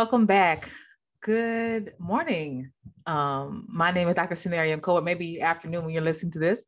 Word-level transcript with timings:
Welcome 0.00 0.24
back. 0.24 0.70
Good 1.20 1.92
morning. 1.98 2.72
Um, 3.04 3.66
my 3.68 3.90
name 3.90 4.08
is 4.08 4.14
Dr. 4.14 4.34
Samaria 4.34 4.72
M. 4.72 4.80
Colbert. 4.80 5.04
Maybe 5.04 5.42
afternoon 5.42 5.84
when 5.84 5.92
you're 5.92 6.02
listening 6.02 6.32
to 6.32 6.38
this. 6.38 6.64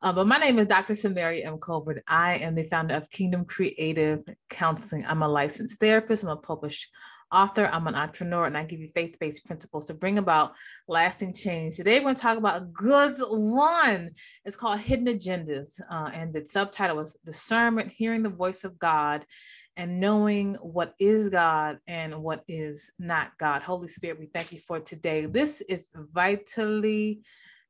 Uh, 0.00 0.10
but 0.10 0.26
my 0.26 0.38
name 0.38 0.58
is 0.58 0.68
Dr. 0.68 0.94
Samaria 0.94 1.46
M. 1.46 1.58
Colbert. 1.58 2.02
I 2.08 2.36
am 2.36 2.54
the 2.54 2.62
founder 2.62 2.94
of 2.94 3.10
Kingdom 3.10 3.44
Creative 3.44 4.24
Counseling. 4.48 5.04
I'm 5.04 5.20
a 5.20 5.28
licensed 5.28 5.80
therapist. 5.80 6.24
I'm 6.24 6.30
a 6.30 6.36
published 6.36 6.88
author. 7.30 7.68
I'm 7.70 7.86
an 7.88 7.94
entrepreneur, 7.94 8.46
and 8.46 8.56
I 8.56 8.64
give 8.64 8.80
you 8.80 8.88
faith-based 8.94 9.44
principles 9.44 9.86
to 9.86 9.94
bring 9.94 10.16
about 10.16 10.54
lasting 10.88 11.34
change. 11.34 11.76
Today, 11.76 11.98
we're 11.98 12.04
going 12.04 12.14
to 12.14 12.22
talk 12.22 12.38
about 12.38 12.62
a 12.62 12.66
good 12.66 13.16
one. 13.28 14.10
It's 14.46 14.56
called 14.56 14.80
Hidden 14.80 15.06
Agendas, 15.06 15.78
uh, 15.90 16.10
and 16.14 16.32
the 16.32 16.46
subtitle 16.46 16.96
was 16.96 17.18
Discernment: 17.24 17.90
Hearing 17.90 18.22
the 18.22 18.30
Voice 18.30 18.64
of 18.64 18.78
God 18.78 19.26
and 19.76 20.00
knowing 20.00 20.54
what 20.56 20.94
is 20.98 21.28
God 21.28 21.78
and 21.86 22.22
what 22.22 22.44
is 22.48 22.90
not 22.98 23.36
God. 23.38 23.62
Holy 23.62 23.88
Spirit, 23.88 24.18
we 24.18 24.26
thank 24.26 24.52
you 24.52 24.58
for 24.58 24.80
today. 24.80 25.26
This 25.26 25.60
is 25.62 25.90
vitally 25.94 27.22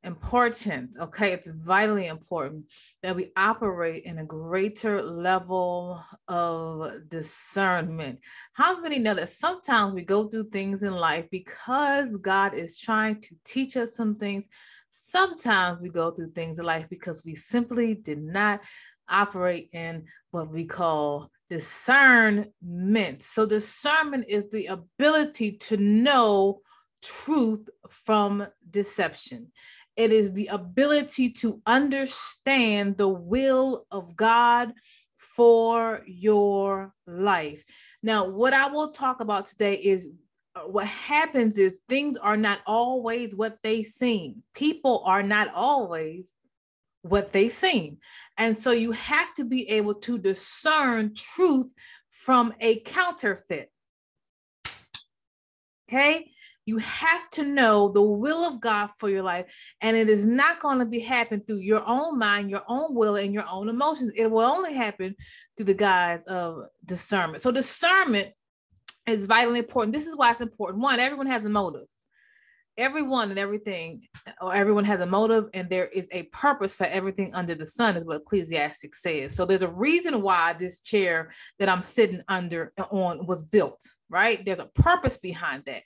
important. 0.03 0.97
Okay, 0.99 1.31
it's 1.31 1.47
vitally 1.47 2.07
important 2.07 2.65
that 3.01 3.15
we 3.15 3.31
operate 3.37 4.03
in 4.03 4.19
a 4.19 4.25
greater 4.25 5.01
level 5.01 6.03
of 6.27 7.09
discernment. 7.09 8.19
How 8.53 8.81
many 8.81 8.99
know 8.99 9.13
that 9.13 9.29
sometimes 9.29 9.93
we 9.93 10.01
go 10.01 10.27
through 10.27 10.49
things 10.49 10.83
in 10.83 10.93
life 10.93 11.25
because 11.31 12.17
God 12.17 12.53
is 12.53 12.79
trying 12.79 13.21
to 13.21 13.35
teach 13.45 13.77
us 13.77 13.95
some 13.95 14.15
things? 14.15 14.47
Sometimes 14.89 15.81
we 15.81 15.89
go 15.89 16.11
through 16.11 16.31
things 16.31 16.59
in 16.59 16.65
life 16.65 16.85
because 16.89 17.23
we 17.25 17.33
simply 17.33 17.95
did 17.95 18.21
not 18.21 18.61
operate 19.09 19.69
in 19.73 20.05
what 20.31 20.51
we 20.51 20.65
call 20.65 21.31
discernment. 21.49 23.23
So, 23.23 23.45
discernment 23.45 24.25
is 24.27 24.49
the 24.49 24.67
ability 24.67 25.53
to 25.53 25.77
know 25.77 26.61
truth 27.01 27.69
from 27.89 28.47
deception. 28.69 29.51
It 29.95 30.11
is 30.11 30.31
the 30.31 30.47
ability 30.47 31.29
to 31.31 31.61
understand 31.65 32.97
the 32.97 33.07
will 33.07 33.85
of 33.91 34.15
God 34.15 34.73
for 35.17 36.01
your 36.05 36.93
life. 37.05 37.63
Now, 38.01 38.27
what 38.27 38.53
I 38.53 38.67
will 38.67 38.91
talk 38.91 39.19
about 39.19 39.45
today 39.45 39.75
is 39.75 40.07
uh, 40.55 40.61
what 40.61 40.87
happens 40.87 41.57
is 41.57 41.79
things 41.89 42.17
are 42.17 42.37
not 42.37 42.59
always 42.65 43.35
what 43.35 43.57
they 43.63 43.83
seem. 43.83 44.43
People 44.53 45.03
are 45.05 45.23
not 45.23 45.53
always 45.53 46.33
what 47.03 47.31
they 47.31 47.49
seem. 47.49 47.97
And 48.37 48.57
so 48.57 48.71
you 48.71 48.91
have 48.93 49.33
to 49.35 49.45
be 49.45 49.69
able 49.69 49.95
to 49.95 50.17
discern 50.17 51.13
truth 51.13 51.71
from 52.09 52.53
a 52.59 52.79
counterfeit. 52.79 53.69
Okay? 55.87 56.31
You 56.65 56.77
have 56.77 57.29
to 57.31 57.43
know 57.43 57.89
the 57.89 58.01
will 58.01 58.47
of 58.47 58.61
God 58.61 58.89
for 58.97 59.09
your 59.09 59.21
life. 59.21 59.53
And 59.81 59.97
it 59.97 60.09
is 60.09 60.25
not 60.25 60.61
going 60.61 60.79
to 60.79 60.85
be 60.85 60.99
happen 60.99 61.41
through 61.45 61.57
your 61.57 61.83
own 61.85 62.17
mind, 62.17 62.49
your 62.49 62.63
own 62.69 62.95
will, 62.95 63.17
and 63.17 63.33
your 63.33 63.45
own 63.51 63.67
emotions. 63.67 64.13
It 64.15 64.31
will 64.31 64.39
only 64.39 64.73
happen 64.73 65.15
through 65.55 65.65
the 65.65 65.73
guise 65.73 66.23
of 66.23 66.63
discernment. 66.85 67.43
So 67.43 67.51
discernment 67.51 68.29
is 69.05 69.25
vitally 69.25 69.59
important. 69.59 69.93
This 69.93 70.07
is 70.07 70.15
why 70.15 70.31
it's 70.31 70.39
important. 70.39 70.81
One, 70.81 71.01
everyone 71.01 71.27
has 71.27 71.43
a 71.43 71.49
motive 71.49 71.87
everyone 72.77 73.29
and 73.29 73.39
everything, 73.39 74.01
or 74.41 74.53
everyone 74.53 74.85
has 74.85 75.01
a 75.01 75.05
motive, 75.05 75.49
and 75.53 75.69
there 75.69 75.87
is 75.87 76.07
a 76.11 76.23
purpose 76.23 76.75
for 76.75 76.85
everything 76.85 77.33
under 77.33 77.55
the 77.55 77.65
sun, 77.65 77.95
is 77.95 78.05
what 78.05 78.17
Ecclesiastic 78.17 78.95
says. 78.95 79.35
So 79.35 79.45
there's 79.45 79.61
a 79.61 79.67
reason 79.67 80.21
why 80.21 80.53
this 80.53 80.79
chair 80.79 81.31
that 81.59 81.69
I'm 81.69 81.83
sitting 81.83 82.21
under 82.27 82.73
on 82.89 83.25
was 83.25 83.43
built, 83.43 83.81
right? 84.09 84.43
There's 84.43 84.59
a 84.59 84.65
purpose 84.65 85.17
behind 85.17 85.63
that. 85.65 85.83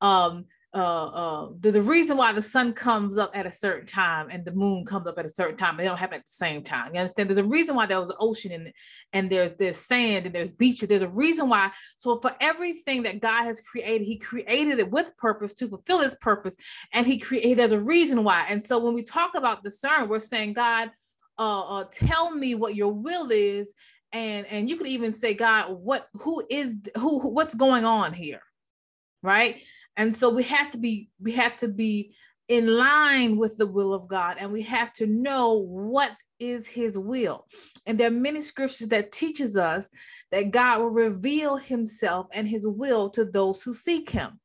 Um, 0.00 0.46
uh, 0.72 1.06
uh, 1.06 1.48
there's 1.58 1.74
a 1.74 1.82
reason 1.82 2.16
why 2.16 2.32
the 2.32 2.42
sun 2.42 2.72
comes 2.72 3.18
up 3.18 3.36
at 3.36 3.44
a 3.44 3.50
certain 3.50 3.86
time 3.86 4.28
and 4.30 4.44
the 4.44 4.52
moon 4.52 4.84
comes 4.84 5.06
up 5.08 5.18
at 5.18 5.24
a 5.24 5.28
certain 5.28 5.56
time. 5.56 5.76
They 5.76 5.84
don't 5.84 5.98
happen 5.98 6.20
at 6.20 6.26
the 6.26 6.32
same 6.32 6.62
time. 6.62 6.94
You 6.94 7.00
understand? 7.00 7.28
There's 7.28 7.38
a 7.38 7.44
reason 7.44 7.74
why 7.74 7.86
there 7.86 7.98
was 7.98 8.10
an 8.10 8.16
ocean 8.20 8.52
and 8.52 8.72
and 9.12 9.28
there's 9.28 9.56
there's 9.56 9.78
sand 9.78 10.26
and 10.26 10.34
there's 10.34 10.52
beaches. 10.52 10.88
There's 10.88 11.02
a 11.02 11.08
reason 11.08 11.48
why. 11.48 11.72
So 11.96 12.20
for 12.20 12.36
everything 12.40 13.02
that 13.02 13.20
God 13.20 13.44
has 13.44 13.60
created, 13.60 14.04
He 14.06 14.16
created 14.16 14.78
it 14.78 14.90
with 14.90 15.16
purpose 15.16 15.54
to 15.54 15.68
fulfill 15.68 16.02
His 16.02 16.14
purpose, 16.20 16.56
and 16.92 17.04
He 17.04 17.18
created. 17.18 17.58
There's 17.58 17.72
a 17.72 17.80
reason 17.80 18.22
why. 18.22 18.46
And 18.48 18.62
so 18.62 18.78
when 18.78 18.94
we 18.94 19.02
talk 19.02 19.34
about 19.34 19.64
discern, 19.64 20.08
we're 20.08 20.20
saying, 20.20 20.52
God, 20.52 20.90
uh, 21.36 21.62
uh, 21.62 21.84
tell 21.90 22.30
me 22.30 22.54
what 22.54 22.76
Your 22.76 22.92
will 22.92 23.32
is, 23.32 23.74
and 24.12 24.46
and 24.46 24.70
you 24.70 24.76
could 24.76 24.86
even 24.86 25.10
say, 25.10 25.34
God, 25.34 25.72
what 25.72 26.06
who 26.14 26.44
is 26.48 26.76
who 26.96 27.18
what's 27.18 27.56
going 27.56 27.84
on 27.84 28.14
here, 28.14 28.42
right? 29.20 29.60
And 30.00 30.16
so 30.16 30.30
we 30.30 30.44
have 30.44 30.70
to 30.70 30.78
be 30.78 31.10
we 31.20 31.32
have 31.32 31.58
to 31.58 31.68
be 31.68 32.14
in 32.48 32.66
line 32.66 33.36
with 33.36 33.58
the 33.58 33.66
will 33.66 33.92
of 33.92 34.08
God 34.08 34.38
and 34.40 34.50
we 34.50 34.62
have 34.62 34.94
to 34.94 35.06
know 35.06 35.52
what 35.52 36.12
is 36.38 36.66
his 36.66 36.98
will. 36.98 37.46
And 37.84 38.00
there 38.00 38.08
are 38.08 38.22
many 38.28 38.40
scriptures 38.40 38.88
that 38.88 39.12
teaches 39.12 39.58
us 39.58 39.90
that 40.30 40.52
God 40.52 40.78
will 40.78 40.88
reveal 40.88 41.58
himself 41.58 42.28
and 42.32 42.48
his 42.48 42.66
will 42.66 43.10
to 43.10 43.26
those 43.26 43.62
who 43.62 43.74
seek 43.74 44.08
him. 44.08 44.40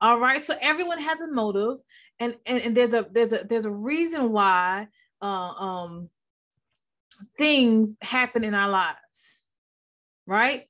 All 0.00 0.18
right. 0.18 0.40
So 0.40 0.54
everyone 0.62 1.00
has 1.00 1.20
a 1.20 1.30
motive 1.30 1.80
and, 2.18 2.34
and, 2.46 2.62
and 2.62 2.74
there's 2.74 2.94
a 2.94 3.06
there's 3.12 3.34
a 3.34 3.44
there's 3.46 3.66
a 3.66 3.70
reason 3.70 4.32
why 4.32 4.86
uh, 5.20 5.26
um 5.26 6.08
things 7.36 7.98
happen 8.00 8.44
in 8.44 8.54
our 8.54 8.70
lives. 8.70 9.44
Right? 10.26 10.62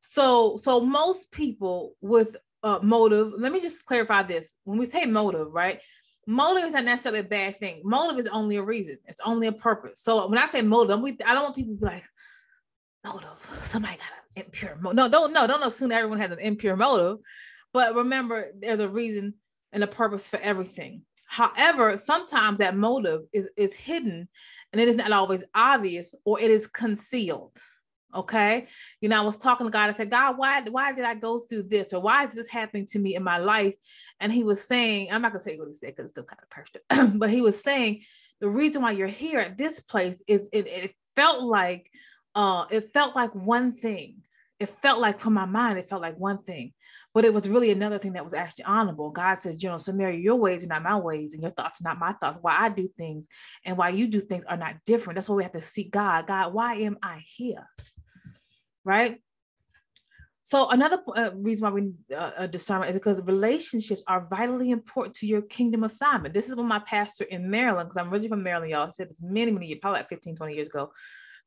So 0.00 0.58
so 0.58 0.82
most 0.82 1.30
people 1.30 1.94
with 2.02 2.36
uh, 2.64 2.80
motive. 2.82 3.32
Let 3.38 3.52
me 3.52 3.60
just 3.60 3.84
clarify 3.84 4.22
this. 4.24 4.56
When 4.64 4.78
we 4.78 4.86
say 4.86 5.04
motive, 5.04 5.52
right? 5.52 5.80
Motive 6.26 6.64
is 6.64 6.72
not 6.72 6.84
necessarily 6.84 7.20
a 7.20 7.24
bad 7.24 7.58
thing. 7.58 7.82
Motive 7.84 8.18
is 8.18 8.26
only 8.26 8.56
a 8.56 8.62
reason. 8.62 8.96
It's 9.06 9.20
only 9.24 9.46
a 9.46 9.52
purpose. 9.52 10.00
So 10.00 10.26
when 10.26 10.38
I 10.38 10.46
say 10.46 10.62
motive, 10.62 10.98
I 10.98 11.34
don't 11.34 11.42
want 11.42 11.54
people 11.54 11.74
to 11.74 11.80
be 11.80 11.86
like, 11.86 12.04
motive. 13.04 13.60
Somebody 13.64 13.98
got 13.98 14.06
an 14.36 14.42
impure 14.44 14.76
motive. 14.80 14.96
No, 14.96 15.08
don't 15.08 15.32
no, 15.32 15.46
don't 15.46 15.62
assume 15.62 15.92
everyone 15.92 16.18
has 16.18 16.32
an 16.32 16.40
impure 16.40 16.76
motive. 16.76 17.18
But 17.72 17.94
remember, 17.94 18.52
there's 18.58 18.80
a 18.80 18.88
reason 18.88 19.34
and 19.72 19.84
a 19.84 19.86
purpose 19.86 20.26
for 20.26 20.38
everything. 20.38 21.02
However, 21.26 21.96
sometimes 21.96 22.58
that 22.58 22.76
motive 22.76 23.22
is, 23.32 23.48
is 23.56 23.74
hidden 23.74 24.28
and 24.72 24.80
it 24.80 24.88
is 24.88 24.96
not 24.96 25.12
always 25.12 25.44
obvious 25.54 26.14
or 26.24 26.40
it 26.40 26.50
is 26.50 26.66
concealed. 26.66 27.58
Okay. 28.14 28.66
You 29.00 29.08
know, 29.08 29.18
I 29.18 29.24
was 29.24 29.38
talking 29.38 29.66
to 29.66 29.70
God. 29.70 29.88
I 29.88 29.92
said, 29.92 30.10
God, 30.10 30.38
why, 30.38 30.62
why 30.62 30.92
did 30.92 31.04
I 31.04 31.14
go 31.14 31.40
through 31.40 31.64
this? 31.64 31.92
Or 31.92 32.00
why 32.00 32.24
is 32.24 32.34
this 32.34 32.48
happening 32.48 32.86
to 32.88 32.98
me 32.98 33.16
in 33.16 33.24
my 33.24 33.38
life? 33.38 33.74
And 34.20 34.32
he 34.32 34.44
was 34.44 34.62
saying, 34.66 35.08
I'm 35.10 35.22
not 35.22 35.32
gonna 35.32 35.42
tell 35.42 35.52
you 35.52 35.58
what 35.58 35.68
he 35.68 35.74
said 35.74 35.88
because 35.96 36.04
it's 36.04 36.12
still 36.12 36.24
kind 36.24 36.40
of 36.42 36.50
personal, 36.50 37.18
but 37.18 37.30
he 37.30 37.40
was 37.40 37.60
saying 37.60 38.02
the 38.40 38.48
reason 38.48 38.82
why 38.82 38.92
you're 38.92 39.06
here 39.06 39.40
at 39.40 39.58
this 39.58 39.80
place 39.80 40.22
is 40.26 40.48
it, 40.52 40.66
it 40.66 40.94
felt 41.16 41.42
like 41.42 41.90
uh 42.34 42.66
it 42.70 42.92
felt 42.92 43.16
like 43.16 43.34
one 43.34 43.72
thing. 43.76 44.18
It 44.60 44.68
felt 44.68 45.00
like 45.00 45.18
from 45.18 45.34
my 45.34 45.46
mind, 45.46 45.78
it 45.78 45.88
felt 45.88 46.00
like 46.00 46.16
one 46.16 46.42
thing, 46.42 46.72
but 47.12 47.24
it 47.24 47.34
was 47.34 47.48
really 47.48 47.70
another 47.70 47.98
thing 47.98 48.12
that 48.12 48.24
was 48.24 48.34
actually 48.34 48.64
honorable. 48.64 49.10
God 49.10 49.34
says, 49.34 49.62
you 49.62 49.68
know, 49.68 49.78
Samaria, 49.78 50.18
your 50.18 50.36
ways 50.36 50.62
are 50.62 50.68
not 50.68 50.84
my 50.84 50.96
ways, 50.96 51.34
and 51.34 51.42
your 51.42 51.50
thoughts 51.50 51.80
are 51.80 51.88
not 51.88 51.98
my 51.98 52.12
thoughts. 52.12 52.38
Why 52.40 52.56
I 52.56 52.68
do 52.68 52.88
things 52.96 53.26
and 53.64 53.76
why 53.76 53.88
you 53.90 54.06
do 54.06 54.20
things 54.20 54.44
are 54.44 54.56
not 54.56 54.76
different. 54.86 55.16
That's 55.16 55.28
why 55.28 55.34
we 55.36 55.42
have 55.42 55.52
to 55.52 55.60
seek 55.60 55.90
God. 55.90 56.28
God, 56.28 56.54
why 56.54 56.76
am 56.76 56.98
I 57.02 57.18
here? 57.26 57.66
Right? 58.84 59.20
So 60.46 60.68
another 60.68 60.98
uh, 61.16 61.30
reason 61.34 61.64
why 61.64 61.70
we 61.70 61.92
uh, 62.14 62.30
uh, 62.36 62.46
discernment 62.46 62.90
is 62.90 62.96
because 62.96 63.22
relationships 63.22 64.02
are 64.06 64.26
vitally 64.28 64.72
important 64.72 65.16
to 65.16 65.26
your 65.26 65.40
kingdom 65.40 65.84
assignment. 65.84 66.34
This 66.34 66.48
is 66.48 66.54
what 66.54 66.66
my 66.66 66.80
pastor 66.80 67.24
in 67.24 67.50
Maryland, 67.50 67.88
because 67.88 67.96
I'm 67.96 68.12
originally 68.12 68.28
from 68.28 68.42
Maryland, 68.42 68.70
y'all 68.70 68.92
said 68.92 69.08
this 69.08 69.22
many, 69.22 69.50
many 69.50 69.68
years, 69.68 69.78
probably 69.80 70.00
like 70.00 70.10
15, 70.10 70.36
20 70.36 70.54
years 70.54 70.68
ago, 70.68 70.92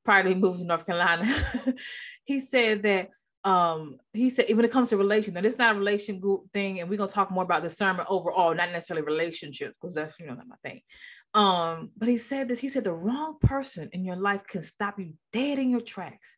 prior 0.03 0.23
to 0.23 0.33
moved 0.33 0.61
to 0.61 0.65
North 0.65 0.83
Carolina. 0.83 1.31
he 2.23 2.39
said 2.39 2.81
that 2.83 3.11
um, 3.43 3.99
he 4.13 4.31
said 4.31 4.47
when 4.55 4.65
it 4.65 4.71
comes 4.71 4.89
to 4.89 4.97
relation, 4.97 5.37
and 5.37 5.45
it's 5.45 5.59
not 5.59 5.75
a 5.75 5.79
relation 5.79 6.19
group 6.19 6.51
thing, 6.51 6.79
and 6.79 6.89
we're 6.89 6.97
gonna 6.97 7.07
talk 7.07 7.29
more 7.29 7.43
about 7.43 7.61
discernment 7.61 8.07
overall, 8.09 8.55
not 8.55 8.71
necessarily 8.71 9.05
relationships, 9.05 9.75
because 9.79 9.93
that's 9.93 10.19
you 10.19 10.25
know 10.25 10.33
not 10.33 10.47
my 10.47 10.55
thing. 10.63 10.81
Um, 11.35 11.91
but 11.95 12.09
he 12.09 12.17
said 12.17 12.47
this, 12.47 12.59
he 12.59 12.67
said 12.67 12.83
the 12.83 12.93
wrong 12.93 13.37
person 13.39 13.89
in 13.93 14.03
your 14.03 14.15
life 14.15 14.41
can 14.47 14.63
stop 14.63 14.97
you 14.97 15.13
dead 15.31 15.59
in 15.59 15.69
your 15.69 15.81
tracks 15.81 16.35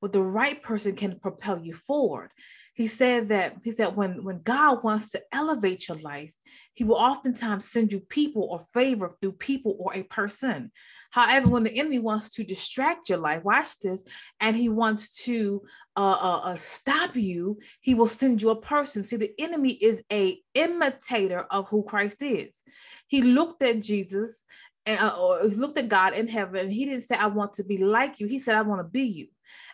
but 0.00 0.12
the 0.12 0.22
right 0.22 0.62
person 0.62 0.94
can 0.94 1.18
propel 1.18 1.58
you 1.58 1.74
forward. 1.74 2.30
He 2.74 2.86
said 2.86 3.30
that 3.30 3.56
he 3.64 3.70
said 3.70 3.96
when 3.96 4.22
when 4.22 4.42
God 4.42 4.84
wants 4.84 5.10
to 5.10 5.22
elevate 5.32 5.88
your 5.88 5.96
life, 5.98 6.30
he 6.74 6.84
will 6.84 6.96
oftentimes 6.96 7.64
send 7.64 7.90
you 7.90 8.00
people 8.00 8.42
or 8.50 8.66
favor 8.74 9.16
through 9.20 9.32
people 9.32 9.76
or 9.78 9.94
a 9.94 10.02
person. 10.02 10.70
However, 11.10 11.48
when 11.48 11.64
the 11.64 11.78
enemy 11.78 11.98
wants 11.98 12.28
to 12.32 12.44
distract 12.44 13.08
your 13.08 13.16
life, 13.16 13.42
watch 13.44 13.78
this, 13.80 14.04
and 14.40 14.54
he 14.54 14.68
wants 14.68 15.24
to 15.24 15.62
uh, 15.96 16.18
uh, 16.20 16.40
uh, 16.44 16.56
stop 16.56 17.16
you, 17.16 17.58
he 17.80 17.94
will 17.94 18.06
send 18.06 18.42
you 18.42 18.50
a 18.50 18.60
person. 18.60 19.02
See, 19.02 19.16
the 19.16 19.32
enemy 19.38 19.70
is 19.70 20.02
a 20.12 20.38
imitator 20.52 21.46
of 21.50 21.70
who 21.70 21.82
Christ 21.82 22.20
is. 22.20 22.62
He 23.06 23.22
looked 23.22 23.62
at 23.62 23.80
Jesus 23.80 24.44
and 24.86 25.00
uh, 25.00 25.42
looked 25.42 25.76
at 25.76 25.88
God 25.88 26.14
in 26.14 26.28
heaven. 26.28 26.70
He 26.70 26.84
didn't 26.84 27.02
say, 27.02 27.16
I 27.16 27.26
want 27.26 27.54
to 27.54 27.64
be 27.64 27.76
like 27.76 28.20
you. 28.20 28.28
He 28.28 28.38
said, 28.38 28.54
I 28.54 28.62
want 28.62 28.80
to 28.80 28.88
be 28.88 29.02
you. 29.02 29.26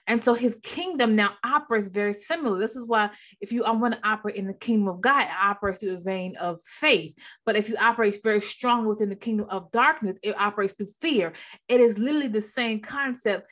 And 0.06 0.23
so 0.23 0.35
his 0.35 0.59
kingdom 0.62 1.14
now 1.14 1.35
operates 1.44 1.88
very 1.88 2.12
similar. 2.12 2.59
This 2.59 2.76
is 2.76 2.87
why 2.87 3.11
if 3.41 3.53
you 3.53 3.62
want 3.62 3.94
to 3.94 4.09
operate 4.09 4.37
in 4.37 4.47
the 4.47 4.55
kingdom 4.55 4.88
of 4.88 5.00
God, 5.00 5.23
it 5.25 5.31
operates 5.41 5.79
through 5.79 5.97
a 5.97 6.00
vein 6.00 6.37
of 6.37 6.61
faith. 6.62 7.14
But 7.47 7.56
if 7.56 7.69
you 7.69 7.76
operate 7.81 8.23
very 8.23 8.41
strong 8.41 8.87
within 8.87 9.11
the 9.11 9.17
kingdom 9.17 9.47
of 9.49 9.70
darkness, 9.70 10.19
it 10.23 10.38
operates 10.38 10.73
through 10.73 10.88
fear. 11.00 11.32
It 11.69 11.81
is 11.81 11.99
literally 11.99 12.29
the 12.29 12.41
same 12.41 12.81
concept, 12.81 13.49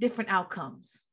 different 0.00 0.30
outcomes. 0.30 1.04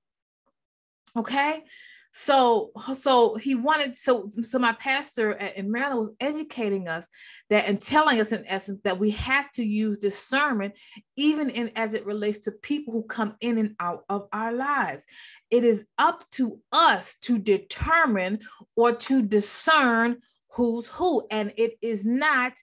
Okay. 1.15 1.63
So, 2.11 2.71
so 2.95 3.35
he 3.35 3.53
wanted 3.53 3.95
so 3.95 4.29
so 4.41 4.57
my 4.57 4.73
pastor 4.73 5.33
in 5.33 5.71
Maryland 5.71 5.99
was 5.99 6.11
educating 6.19 6.87
us 6.87 7.07
that 7.49 7.67
and 7.67 7.79
telling 7.79 8.19
us 8.19 8.31
in 8.31 8.45
essence 8.47 8.81
that 8.83 8.99
we 8.99 9.11
have 9.11 9.51
to 9.53 9.63
use 9.63 9.99
discernment 9.99 10.77
even 11.15 11.49
in 11.49 11.71
as 11.75 11.93
it 11.93 12.05
relates 12.05 12.39
to 12.39 12.51
people 12.51 12.93
who 12.93 13.03
come 13.03 13.35
in 13.41 13.59
and 13.59 13.75
out 13.79 14.05
of 14.09 14.27
our 14.33 14.51
lives. 14.51 15.05
It 15.51 15.63
is 15.63 15.85
up 15.99 16.27
to 16.31 16.59
us 16.71 17.15
to 17.21 17.37
determine 17.37 18.39
or 18.75 18.93
to 18.93 19.21
discern 19.21 20.17
who's 20.51 20.87
who, 20.87 21.27
and 21.29 21.53
it 21.57 21.73
is 21.81 22.05
not 22.05 22.53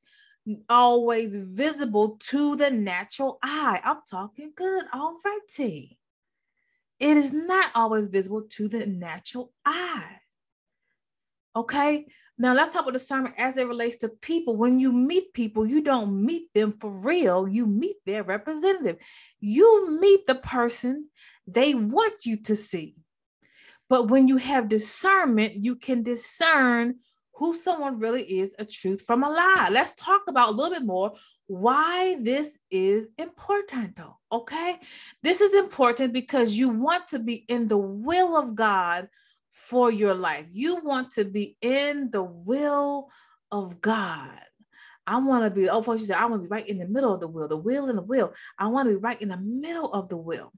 always 0.68 1.36
visible 1.36 2.18
to 2.20 2.56
the 2.56 2.70
natural 2.70 3.38
eye. 3.42 3.80
I'm 3.84 3.98
talking 4.10 4.52
good, 4.56 4.84
all 4.92 5.18
righty 5.24 5.98
it 6.98 7.16
is 7.16 7.32
not 7.32 7.70
always 7.74 8.08
visible 8.08 8.42
to 8.50 8.68
the 8.68 8.86
natural 8.86 9.52
eye. 9.64 10.16
Okay, 11.54 12.06
now 12.38 12.52
let's 12.54 12.70
talk 12.70 12.82
about 12.82 12.92
discernment 12.92 13.34
as 13.38 13.56
it 13.56 13.66
relates 13.66 13.96
to 13.96 14.08
people. 14.08 14.56
When 14.56 14.78
you 14.78 14.92
meet 14.92 15.32
people, 15.32 15.66
you 15.66 15.80
don't 15.80 16.24
meet 16.24 16.52
them 16.52 16.74
for 16.78 16.90
real, 16.90 17.48
you 17.48 17.66
meet 17.66 17.96
their 18.04 18.22
representative. 18.22 18.98
You 19.40 19.98
meet 19.98 20.26
the 20.26 20.34
person 20.34 21.08
they 21.46 21.74
want 21.74 22.26
you 22.26 22.36
to 22.42 22.56
see. 22.56 22.96
But 23.88 24.08
when 24.08 24.28
you 24.28 24.36
have 24.36 24.68
discernment, 24.68 25.64
you 25.64 25.76
can 25.76 26.02
discern 26.02 26.96
who 27.36 27.54
someone 27.54 27.98
really 27.98 28.22
is 28.22 28.54
a 28.58 28.64
truth 28.64 29.02
from 29.06 29.22
a 29.22 29.28
lie. 29.28 29.68
Let's 29.70 29.94
talk 29.94 30.22
about 30.26 30.48
a 30.48 30.52
little 30.52 30.74
bit 30.74 30.86
more 30.86 31.12
why 31.46 32.16
this 32.20 32.58
is 32.70 33.10
important, 33.18 33.96
though. 33.96 34.16
okay? 34.32 34.78
This 35.22 35.40
is 35.40 35.54
important 35.54 36.12
because 36.12 36.52
you 36.52 36.70
want 36.70 37.08
to 37.08 37.18
be 37.18 37.44
in 37.48 37.68
the 37.68 37.76
will 37.76 38.36
of 38.36 38.54
God 38.54 39.08
for 39.50 39.90
your 39.90 40.14
life. 40.14 40.46
You 40.50 40.76
want 40.82 41.12
to 41.12 41.24
be 41.24 41.56
in 41.60 42.10
the 42.10 42.22
will 42.22 43.08
of 43.52 43.80
God. 43.80 44.38
I 45.06 45.18
want 45.18 45.44
to 45.44 45.50
be, 45.50 45.68
oh, 45.68 45.82
folks, 45.82 46.00
you 46.00 46.06
said, 46.06 46.16
I 46.16 46.26
want 46.26 46.42
to 46.42 46.48
be 46.48 46.52
right 46.52 46.66
in 46.66 46.78
the 46.78 46.88
middle 46.88 47.14
of 47.14 47.20
the 47.20 47.28
will, 47.28 47.46
the 47.46 47.56
will 47.56 47.88
and 47.88 47.98
the 47.98 48.02
will. 48.02 48.34
I 48.58 48.66
want 48.68 48.88
to 48.88 48.94
be 48.94 49.00
right 49.00 49.20
in 49.20 49.28
the 49.28 49.36
middle 49.36 49.92
of 49.92 50.08
the 50.08 50.16
will. 50.16 50.52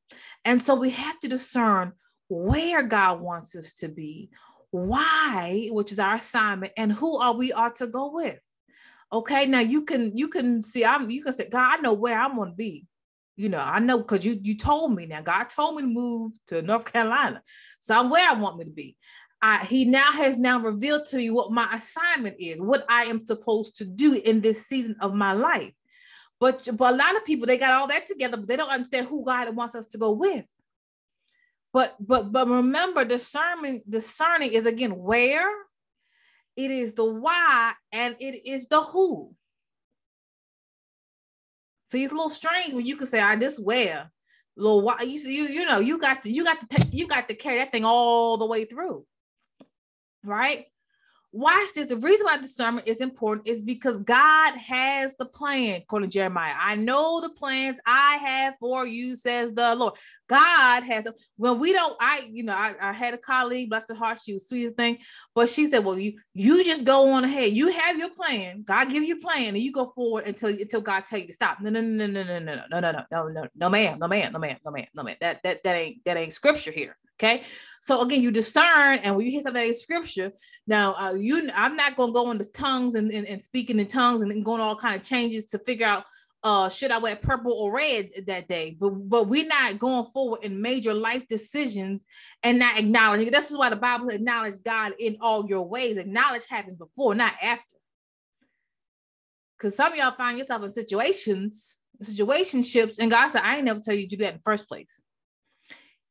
And 0.45 0.63
so 0.63 0.75
we 0.75 0.91
have 0.91 1.19
to 1.21 1.29
discern 1.29 1.93
where 2.29 2.83
God 2.83 3.21
wants 3.21 3.55
us 3.57 3.75
to 3.75 3.89
be, 3.89 4.31
why, 4.70 5.69
which 5.70 5.93
is 5.93 5.99
our 5.99 6.17
assignment, 6.17 6.73
and 6.76 6.93
who 6.93 7.19
are 7.19 7.32
we 7.32 7.53
are 7.53 7.70
to 7.70 7.87
go 7.87 8.12
with. 8.12 8.38
Okay, 9.12 9.47
now 9.47 9.61
you 9.61 9.85
can 9.85 10.17
you 10.17 10.29
can 10.29 10.62
see 10.62 10.85
I'm 10.85 11.11
you 11.11 11.23
can 11.23 11.32
say, 11.32 11.49
God, 11.49 11.79
I 11.79 11.81
know 11.81 11.94
where 11.94 12.19
I'm 12.19 12.37
gonna 12.37 12.53
be. 12.53 12.87
You 13.37 13.49
know, 13.49 13.59
I 13.59 13.79
know 13.79 13.99
because 13.99 14.25
you 14.25 14.38
you 14.43 14.56
told 14.56 14.94
me 14.94 15.06
now. 15.06 15.23
God 15.23 15.44
told 15.44 15.76
me 15.76 15.82
to 15.82 15.88
move 15.88 16.32
to 16.49 16.61
North 16.62 16.93
Carolina. 16.93 17.43
So 17.81 17.99
I'm 17.99 18.11
where 18.11 18.29
I 18.29 18.35
want 18.35 18.59
me 18.59 18.65
to 18.65 18.70
be. 18.70 18.97
I, 19.41 19.65
he 19.65 19.85
now 19.85 20.11
has 20.12 20.37
now 20.37 20.59
revealed 20.59 21.06
to 21.06 21.17
me 21.17 21.31
what 21.31 21.53
my 21.53 21.69
assignment 21.73 22.37
is, 22.41 22.59
what 22.59 22.85
I 22.88 23.05
am 23.05 23.25
supposed 23.25 23.76
to 23.76 23.85
do 23.85 24.14
in 24.14 24.41
this 24.41 24.67
season 24.67 24.97
of 25.00 25.14
my 25.14 25.32
life. 25.32 25.73
But, 26.41 26.69
but 26.76 26.94
a 26.94 26.97
lot 26.97 27.17
of 27.17 27.25
people 27.25 27.47
they 27.47 27.56
got 27.56 27.73
all 27.73 27.87
that 27.88 28.06
together, 28.06 28.37
but 28.37 28.49
they 28.49 28.56
don't 28.56 28.71
understand 28.71 29.06
who 29.06 29.25
God 29.25 29.55
wants 29.55 29.75
us 29.75 29.87
to 29.88 29.99
go 29.99 30.12
with. 30.12 30.44
But 31.73 31.97
but 32.00 32.32
but 32.32 32.49
remember, 32.49 33.05
discerning 33.05 33.82
discerning 33.88 34.53
is 34.53 34.67
again 34.67 34.99
where 34.99 35.50
it 36.56 36.70
is 36.70 36.94
the 36.94 37.05
why 37.05 37.75
and 37.93 38.17
it 38.19 38.49
is 38.49 38.67
the 38.67 38.82
who. 38.82 39.35
See, 41.88 42.03
it's 42.03 42.12
a 42.12 42.17
little 42.17 42.31
strange 42.31 42.75
when 42.75 42.87
you 42.87 42.97
can 42.97 43.06
say, 43.06 43.20
"I 43.20 43.37
this 43.37 43.59
where." 43.59 44.11
Little 44.56 44.81
why 44.81 45.03
you 45.03 45.19
see 45.19 45.37
you 45.37 45.44
you 45.44 45.65
know 45.65 45.79
you 45.79 45.99
got 45.99 46.25
to 46.25 46.31
you 46.31 46.44
got 46.44 46.69
to 46.69 46.87
you 46.91 47.06
got 47.06 47.29
to 47.29 47.35
carry 47.35 47.59
that 47.59 47.71
thing 47.71 47.85
all 47.85 48.38
the 48.38 48.47
way 48.47 48.64
through, 48.64 49.06
right? 50.25 50.67
Watch 51.31 51.75
this. 51.75 51.89
The 51.89 51.97
reason 51.99 52.25
why 52.25 52.39
discernment 52.39 52.89
is 52.89 53.03
important 53.03 53.49
is 53.49 53.63
because 53.63 54.01
God 54.01 54.57
has 54.57 55.15
the 55.19 55.27
plan, 55.27 55.83
according 55.83 56.09
to 56.09 56.15
Jeremiah. 56.15 56.55
I 56.59 56.75
know 56.75 57.21
the 57.21 57.29
plans 57.29 57.79
I 57.85 58.17
have 58.17 58.55
for 58.59 58.87
you, 58.87 59.15
says 59.15 59.53
the 59.53 59.75
Lord. 59.75 59.95
God 60.27 60.85
has 60.85 61.05
them. 61.05 61.13
When 61.37 61.59
we 61.59 61.75
don't, 61.75 61.95
I, 62.01 62.27
you 62.33 62.45
know, 62.45 62.55
I, 62.55 62.75
I 62.81 62.93
had 62.95 63.13
a 63.13 63.19
colleague, 63.19 63.69
bless 63.69 63.91
her 63.91 63.95
heart, 63.95 64.21
she 64.25 64.33
was 64.33 64.49
sweetest 64.49 64.77
thing, 64.77 64.99
but 65.35 65.51
she 65.51 65.67
said, 65.67 65.85
Well, 65.85 65.99
you 65.99 66.15
you 66.33 66.65
just 66.65 66.87
go 66.87 67.11
on 67.13 67.25
ahead. 67.25 67.53
You 67.53 67.73
have 67.73 67.99
your 67.99 68.11
plan. 68.11 68.63
God 68.67 68.89
give 68.91 69.03
you 69.03 69.17
a 69.17 69.21
plan, 69.21 69.49
and 69.49 69.59
you 69.59 69.71
go 69.71 69.93
forward 69.95 70.25
until 70.25 70.49
until 70.49 70.81
God 70.81 71.05
tell 71.05 71.19
you 71.19 71.27
to 71.27 71.35
stop. 71.35 71.61
No, 71.61 71.69
no, 71.69 71.83
no, 71.83 72.07
no, 72.07 72.23
no, 72.23 72.39
no, 72.39 72.55
no, 72.55 72.67
no, 72.69 72.81
no, 72.81 72.91
no, 72.91 72.91
no, 72.91 73.05
no, 73.11 73.29
no, 73.29 73.49
no, 73.55 73.69
ma'am, 73.69 73.99
no, 73.99 74.09
ma'am, 74.09 74.33
no, 74.33 74.39
ma'am, 74.39 74.57
no, 74.65 74.71
ma'am, 74.71 74.87
no, 74.95 75.03
ma'am. 75.03 75.17
That 75.21 75.41
that 75.43 75.63
that 75.63 75.77
ain't 75.77 76.05
that 76.07 76.17
ain't 76.17 76.33
scripture 76.33 76.73
here. 76.73 76.97
Okay. 77.20 77.43
So 77.81 78.03
again, 78.03 78.23
you 78.23 78.31
discern, 78.31 79.00
and 79.00 79.17
when 79.17 79.26
you 79.26 79.32
hear 79.32 79.43
something 79.43 79.67
in 79.67 79.75
scripture, 79.75 80.32
now 80.67 80.94
uh, 80.94 81.15
you 81.15 81.50
I'm 81.55 81.76
not 81.76 81.97
gonna 81.97 82.12
go 82.12 82.31
into 82.31 82.50
tongues 82.53 82.94
and, 82.94 83.11
and, 83.11 83.26
and 83.26 83.43
speaking 83.43 83.79
in 83.81 83.87
tongues 83.87 84.23
and 84.23 84.44
going 84.44 84.61
all 84.61 84.76
kind 84.76 84.97
of 84.97 85.03
changes 85.03 85.44
to 85.47 85.59
figure 85.61 85.87
out 85.87 86.05
uh 86.44 86.69
should 86.69 86.93
I 86.93 86.99
wear 86.99 87.17
purple 87.17 87.53
or 87.53 87.75
red 87.75 88.11
that 88.26 88.49
day. 88.49 88.76
But 88.79 88.91
but 88.91 89.29
we're 89.29 89.47
not 89.47 89.79
going 89.79 90.06
forward 90.12 90.44
in 90.44 90.62
major 90.62 90.94
life 90.94 91.26
decisions 91.29 92.03
and 92.43 92.59
not 92.59 92.79
acknowledging. 92.79 93.31
This 93.31 93.50
is 93.50 93.59
why 93.59 93.71
the 93.71 93.76
Bible 93.76 94.06
says 94.06 94.17
acknowledge 94.17 94.62
God 94.64 94.93
in 94.99 95.17
all 95.21 95.47
your 95.49 95.67
ways. 95.67 95.97
Acknowledge 95.97 96.47
happens 96.49 96.76
before, 96.76 97.14
not 97.14 97.32
after. 97.43 97.76
Because 99.56 99.75
some 99.75 99.93
of 99.93 99.99
y'all 99.99 100.14
find 100.17 100.38
yourself 100.38 100.62
in 100.62 100.71
situations, 100.71 101.79
situationships, 102.00 103.00
and 103.00 103.11
God 103.11 103.26
said, 103.29 103.43
I 103.43 103.56
ain't 103.56 103.64
never 103.64 103.81
tell 103.81 103.94
you 103.94 104.09
to 104.09 104.17
do 104.17 104.23
that 104.23 104.35
in 104.35 104.37
the 104.37 104.43
first 104.43 104.69
place. 104.69 105.03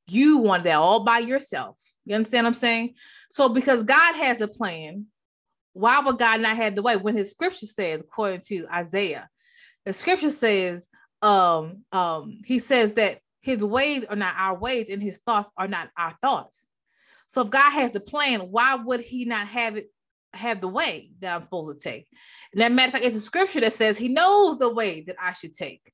You 0.08 0.38
want 0.38 0.64
that 0.64 0.76
all 0.76 1.02
by 1.02 1.20
yourself. 1.20 1.78
You 2.06 2.16
understand 2.16 2.46
what 2.46 2.54
I'm 2.54 2.60
saying? 2.60 2.96
So 3.32 3.50
because 3.50 3.84
God 3.84 4.16
has 4.16 4.40
a 4.42 4.48
plan, 4.48 5.08
why 5.74 6.00
would 6.00 6.18
God 6.18 6.42
not 6.42 6.56
have 6.56 6.76
the 6.76 6.82
way? 6.82 6.96
When 6.96 7.16
his 7.16 7.32
scripture 7.32 7.66
says, 7.66 8.02
according 8.02 8.42
to 8.48 8.68
Isaiah, 8.74 9.30
the 9.86 9.94
scripture 9.94 10.30
says, 10.30 10.88
um, 11.22 11.84
um, 11.92 12.40
he 12.46 12.60
says 12.60 12.94
that 12.94 13.20
his 13.42 13.64
ways 13.64 14.06
are 14.06 14.16
not 14.16 14.36
our 14.38 14.58
ways 14.58 14.90
and 14.90 15.02
his 15.02 15.20
thoughts 15.20 15.52
are 15.58 15.68
not 15.68 15.90
our 15.98 16.16
thoughts. 16.22 16.68
So 17.28 17.42
if 17.42 17.50
God 17.50 17.72
has 17.72 17.92
the 17.92 18.00
plan, 18.00 18.52
why 18.52 18.76
would 18.76 19.02
he 19.02 19.26
not 19.26 19.48
have 19.48 19.78
it 19.78 19.92
have 20.34 20.62
the 20.62 20.68
way 20.68 21.12
that 21.20 21.36
I'm 21.36 21.44
supposed 21.44 21.80
to 21.80 21.90
take? 21.90 22.08
And 22.54 22.62
that 22.62 22.72
matter 22.72 22.88
of 22.88 22.94
fact, 22.94 23.06
it's 23.06 23.16
a 23.16 23.22
scripture 23.22 23.62
that 23.62 23.74
says 23.74 23.98
he 23.98 24.10
knows 24.10 24.58
the 24.58 24.74
way 24.74 25.02
that 25.02 25.18
I 25.22 25.34
should 25.34 25.54
take. 25.54 25.92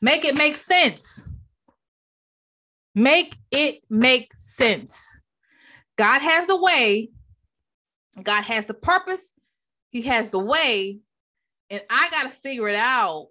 Make 0.00 0.24
it 0.24 0.36
make 0.36 0.56
sense. 0.56 1.34
Make 2.94 3.36
it 3.50 3.82
make 3.88 4.34
sense. 4.34 5.22
God 5.96 6.20
has 6.22 6.46
the 6.46 6.60
way, 6.60 7.10
God 8.22 8.42
has 8.42 8.66
the 8.66 8.74
purpose, 8.74 9.32
He 9.90 10.02
has 10.02 10.28
the 10.28 10.38
way, 10.38 10.98
and 11.68 11.82
I 11.88 12.08
got 12.10 12.24
to 12.24 12.30
figure 12.30 12.68
it 12.68 12.76
out 12.76 13.28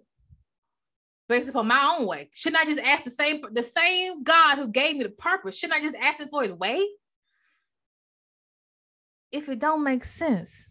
based 1.28 1.48
upon 1.48 1.68
my 1.68 1.96
own 1.96 2.06
way. 2.06 2.28
Shouldn't 2.32 2.60
I 2.60 2.64
just 2.64 2.80
ask 2.80 3.04
the 3.04 3.10
same 3.10 3.42
the 3.52 3.62
same 3.62 4.22
God 4.22 4.56
who 4.56 4.68
gave 4.68 4.96
me 4.96 5.04
the 5.04 5.10
purpose? 5.10 5.56
Shouldn't 5.56 5.78
I 5.78 5.82
just 5.82 5.94
ask 5.94 6.20
him 6.20 6.28
for 6.28 6.42
his 6.42 6.52
way? 6.52 6.84
If 9.30 9.48
it 9.48 9.60
don't 9.60 9.84
make 9.84 10.04
sense, 10.04 10.66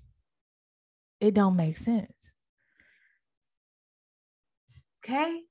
it 1.22 1.34
don't 1.34 1.55
make 1.55 1.77
sense. 1.77 2.12
Okay? 5.03 5.41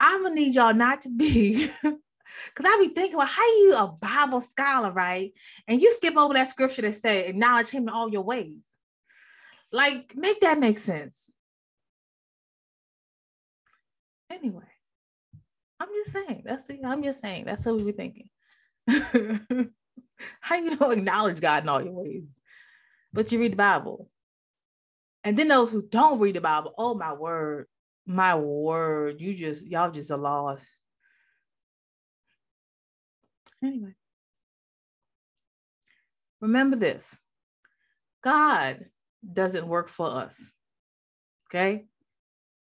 I'm 0.00 0.22
gonna 0.22 0.34
need 0.34 0.54
y'all 0.54 0.74
not 0.74 1.02
to 1.02 1.10
be, 1.10 1.70
because 1.82 2.64
I 2.64 2.78
be 2.80 2.94
thinking, 2.94 3.18
well, 3.18 3.26
how 3.26 3.46
you 3.46 3.74
a 3.76 3.96
Bible 4.00 4.40
scholar, 4.40 4.90
right? 4.90 5.32
And 5.68 5.80
you 5.80 5.92
skip 5.92 6.16
over 6.16 6.34
that 6.34 6.48
scripture 6.48 6.82
that 6.82 6.94
say, 6.94 7.28
acknowledge 7.28 7.68
him 7.68 7.84
in 7.84 7.88
all 7.90 8.10
your 8.10 8.22
ways. 8.22 8.64
Like, 9.72 10.14
make 10.16 10.40
that 10.40 10.58
make 10.58 10.78
sense. 10.78 11.30
Anyway, 14.30 14.64
I'm 15.78 15.88
just 15.88 16.12
saying. 16.12 16.42
That's 16.44 16.68
it. 16.70 16.80
I'm 16.84 17.02
just 17.02 17.20
saying. 17.20 17.44
That's 17.44 17.66
what 17.66 17.76
we 17.76 17.84
be 17.84 17.92
thinking. 17.92 18.28
how 20.40 20.56
you 20.56 20.76
don't 20.76 20.98
acknowledge 20.98 21.40
God 21.40 21.62
in 21.62 21.68
all 21.68 21.82
your 21.82 21.92
ways, 21.92 22.40
but 23.12 23.30
you 23.30 23.40
read 23.40 23.52
the 23.52 23.56
Bible. 23.56 24.08
And 25.24 25.38
then 25.38 25.48
those 25.48 25.70
who 25.70 25.82
don't 25.82 26.18
read 26.18 26.36
the 26.36 26.40
Bible, 26.40 26.74
oh 26.78 26.94
my 26.94 27.12
word, 27.12 27.66
my 28.10 28.34
word, 28.34 29.20
you 29.20 29.34
just 29.34 29.64
y'all 29.64 29.92
just 29.92 30.10
a 30.10 30.16
loss. 30.16 30.66
Anyway, 33.62 33.94
remember 36.40 36.76
this 36.76 37.16
God 38.22 38.86
doesn't 39.32 39.68
work 39.68 39.88
for 39.88 40.08
us. 40.08 40.52
Okay? 41.48 41.84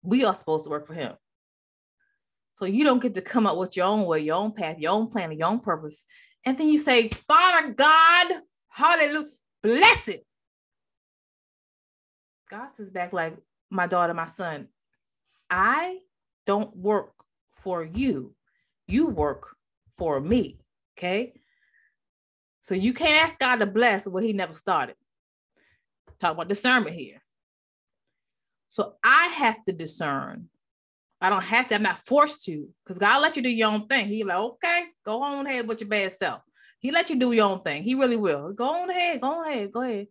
We 0.02 0.24
are 0.24 0.34
supposed 0.34 0.64
to 0.64 0.70
work 0.70 0.86
for 0.86 0.94
him. 0.94 1.12
So 2.54 2.64
you 2.64 2.84
don't 2.84 3.02
get 3.02 3.14
to 3.14 3.20
come 3.20 3.46
up 3.46 3.58
with 3.58 3.76
your 3.76 3.86
own 3.86 4.06
way, 4.06 4.20
your 4.20 4.36
own 4.36 4.52
path, 4.52 4.78
your 4.78 4.92
own 4.92 5.08
plan, 5.08 5.32
your 5.32 5.48
own 5.48 5.60
purpose. 5.60 6.04
And 6.46 6.56
then 6.56 6.68
you 6.68 6.78
say, 6.78 7.08
Father 7.08 7.72
God, 7.72 8.32
hallelujah, 8.68 9.28
bless 9.62 10.08
it. 10.08 10.20
God 12.50 12.68
says 12.76 12.90
back 12.90 13.12
like, 13.12 13.36
my 13.70 13.86
daughter, 13.86 14.14
my 14.14 14.26
son, 14.26 14.68
I 15.50 15.98
don't 16.46 16.76
work 16.76 17.12
for 17.52 17.84
you. 17.84 18.34
You 18.86 19.06
work 19.06 19.56
for 19.96 20.20
me. 20.20 20.58
Okay. 20.96 21.34
So 22.60 22.74
you 22.74 22.94
can't 22.94 23.26
ask 23.26 23.38
God 23.38 23.56
to 23.56 23.66
bless 23.66 24.06
what 24.06 24.24
he 24.24 24.32
never 24.32 24.54
started. 24.54 24.96
Talk 26.18 26.32
about 26.32 26.48
discernment 26.48 26.96
here. 26.96 27.22
So 28.68 28.94
I 29.04 29.26
have 29.26 29.64
to 29.66 29.72
discern. 29.72 30.48
I 31.20 31.30
don't 31.30 31.42
have 31.42 31.66
to, 31.68 31.74
I'm 31.74 31.82
not 31.82 32.04
forced 32.06 32.44
to, 32.44 32.68
because 32.84 32.98
God 32.98 33.22
let 33.22 33.36
you 33.36 33.42
do 33.42 33.48
your 33.48 33.70
own 33.70 33.86
thing. 33.86 34.08
He 34.08 34.24
like, 34.24 34.36
okay, 34.36 34.84
go 35.04 35.22
on 35.22 35.46
ahead 35.46 35.66
with 35.66 35.80
your 35.80 35.88
bad 35.88 36.16
self. 36.16 36.42
He 36.80 36.90
let 36.90 37.08
you 37.08 37.16
do 37.16 37.32
your 37.32 37.46
own 37.46 37.62
thing. 37.62 37.82
He 37.82 37.94
really 37.94 38.16
will. 38.16 38.52
Go 38.52 38.64
on 38.64 38.90
ahead, 38.90 39.20
go 39.20 39.28
on 39.28 39.48
ahead, 39.48 39.72
go 39.72 39.82
ahead. 39.82 40.08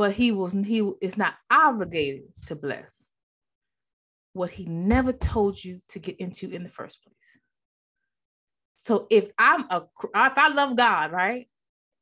But 0.00 0.12
he 0.12 0.32
was 0.32 0.54
he 0.54 0.90
is 1.02 1.18
not 1.18 1.34
obligated 1.50 2.22
to 2.46 2.56
bless 2.56 3.06
what 4.32 4.48
he 4.48 4.64
never 4.64 5.12
told 5.12 5.62
you 5.62 5.82
to 5.90 5.98
get 5.98 6.16
into 6.16 6.48
in 6.48 6.62
the 6.62 6.70
first 6.70 7.02
place. 7.02 7.38
So 8.76 9.06
if 9.10 9.30
I'm 9.36 9.66
a 9.68 9.82
if 10.02 10.38
I 10.38 10.48
love 10.54 10.74
God, 10.74 11.12
right? 11.12 11.50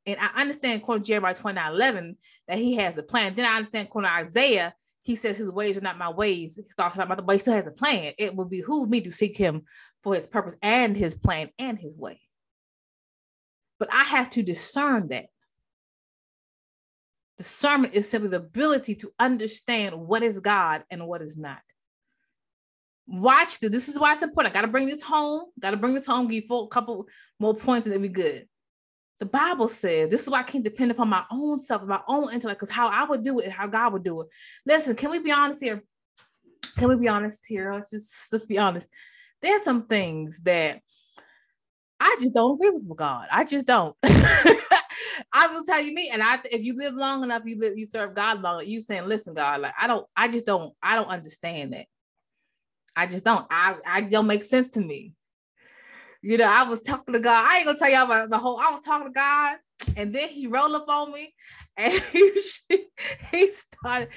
And 0.07 0.17
I 0.21 0.29
understand 0.41 0.81
according 0.81 1.03
to 1.03 1.09
Jeremiah 1.09 1.35
29 1.35 1.73
11 1.73 2.17
that 2.47 2.59
he 2.59 2.77
has 2.77 2.95
the 2.95 3.03
plan. 3.03 3.35
Then 3.35 3.47
I 3.47 3.57
understand 3.57 3.89
according 3.89 4.11
to 4.11 4.15
Isaiah, 4.15 4.75
he 5.03 5.17
says 5.17 5.37
his 5.37 5.51
ways 5.51 5.77
are 5.77 5.81
not 5.81 5.99
my 5.99 6.09
ways. 6.09 6.55
He 6.55 6.69
starts 6.69 6.95
talking 6.95 7.03
about 7.03 7.17
the 7.17 7.25
but 7.25 7.33
he 7.33 7.41
still 7.41 7.55
has 7.55 7.67
a 7.67 7.73
plan. 7.73 8.13
It 8.17 8.37
will 8.37 8.45
behoove 8.45 8.89
me 8.89 9.01
to 9.01 9.11
seek 9.11 9.37
him 9.37 9.63
for 10.05 10.15
his 10.15 10.29
purpose 10.29 10.55
and 10.63 10.97
his 10.97 11.17
plan 11.17 11.51
and 11.59 11.77
his 11.77 11.97
way. 11.97 12.21
But 13.81 13.93
I 13.93 14.05
have 14.05 14.31
to 14.31 14.45
discern 14.45 15.09
that. 15.09 15.31
Discernment 17.39 17.95
is 17.95 18.09
simply 18.09 18.31
the 18.31 18.39
ability 18.39 18.97
to 18.97 19.13
understand 19.19 19.95
what 19.95 20.23
is 20.25 20.41
God 20.41 20.83
and 20.91 21.07
what 21.07 21.23
is 21.23 21.37
not. 21.37 21.61
Watch 23.07 23.61
this. 23.61 23.71
This 23.71 23.89
is 23.89 23.99
why 23.99 24.13
it's 24.13 24.23
important. 24.23 24.53
I 24.53 24.59
got 24.59 24.63
to 24.63 24.73
bring 24.73 24.89
this 24.89 25.03
home. 25.03 25.45
Got 25.61 25.71
to 25.71 25.77
bring 25.77 25.95
this 25.95 26.05
home. 26.05 26.27
Give 26.27 26.45
you 26.49 26.57
a 26.59 26.69
couple 26.69 27.07
more 27.39 27.55
points 27.55 27.87
and 27.87 27.95
it'll 27.95 28.03
be 28.03 28.09
good. 28.09 28.47
The 29.21 29.27
Bible 29.27 29.69
says 29.69 30.11
this 30.11 30.23
is 30.23 30.31
why 30.31 30.41
I 30.41 30.45
can't 30.45 30.63
depend 30.63 30.91
upon 30.91 31.09
my 31.09 31.25
own 31.31 31.59
self, 31.59 31.83
my 31.85 32.01
own 32.07 32.33
intellect, 32.33 32.61
because 32.61 32.71
how 32.71 32.89
I 32.89 33.05
would 33.05 33.23
do 33.23 33.39
it 33.41 33.51
how 33.51 33.67
God 33.67 33.93
would 33.93 34.05
do 34.05 34.21
it. 34.21 34.29
Listen, 34.67 34.95
can 34.95 35.11
we 35.11 35.21
be 35.21 35.33
honest 35.33 35.63
here? 35.63 35.81
Can 36.77 36.89
we 36.89 36.97
be 36.97 37.09
honest 37.09 37.45
here? 37.47 37.73
Let's 37.73 37.91
just 37.91 38.33
let's 38.33 38.47
be 38.47 38.59
honest. 38.59 38.89
There's 39.43 39.63
some 39.63 39.87
things 39.87 40.41
that 40.41 40.81
I 42.01 42.17
just 42.21 42.35
don't 42.35 42.55
agree 42.55 42.71
with 42.71 42.97
God. 42.97 43.27
I 43.33 43.45
just 43.45 43.67
don't. 43.67 43.97
I 45.33 45.49
will 45.49 45.65
tell 45.65 45.81
you 45.81 45.95
me, 45.95 46.11
and 46.13 46.23
I 46.23 46.39
if 46.51 46.63
you 46.63 46.77
live 46.77 46.95
long 46.95 47.23
enough, 47.25 47.43
you 47.45 47.59
live, 47.59 47.79
you 47.79 47.87
serve 47.87 48.15
God 48.15 48.41
long. 48.41 48.67
You 48.67 48.81
saying, 48.81 49.07
listen, 49.07 49.35
God, 49.35 49.61
like 49.61 49.75
I 49.81 49.87
don't, 49.87 50.07
I 50.17 50.29
just 50.29 50.47
don't, 50.47 50.75
I 50.83 50.97
don't 50.97 51.09
understand 51.09 51.73
that. 51.73 51.87
I 52.97 53.07
just 53.07 53.25
don't. 53.25 53.47
I, 53.51 53.77
I 53.87 54.01
don't 54.03 54.27
make 54.27 54.43
sense 54.43 54.69
to 54.71 54.81
me. 54.81 55.13
You 56.21 56.37
know, 56.37 56.47
I 56.47 56.65
was 56.65 56.81
talking 56.81 57.15
to 57.15 57.21
God. 57.21 57.47
I 57.49 57.59
ain't 57.59 57.67
gonna 57.67 57.79
tell 57.79 57.91
y'all 57.91 58.05
about 58.05 58.31
the 58.31 58.39
whole. 58.39 58.59
I 58.59 58.71
was 58.71 58.85
talking 58.85 59.07
to 59.07 59.13
God, 59.13 59.57
and 59.97 60.15
then 60.15 60.29
he 60.29 60.47
rolled 60.47 60.75
up 60.75 60.89
on 60.89 61.13
me, 61.13 61.35
and 61.77 61.93
he, 61.93 62.33
he 63.31 63.51
started 63.51 64.09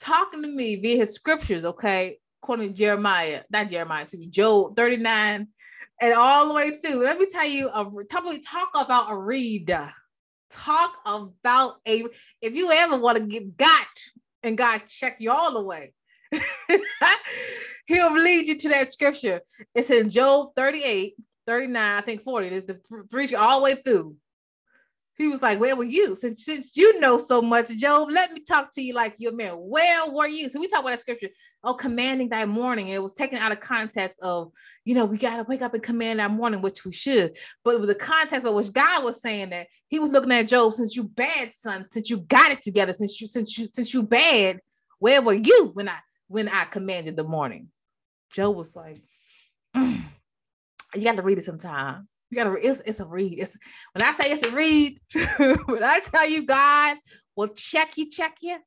talking 0.00 0.42
to 0.42 0.48
me 0.48 0.76
via 0.76 0.98
his 0.98 1.14
scriptures. 1.14 1.64
Okay, 1.64 2.18
according 2.42 2.68
to 2.68 2.74
Jeremiah, 2.74 3.42
not 3.50 3.68
Jeremiah, 3.68 4.02
excuse 4.02 4.24
me, 4.24 4.30
Job 4.30 4.76
39 4.76 5.48
and 6.00 6.14
all 6.14 6.48
the 6.48 6.54
way 6.54 6.78
through. 6.82 7.02
Let 7.04 7.18
me 7.18 7.26
tell 7.26 7.46
you, 7.46 7.68
a, 7.68 7.84
talk 8.14 8.68
about 8.74 9.10
a 9.10 9.16
read. 9.16 9.76
Talk 10.50 10.94
about 11.04 11.76
a. 11.86 12.04
If 12.40 12.54
you 12.54 12.70
ever 12.70 12.96
want 12.96 13.18
to 13.18 13.26
get 13.26 13.56
got 13.56 13.86
and 14.42 14.58
God 14.58 14.82
check 14.86 15.16
you 15.20 15.30
all 15.30 15.54
the 15.54 15.62
way, 15.62 15.92
He'll 17.86 18.12
lead 18.12 18.48
you 18.48 18.56
to 18.56 18.68
that 18.70 18.92
scripture. 18.92 19.40
It's 19.74 19.90
in 19.90 20.08
Job 20.08 20.50
38, 20.56 21.14
39, 21.46 21.96
I 21.96 22.00
think 22.02 22.22
40. 22.22 22.48
It's 22.48 22.66
the 22.66 23.04
three 23.10 23.34
all 23.34 23.58
the 23.58 23.64
way 23.64 23.74
through. 23.74 24.16
He 25.20 25.28
was 25.28 25.42
like, 25.42 25.60
Where 25.60 25.76
were 25.76 25.84
you? 25.84 26.14
Since, 26.14 26.46
since 26.46 26.76
you 26.76 26.98
know 26.98 27.18
so 27.18 27.42
much, 27.42 27.68
Job, 27.76 28.08
let 28.10 28.32
me 28.32 28.40
talk 28.40 28.72
to 28.74 28.82
you 28.82 28.94
like 28.94 29.16
you're 29.18 29.32
a 29.32 29.36
man. 29.36 29.52
Where 29.52 30.10
were 30.10 30.26
you? 30.26 30.48
So 30.48 30.58
we 30.58 30.66
talk 30.66 30.80
about 30.80 30.90
that 30.90 31.00
scripture, 31.00 31.28
oh, 31.62 31.74
commanding 31.74 32.30
thy 32.30 32.46
morning. 32.46 32.88
It 32.88 33.02
was 33.02 33.12
taken 33.12 33.38
out 33.38 33.52
of 33.52 33.60
context 33.60 34.18
of, 34.22 34.50
you 34.86 34.94
know, 34.94 35.04
we 35.04 35.18
got 35.18 35.36
to 35.36 35.42
wake 35.42 35.60
up 35.60 35.74
and 35.74 35.82
command 35.82 36.22
our 36.22 36.30
morning, 36.30 36.62
which 36.62 36.86
we 36.86 36.92
should. 36.92 37.36
But 37.64 37.80
with 37.80 37.90
the 37.90 37.94
context 37.94 38.46
of 38.46 38.54
which 38.54 38.72
God 38.72 39.04
was 39.04 39.20
saying 39.20 39.50
that 39.50 39.66
he 39.88 39.98
was 39.98 40.10
looking 40.10 40.32
at 40.32 40.48
Job, 40.48 40.72
since 40.72 40.96
you 40.96 41.04
bad, 41.04 41.52
son, 41.54 41.84
since 41.90 42.08
you 42.08 42.18
got 42.20 42.52
it 42.52 42.62
together, 42.62 42.94
since 42.94 43.20
you, 43.20 43.28
since 43.28 43.58
you, 43.58 43.68
since 43.68 43.92
you 43.92 44.02
bad, 44.02 44.60
where 45.00 45.20
were 45.20 45.34
you 45.34 45.70
when 45.74 45.90
I, 45.90 45.98
when 46.28 46.48
I 46.48 46.64
commanded 46.64 47.16
the 47.16 47.24
morning? 47.24 47.68
Job 48.32 48.56
was 48.56 48.74
like, 48.74 49.02
mm, 49.76 50.00
you 50.94 51.02
got 51.02 51.16
to 51.16 51.22
read 51.22 51.36
it 51.36 51.44
sometime. 51.44 52.08
You 52.30 52.36
gotta 52.36 52.54
it's, 52.54 52.80
it's 52.80 53.00
a 53.00 53.06
read. 53.06 53.38
It's 53.38 53.56
when 53.92 54.06
I 54.06 54.12
say 54.12 54.30
it's 54.30 54.44
a 54.44 54.50
read, 54.50 55.00
when 55.66 55.82
I 55.82 56.00
tell 56.00 56.28
you 56.28 56.44
God 56.44 56.96
will 57.34 57.48
check 57.48 57.96
you, 57.98 58.08
check 58.08 58.36
you, 58.40 58.58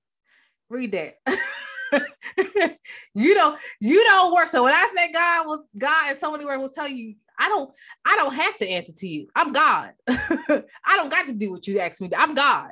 read 0.69 0.91
that. 0.91 1.15
you 3.15 3.33
don't 3.33 3.59
you 3.79 4.03
don't 4.03 4.33
work. 4.33 4.47
So 4.47 4.63
when 4.63 4.73
I 4.73 4.87
say 4.93 5.11
God 5.11 5.47
will 5.47 5.65
God 5.77 6.11
in 6.11 6.17
so 6.17 6.31
many 6.31 6.43
words 6.43 6.61
will 6.61 6.69
tell 6.69 6.89
you, 6.89 7.15
I 7.39 7.47
don't 7.47 7.73
I 8.05 8.15
don't 8.15 8.33
have 8.33 8.57
to 8.57 8.67
answer 8.67 8.93
to 8.93 9.07
you. 9.07 9.27
I'm 9.35 9.53
God. 9.53 9.91
I 10.09 10.63
don't 10.95 11.11
got 11.11 11.27
to 11.27 11.33
do 11.33 11.51
what 11.51 11.65
you 11.65 11.79
ask 11.79 12.01
me. 12.01 12.09
To. 12.09 12.19
I'm 12.19 12.35
God. 12.35 12.71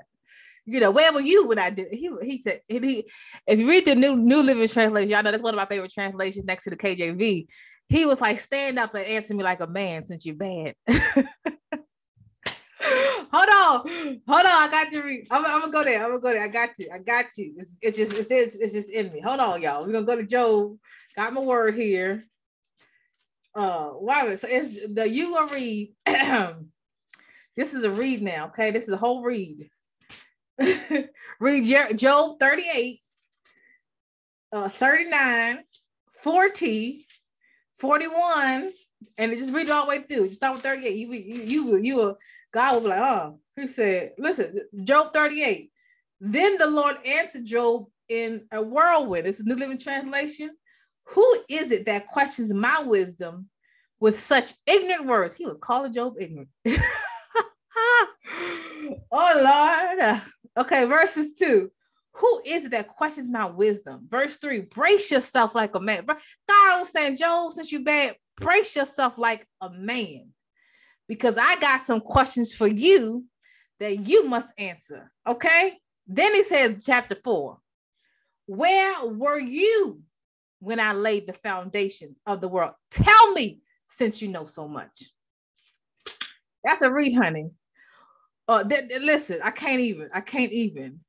You 0.66 0.80
know, 0.80 0.92
where 0.92 1.12
were 1.12 1.22
you 1.22 1.48
when 1.48 1.58
I 1.58 1.70
did? 1.70 1.88
He 1.92 2.12
he 2.22 2.40
said 2.40 2.60
he 2.68 3.06
if 3.48 3.60
you 3.60 3.68
read 3.68 3.86
the 3.86 3.96
new 3.96 4.16
New 4.16 4.44
Living 4.44 4.68
Translation, 4.68 5.10
y'all 5.10 5.24
know 5.24 5.32
that's 5.32 5.44
one 5.44 5.54
of 5.54 5.58
my 5.58 5.66
favorite 5.66 5.92
translations 5.92 6.46
next 6.46 6.66
to 6.66 6.70
the 6.70 6.78
KJV 6.78 7.48
he 7.92 8.06
was 8.06 8.22
like, 8.22 8.40
stand 8.40 8.80
up 8.80 8.96
and 8.96 9.06
answer 9.06 9.36
me 9.36 9.44
like 9.44 9.60
a 9.60 9.68
man 9.68 10.06
since 10.06 10.26
you're 10.26 10.36
bad. 10.36 10.76
hold 12.80 13.50
on, 13.50 13.82
hold 14.26 14.46
on. 14.46 14.46
I 14.46 14.70
got 14.72 14.94
to 14.94 15.02
read. 15.02 15.28
I'm, 15.30 15.46
I'm, 15.46 15.60
gonna 15.60 15.74
go 15.74 15.84
there. 15.84 16.02
I'm 16.02 16.10
gonna 16.10 16.22
go 16.22 16.32
there. 16.32 16.46
I 16.46 16.48
got 16.48 16.74
to. 16.78 16.90
I 16.90 17.00
got 17.00 17.26
to. 17.36 17.44
It's, 17.44 17.98
just 17.98 18.14
it's, 18.14 18.32
it's 18.32 18.56
it's 18.56 18.72
just 18.72 18.90
in 18.90 19.12
me. 19.12 19.20
Hold 19.20 19.42
on, 19.42 19.62
y'all. 19.62 19.86
We're 19.86 19.92
gonna 19.92 20.06
go 20.06 20.16
to 20.16 20.24
Job. 20.24 20.78
Got 21.18 21.34
my 21.34 21.42
word 21.42 21.76
here. 21.76 22.24
Uh, 23.54 23.90
wow. 23.96 24.34
So 24.38 24.48
it's 24.50 24.94
the 24.94 25.10
you 25.10 25.34
will 25.34 25.48
read. 25.50 25.94
this 26.06 27.74
is 27.74 27.84
a 27.84 27.92
read 27.92 28.22
now. 28.22 28.48
Okay, 28.48 28.72
this 28.72 28.86
is 28.86 28.94
a 28.94 28.98
whole 28.98 29.22
read. 29.22 29.70
read 31.42 31.66
Jer- 31.66 31.94
Job 31.94 32.40
38, 32.40 33.02
uh, 34.54 34.70
39, 34.70 35.60
40, 36.22 37.08
41, 37.82 38.72
and 39.18 39.32
just 39.38 39.52
read 39.52 39.70
all 39.72 39.86
the 39.86 39.90
way 39.90 40.04
through. 40.04 40.28
Just 40.28 40.40
start 40.40 40.54
with 40.54 40.64
38. 40.64 40.96
You 40.96 41.12
you 41.12 41.42
you 41.42 41.78
you 41.78 41.96
will 41.96 42.18
God 42.54 42.76
will 42.76 42.82
be 42.82 42.88
like, 42.90 43.02
oh, 43.02 43.40
he 43.56 43.68
said, 43.68 44.14
listen, 44.20 44.62
Job 44.84 45.14
38. 45.14 45.72
Then 46.20 46.58
the 46.60 46.68
Lord 46.68 46.98
answered 47.06 47.46
Job 47.46 47.88
in 48.08 48.46
a 48.52 48.62
whirlwind. 48.62 49.26
This 49.26 49.40
is 49.40 49.46
New 49.46 49.56
Living 49.56 49.80
Translation. 49.80 50.52
Who 51.06 51.44
is 51.50 51.72
it 51.72 51.88
that 51.88 52.08
questions 52.08 52.54
my 52.54 52.84
wisdom 52.84 53.50
with 54.00 54.20
such 54.20 54.54
ignorant 54.68 55.08
words? 55.08 55.36
He 55.36 55.46
was 55.46 55.58
calling 55.60 55.92
Job 55.92 56.14
ignorant. 56.20 56.50
oh 59.12 59.90
Lord. 60.00 60.22
Okay, 60.58 60.86
verses 60.86 61.34
two. 61.34 61.72
Who 62.14 62.42
is 62.46 62.66
it 62.66 62.72
that 62.72 62.90
questions 62.90 63.30
my 63.30 63.46
wisdom? 63.46 64.08
Verse 64.10 64.38
three, 64.38 64.62
brace 64.62 65.12
yourself 65.12 65.56
like 65.56 65.76
a 65.76 65.80
man. 65.80 66.06
God 66.06 66.18
was 66.80 66.92
saying, 66.92 67.18
Job, 67.18 67.54
since 67.54 67.72
you 67.72 67.84
bad, 67.84 68.16
brace 68.38 68.76
yourself 68.76 69.18
like 69.18 69.48
a 69.62 69.70
man. 69.70 70.30
Because 71.08 71.38
I 71.38 71.60
got 71.60 71.86
some 71.86 72.02
questions 72.02 72.54
for 72.54 72.68
you 72.68 73.26
that 73.80 74.08
you 74.08 74.26
must 74.26 74.54
answer. 74.58 75.12
Okay. 75.28 75.78
Then 76.08 76.34
he 76.36 76.44
said, 76.44 76.82
chapter 76.84 77.16
four, 77.16 77.60
where 78.46 79.06
were 79.06 79.40
you 79.40 80.02
when 80.60 80.80
I 80.80 80.94
laid 80.94 81.28
the 81.28 81.34
foundations 81.34 82.20
of 82.26 82.42
the 82.42 82.48
world? 82.48 82.74
Tell 82.92 83.32
me 83.34 83.62
since 83.88 84.22
you 84.22 84.28
know 84.28 84.46
so 84.46 84.68
much. 84.68 85.12
That's 86.64 86.82
a 86.82 86.92
read, 86.92 87.14
honey. 87.14 87.50
Uh, 88.48 88.64
th- 88.64 88.90
th- 88.90 89.02
listen, 89.02 89.40
I 89.44 89.52
can't 89.52 89.80
even. 89.80 90.10
I 90.14 90.22
can't 90.22 90.52
even. 90.52 91.00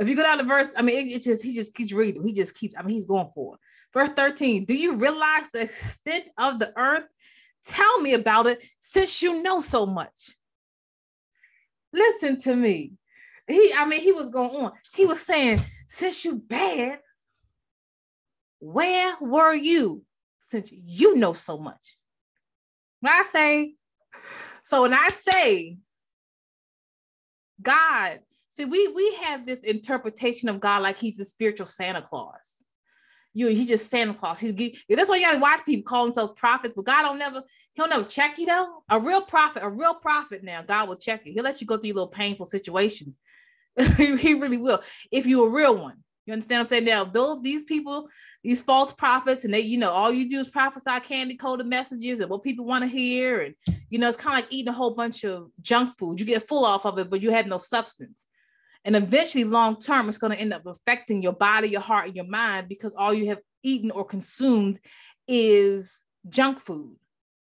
If 0.00 0.08
you 0.08 0.16
go 0.16 0.24
down 0.24 0.38
to 0.38 0.44
verse, 0.44 0.72
I 0.76 0.82
mean, 0.82 1.06
it, 1.06 1.12
it, 1.12 1.22
just 1.22 1.44
he 1.44 1.54
just 1.54 1.74
keeps 1.74 1.92
reading. 1.92 2.26
He 2.26 2.32
just 2.32 2.56
keeps. 2.56 2.74
I 2.76 2.82
mean, 2.82 2.94
he's 2.94 3.04
going 3.04 3.28
for 3.34 3.54
it. 3.54 3.60
Verse 3.92 4.08
thirteen. 4.16 4.64
Do 4.64 4.74
you 4.74 4.96
realize 4.96 5.44
the 5.52 5.62
extent 5.62 6.24
of 6.38 6.58
the 6.58 6.72
earth? 6.76 7.06
Tell 7.66 8.00
me 8.00 8.14
about 8.14 8.46
it, 8.46 8.64
since 8.80 9.20
you 9.22 9.42
know 9.42 9.60
so 9.60 9.84
much. 9.86 10.34
Listen 11.92 12.38
to 12.38 12.56
me. 12.56 12.94
He, 13.46 13.74
I 13.76 13.84
mean, 13.84 14.00
he 14.00 14.12
was 14.12 14.30
going 14.30 14.50
on. 14.50 14.72
He 14.94 15.04
was 15.04 15.20
saying, 15.20 15.60
since 15.86 16.24
you 16.24 16.36
bad, 16.36 17.00
Where 18.60 19.16
were 19.20 19.54
you 19.54 20.02
since 20.38 20.70
you 20.70 21.16
know 21.16 21.32
so 21.32 21.58
much? 21.58 21.96
When 23.00 23.12
I 23.12 23.22
say, 23.22 23.74
so 24.62 24.82
when 24.82 24.94
I 24.94 25.08
say 25.08 25.78
God, 27.60 28.20
see, 28.50 28.66
we 28.66 28.88
we 28.88 29.14
have 29.22 29.46
this 29.46 29.64
interpretation 29.64 30.48
of 30.48 30.60
God 30.60 30.82
like 30.82 30.98
he's 30.98 31.18
a 31.18 31.24
spiritual 31.24 31.66
Santa 31.66 32.02
Claus. 32.02 32.62
You 33.32 33.46
he's 33.46 33.68
just 33.68 33.90
Santa 33.90 34.12
Claus. 34.12 34.40
He's 34.40 34.52
that's 34.52 35.08
why 35.08 35.16
you 35.16 35.22
gotta 35.22 35.38
watch 35.38 35.64
people 35.64 35.88
call 35.88 36.04
themselves 36.04 36.38
prophets, 36.38 36.74
but 36.74 36.84
God 36.84 37.02
don't 37.02 37.18
never, 37.18 37.42
he'll 37.74 37.88
never 37.88 38.04
check 38.04 38.38
you 38.38 38.46
though. 38.46 38.82
A 38.90 38.98
real 38.98 39.22
prophet, 39.22 39.62
a 39.62 39.68
real 39.68 39.94
prophet 39.94 40.42
now, 40.42 40.62
God 40.62 40.88
will 40.88 40.96
check 40.96 41.24
you. 41.24 41.32
He'll 41.32 41.44
let 41.44 41.60
you 41.60 41.66
go 41.66 41.78
through 41.78 41.92
little 41.92 42.08
painful 42.08 42.46
situations. 42.46 43.18
he 43.96 44.34
really 44.34 44.58
will, 44.58 44.82
if 45.10 45.26
you're 45.26 45.46
a 45.46 45.50
real 45.50 45.80
one. 45.80 46.02
You 46.26 46.34
understand 46.34 46.58
what 46.60 46.64
I'm 46.66 46.68
saying? 46.68 46.84
Now, 46.84 47.04
those 47.04 47.42
these 47.42 47.64
people, 47.64 48.08
these 48.44 48.60
false 48.60 48.92
prophets, 48.92 49.44
and 49.44 49.54
they, 49.54 49.60
you 49.60 49.78
know, 49.78 49.90
all 49.90 50.12
you 50.12 50.28
do 50.28 50.40
is 50.40 50.50
prophesy 50.50 51.00
candy 51.02 51.36
coated 51.36 51.66
messages 51.66 52.20
and 52.20 52.30
what 52.30 52.44
people 52.44 52.64
want 52.64 52.82
to 52.82 52.88
hear. 52.88 53.40
And 53.40 53.54
you 53.88 53.98
know, 53.98 54.08
it's 54.08 54.16
kind 54.16 54.38
of 54.38 54.44
like 54.44 54.52
eating 54.52 54.68
a 54.68 54.76
whole 54.76 54.94
bunch 54.94 55.24
of 55.24 55.50
junk 55.60 55.96
food. 55.98 56.20
You 56.20 56.26
get 56.26 56.46
full 56.46 56.64
off 56.64 56.84
of 56.84 56.98
it, 56.98 57.10
but 57.10 57.20
you 57.20 57.30
had 57.30 57.48
no 57.48 57.58
substance. 57.58 58.26
And 58.84 58.96
eventually, 58.96 59.44
long 59.44 59.78
term, 59.78 60.08
it's 60.08 60.18
going 60.18 60.32
to 60.32 60.38
end 60.38 60.52
up 60.52 60.66
affecting 60.66 61.22
your 61.22 61.32
body, 61.32 61.68
your 61.68 61.80
heart, 61.80 62.06
and 62.06 62.16
your 62.16 62.26
mind 62.26 62.68
because 62.68 62.94
all 62.94 63.12
you 63.12 63.28
have 63.28 63.40
eaten 63.62 63.90
or 63.90 64.04
consumed 64.04 64.78
is 65.28 65.92
junk 66.28 66.60
food, 66.60 66.96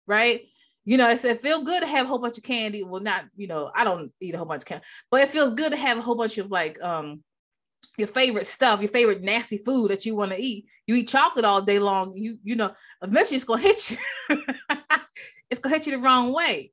right? 0.06 0.42
You 0.84 0.96
know, 0.96 1.10
it's, 1.10 1.24
it 1.24 1.42
feels 1.42 1.64
good 1.64 1.80
to 1.80 1.86
have 1.86 2.06
a 2.06 2.08
whole 2.08 2.18
bunch 2.18 2.38
of 2.38 2.44
candy. 2.44 2.84
Well, 2.84 3.02
not, 3.02 3.24
you 3.36 3.48
know, 3.48 3.70
I 3.74 3.84
don't 3.84 4.12
eat 4.20 4.34
a 4.34 4.38
whole 4.38 4.46
bunch 4.46 4.62
of 4.62 4.66
candy, 4.66 4.84
but 5.10 5.20
it 5.20 5.30
feels 5.30 5.52
good 5.52 5.72
to 5.72 5.76
have 5.76 5.98
a 5.98 6.02
whole 6.02 6.14
bunch 6.14 6.38
of 6.38 6.50
like 6.50 6.80
um 6.82 7.22
your 7.98 8.08
favorite 8.08 8.46
stuff, 8.46 8.80
your 8.80 8.88
favorite 8.88 9.22
nasty 9.22 9.58
food 9.58 9.90
that 9.90 10.04
you 10.04 10.14
want 10.14 10.30
to 10.32 10.40
eat. 10.40 10.66
You 10.86 10.94
eat 10.96 11.08
chocolate 11.08 11.44
all 11.44 11.62
day 11.62 11.78
long, 11.78 12.16
you 12.16 12.38
you 12.44 12.54
know, 12.56 12.72
eventually 13.02 13.36
it's 13.36 13.44
gonna 13.44 13.62
hit 13.62 13.90
you. 13.90 13.98
it's 15.50 15.60
gonna 15.60 15.74
hit 15.74 15.86
you 15.86 15.92
the 15.92 15.98
wrong 15.98 16.32
way. 16.32 16.72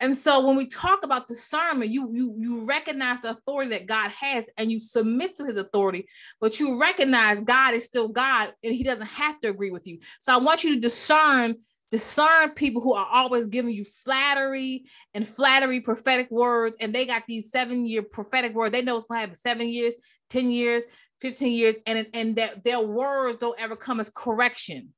And 0.00 0.16
so 0.16 0.46
when 0.46 0.56
we 0.56 0.66
talk 0.66 1.04
about 1.04 1.28
discernment, 1.28 1.90
you 1.90 2.08
you 2.10 2.34
you 2.38 2.64
recognize 2.64 3.20
the 3.20 3.30
authority 3.30 3.70
that 3.72 3.86
God 3.86 4.10
has 4.12 4.46
and 4.56 4.72
you 4.72 4.80
submit 4.80 5.36
to 5.36 5.44
his 5.44 5.58
authority, 5.58 6.08
but 6.40 6.58
you 6.58 6.80
recognize 6.80 7.40
God 7.40 7.74
is 7.74 7.84
still 7.84 8.08
God 8.08 8.52
and 8.64 8.74
he 8.74 8.82
doesn't 8.82 9.06
have 9.06 9.38
to 9.40 9.48
agree 9.48 9.70
with 9.70 9.86
you. 9.86 9.98
So 10.20 10.32
I 10.32 10.38
want 10.38 10.64
you 10.64 10.74
to 10.74 10.80
discern 10.80 11.56
discern 11.90 12.50
people 12.50 12.80
who 12.80 12.94
are 12.94 13.06
always 13.10 13.46
giving 13.46 13.74
you 13.74 13.84
flattery 13.84 14.84
and 15.12 15.26
flattery 15.26 15.80
prophetic 15.80 16.30
words 16.30 16.76
and 16.80 16.94
they 16.94 17.04
got 17.04 17.24
these 17.26 17.50
7 17.50 17.84
year 17.84 18.02
prophetic 18.02 18.54
words. 18.54 18.72
They 18.72 18.82
know 18.82 18.96
it's 18.96 19.04
going 19.06 19.18
to 19.18 19.20
happen 19.22 19.34
7 19.34 19.68
years, 19.68 19.94
10 20.30 20.50
years, 20.50 20.84
15 21.20 21.52
years 21.52 21.76
and 21.86 22.06
and 22.14 22.36
that 22.36 22.64
their 22.64 22.80
words 22.80 23.36
don't 23.38 23.60
ever 23.60 23.76
come 23.76 24.00
as 24.00 24.10
correction 24.14 24.94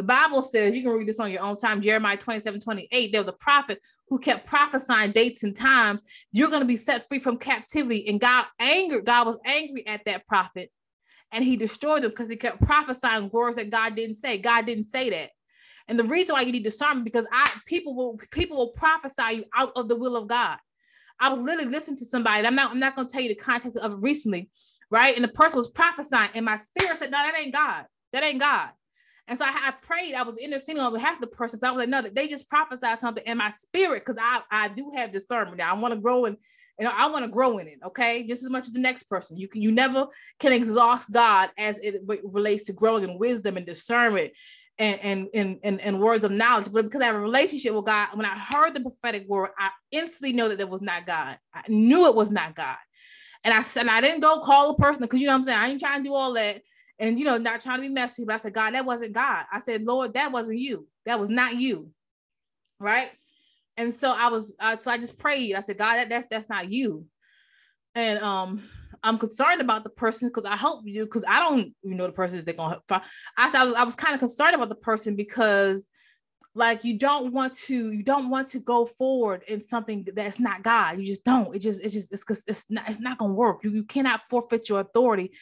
the 0.00 0.06
Bible 0.06 0.42
says, 0.42 0.74
you 0.74 0.82
can 0.82 0.92
read 0.92 1.06
this 1.06 1.20
on 1.20 1.30
your 1.30 1.42
own 1.42 1.56
time, 1.56 1.82
Jeremiah 1.82 2.16
27 2.16 2.58
28. 2.58 3.12
There 3.12 3.20
was 3.20 3.28
a 3.28 3.34
prophet 3.34 3.82
who 4.08 4.18
kept 4.18 4.46
prophesying 4.46 5.12
dates 5.12 5.42
and 5.42 5.54
times. 5.54 6.02
You're 6.32 6.48
going 6.48 6.62
to 6.62 6.66
be 6.66 6.78
set 6.78 7.06
free 7.06 7.18
from 7.18 7.36
captivity. 7.36 8.08
And 8.08 8.18
God 8.18 8.46
angered, 8.58 9.04
God 9.04 9.26
was 9.26 9.36
angry 9.44 9.86
at 9.86 10.06
that 10.06 10.26
prophet 10.26 10.70
and 11.32 11.44
he 11.44 11.54
destroyed 11.54 12.02
them 12.02 12.12
because 12.12 12.30
he 12.30 12.36
kept 12.36 12.62
prophesying 12.62 13.28
words 13.30 13.56
that 13.56 13.68
God 13.68 13.94
didn't 13.94 14.14
say. 14.14 14.38
God 14.38 14.64
didn't 14.64 14.86
say 14.86 15.10
that. 15.10 15.32
And 15.86 15.98
the 15.98 16.04
reason 16.04 16.32
why 16.32 16.40
you 16.40 16.52
need 16.52 16.64
discernment 16.64 17.04
because 17.04 17.26
I 17.30 17.50
people 17.66 17.94
will 17.94 18.18
people 18.30 18.56
will 18.56 18.70
prophesy 18.70 19.34
you 19.34 19.44
out 19.54 19.72
of 19.76 19.86
the 19.86 19.96
will 19.96 20.16
of 20.16 20.28
God. 20.28 20.56
I 21.20 21.28
was 21.28 21.40
literally 21.40 21.70
listening 21.70 21.98
to 21.98 22.06
somebody. 22.06 22.46
I'm 22.46 22.54
not 22.54 22.70
I'm 22.70 22.80
not 22.80 22.96
going 22.96 23.06
to 23.06 23.12
tell 23.12 23.20
you 23.20 23.28
the 23.28 23.34
context 23.34 23.76
of 23.76 23.92
it 23.92 23.98
recently, 23.98 24.48
right? 24.90 25.14
And 25.14 25.22
the 25.22 25.28
person 25.28 25.58
was 25.58 25.68
prophesying, 25.68 26.30
and 26.32 26.46
my 26.46 26.56
spirit 26.56 26.96
said, 26.96 27.10
"No, 27.10 27.18
that 27.18 27.38
ain't 27.38 27.52
God. 27.52 27.84
That 28.14 28.24
ain't 28.24 28.40
God." 28.40 28.70
And 29.30 29.38
so 29.38 29.44
I, 29.44 29.68
I 29.68 29.70
prayed, 29.80 30.14
I 30.14 30.22
was 30.22 30.38
interceding 30.38 30.82
on 30.82 30.92
behalf 30.92 31.14
of 31.14 31.20
the 31.20 31.28
person. 31.28 31.60
So 31.60 31.68
I 31.68 31.70
was 31.70 31.78
like, 31.78 31.88
no, 31.88 32.02
they 32.02 32.26
just 32.26 32.48
prophesied 32.48 32.98
something 32.98 33.22
in 33.24 33.38
my 33.38 33.50
spirit 33.50 34.04
because 34.04 34.20
I, 34.20 34.42
I 34.50 34.68
do 34.68 34.90
have 34.96 35.12
discernment 35.12 35.58
now. 35.58 35.70
I 35.70 35.78
want 35.78 35.94
to 35.94 36.00
grow 36.00 36.24
in, 36.24 36.36
you 36.80 36.84
know, 36.84 36.92
I 36.92 37.06
want 37.06 37.24
to 37.24 37.30
grow 37.30 37.58
in 37.58 37.68
it, 37.68 37.78
okay? 37.86 38.24
Just 38.24 38.42
as 38.42 38.50
much 38.50 38.66
as 38.66 38.72
the 38.72 38.80
next 38.80 39.04
person. 39.04 39.38
You 39.38 39.46
can 39.46 39.62
you 39.62 39.70
never 39.70 40.08
can 40.40 40.52
exhaust 40.52 41.12
God 41.12 41.50
as 41.56 41.78
it 41.78 42.02
relates 42.24 42.64
to 42.64 42.72
growing 42.72 43.04
in 43.04 43.18
wisdom 43.20 43.56
and 43.56 43.64
discernment 43.64 44.32
and, 44.80 45.28
and, 45.32 45.58
and, 45.62 45.80
and, 45.80 46.00
words 46.00 46.24
of 46.24 46.32
knowledge. 46.32 46.72
But 46.72 46.86
because 46.86 47.00
I 47.00 47.06
have 47.06 47.14
a 47.14 47.20
relationship 47.20 47.72
with 47.72 47.84
God, 47.84 48.08
when 48.14 48.26
I 48.26 48.36
heard 48.36 48.74
the 48.74 48.80
prophetic 48.80 49.28
word, 49.28 49.50
I 49.56 49.68
instantly 49.92 50.32
know 50.32 50.48
that 50.48 50.58
it 50.58 50.68
was 50.68 50.82
not 50.82 51.06
God. 51.06 51.38
I 51.54 51.62
knew 51.68 52.06
it 52.06 52.14
was 52.16 52.32
not 52.32 52.56
God. 52.56 52.78
And 53.44 53.54
I 53.54 53.62
said, 53.62 53.86
I 53.86 54.00
didn't 54.00 54.20
go 54.20 54.40
call 54.40 54.70
a 54.70 54.76
person 54.76 55.02
because 55.02 55.20
you 55.20 55.26
know 55.26 55.34
what 55.34 55.40
I'm 55.40 55.44
saying? 55.44 55.58
I 55.58 55.68
ain't 55.68 55.80
trying 55.80 56.02
to 56.02 56.08
do 56.08 56.14
all 56.14 56.32
that 56.32 56.62
and 57.00 57.18
you 57.18 57.24
know, 57.24 57.38
not 57.38 57.62
trying 57.62 57.78
to 57.78 57.82
be 57.82 57.88
messy, 57.88 58.24
but 58.24 58.34
I 58.34 58.38
said, 58.38 58.52
God, 58.52 58.74
that 58.74 58.84
wasn't 58.84 59.14
God. 59.14 59.44
I 59.50 59.58
said, 59.58 59.82
Lord, 59.82 60.14
that 60.14 60.30
wasn't 60.30 60.58
you. 60.58 60.86
That 61.06 61.18
was 61.18 61.30
not 61.30 61.56
you. 61.56 61.90
Right. 62.78 63.08
And 63.76 63.92
so 63.92 64.12
I 64.12 64.28
was, 64.28 64.52
uh, 64.60 64.76
so 64.76 64.90
I 64.90 64.98
just 64.98 65.18
prayed. 65.18 65.54
I 65.54 65.60
said, 65.60 65.78
God, 65.78 65.96
that, 65.96 66.08
that's 66.10 66.26
that's 66.30 66.48
not 66.48 66.70
you. 66.70 67.06
And 67.94 68.18
um, 68.20 68.62
I'm 69.02 69.18
concerned 69.18 69.62
about 69.62 69.82
the 69.82 69.90
person 69.90 70.28
because 70.28 70.44
I 70.44 70.56
hope 70.56 70.82
you, 70.84 71.04
because 71.04 71.24
I 71.26 71.40
don't 71.40 71.74
you 71.82 71.94
know 71.94 72.06
the 72.06 72.12
person 72.12 72.44
they're 72.44 72.54
gonna 72.54 72.80
help. 72.88 73.04
I 73.36 73.50
said 73.50 73.60
I 73.60 73.64
was, 73.64 73.74
I 73.74 73.84
was 73.84 73.94
kind 73.94 74.14
of 74.14 74.20
concerned 74.20 74.54
about 74.54 74.68
the 74.68 74.74
person 74.74 75.16
because 75.16 75.88
like 76.54 76.84
you 76.84 76.98
don't 76.98 77.32
want 77.32 77.54
to 77.54 77.92
you 77.92 78.02
don't 78.02 78.28
want 78.28 78.48
to 78.48 78.58
go 78.58 78.84
forward 78.84 79.42
in 79.48 79.62
something 79.62 80.06
that's 80.14 80.38
not 80.38 80.62
God. 80.62 80.98
You 80.98 81.06
just 81.06 81.24
don't. 81.24 81.56
It 81.56 81.60
just 81.60 81.82
it's 81.82 81.94
just 81.94 82.12
it's 82.12 82.44
it's 82.46 82.70
not 82.70 82.88
it's 82.88 83.00
not 83.00 83.18
gonna 83.18 83.32
work. 83.32 83.64
You 83.64 83.70
you 83.70 83.84
cannot 83.84 84.28
forfeit 84.28 84.68
your 84.68 84.80
authority 84.80 85.32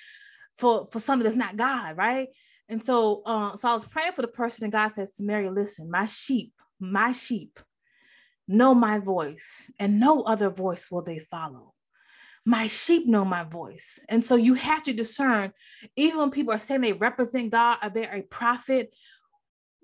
for 0.59 0.89
for 0.91 1.01
something 1.01 1.25
that's 1.25 1.37
not 1.37 1.57
God, 1.57 1.97
right? 1.97 2.29
And 2.69 2.83
so, 2.83 3.23
uh, 3.25 3.57
so 3.57 3.71
I 3.71 3.73
was 3.73 3.87
praying 3.87 4.13
for 4.13 4.23
the 4.23 4.29
person, 4.29 4.65
and 4.65 4.73
God 4.73 4.89
says 4.89 5.17
Samaria, 5.17 5.51
"Listen, 5.51 5.91
my 5.91 6.05
sheep, 6.05 6.53
my 6.79 7.13
sheep, 7.13 7.59
know 8.47 8.75
my 8.75 8.99
voice, 8.99 9.71
and 9.79 9.99
no 9.99 10.23
other 10.23 10.51
voice 10.51 10.91
will 10.91 11.03
they 11.03 11.19
follow." 11.19 11.75
My 12.45 12.67
sheep 12.67 13.07
know 13.07 13.27
my 13.27 13.45
voice. 13.45 13.99
And 14.09 14.25
so 14.25 14.37
you 14.37 14.55
have 14.55 14.83
to 14.85 14.95
discern, 14.95 15.53
even 15.97 16.19
when 16.19 16.31
people 16.31 16.55
are 16.55 16.59
saying 16.59 16.81
they 16.81 16.95
represent 16.95 17.51
God, 17.51 17.77
are 17.83 17.91
they 17.91 18.07
a 18.07 18.23
prophet? 18.23 18.95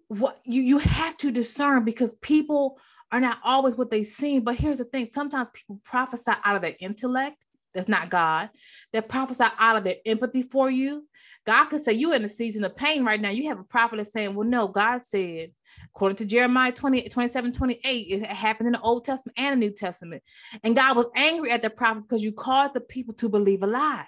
What 0.08 0.40
you 0.44 0.62
you 0.62 0.78
have 0.78 1.16
to 1.18 1.30
discern 1.30 1.84
because 1.84 2.14
people 2.16 2.78
are 3.12 3.20
not 3.20 3.38
always 3.44 3.74
what 3.76 3.90
they 3.90 4.02
seem. 4.02 4.44
But 4.44 4.56
here's 4.56 4.78
the 4.78 4.84
thing: 4.84 5.08
sometimes 5.10 5.48
people 5.52 5.80
prophesy 5.84 6.32
out 6.42 6.56
of 6.56 6.62
their 6.62 6.76
intellect, 6.80 7.43
that's 7.74 7.88
not 7.88 8.08
God, 8.08 8.50
that 8.92 9.08
prophesy 9.08 9.44
out 9.58 9.76
of 9.76 9.84
their 9.84 9.96
empathy 10.06 10.42
for 10.42 10.70
you. 10.70 11.06
God 11.44 11.66
could 11.66 11.80
say, 11.80 11.92
You're 11.92 12.14
in 12.14 12.24
a 12.24 12.28
season 12.28 12.64
of 12.64 12.76
pain 12.76 13.04
right 13.04 13.20
now. 13.20 13.30
You 13.30 13.48
have 13.48 13.60
a 13.60 13.64
prophet 13.64 13.96
that's 13.96 14.12
saying, 14.12 14.34
Well, 14.34 14.46
no, 14.46 14.68
God 14.68 15.02
said, 15.02 15.50
according 15.94 16.16
to 16.16 16.24
Jeremiah 16.24 16.72
20, 16.72 17.08
27, 17.08 17.52
28, 17.52 17.88
it 17.88 18.24
happened 18.24 18.68
in 18.68 18.72
the 18.72 18.80
Old 18.80 19.04
Testament 19.04 19.38
and 19.38 19.54
the 19.54 19.66
New 19.66 19.72
Testament. 19.72 20.22
And 20.62 20.76
God 20.76 20.96
was 20.96 21.08
angry 21.14 21.50
at 21.50 21.62
the 21.62 21.70
prophet 21.70 22.04
because 22.08 22.22
you 22.22 22.32
caused 22.32 22.74
the 22.74 22.80
people 22.80 23.14
to 23.14 23.28
believe 23.28 23.62
a 23.62 23.66
lie. 23.66 24.06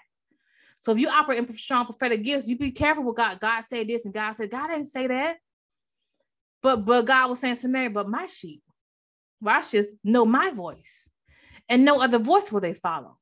So 0.80 0.92
if 0.92 0.98
you 0.98 1.08
operate 1.08 1.38
in 1.38 1.58
strong 1.58 1.84
prophetic 1.84 2.22
gifts, 2.22 2.48
you 2.48 2.56
be 2.56 2.70
careful 2.70 3.02
with 3.02 3.16
God. 3.16 3.40
God 3.40 3.62
said 3.62 3.88
this, 3.88 4.04
and 4.04 4.14
God 4.14 4.32
said, 4.32 4.50
God 4.50 4.68
didn't 4.68 4.84
say 4.84 5.08
that. 5.08 5.36
But 6.62 6.84
but 6.84 7.02
God 7.02 7.30
was 7.30 7.40
saying 7.40 7.56
Mary, 7.64 7.88
but 7.88 8.08
my 8.08 8.26
sheep, 8.26 8.62
this, 9.70 9.88
know 10.02 10.24
my 10.24 10.50
voice, 10.50 11.08
and 11.68 11.84
no 11.84 12.00
other 12.00 12.18
voice 12.18 12.50
will 12.50 12.60
they 12.60 12.72
follow. 12.72 13.18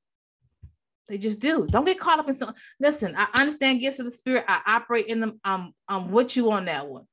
They 1.08 1.18
just 1.18 1.40
do. 1.40 1.66
Don't 1.66 1.84
get 1.84 1.98
caught 1.98 2.18
up 2.18 2.28
in 2.28 2.34
some. 2.34 2.54
Listen, 2.80 3.14
I 3.16 3.28
understand 3.34 3.80
gifts 3.80 3.98
of 3.98 4.06
the 4.06 4.10
spirit. 4.10 4.44
I 4.48 4.60
operate 4.66 5.06
in 5.06 5.20
them. 5.20 5.40
I'm 5.44 5.74
I'm 5.86 6.08
with 6.08 6.36
you 6.36 6.50
on 6.52 6.64
that 6.64 6.88
one, 6.88 7.04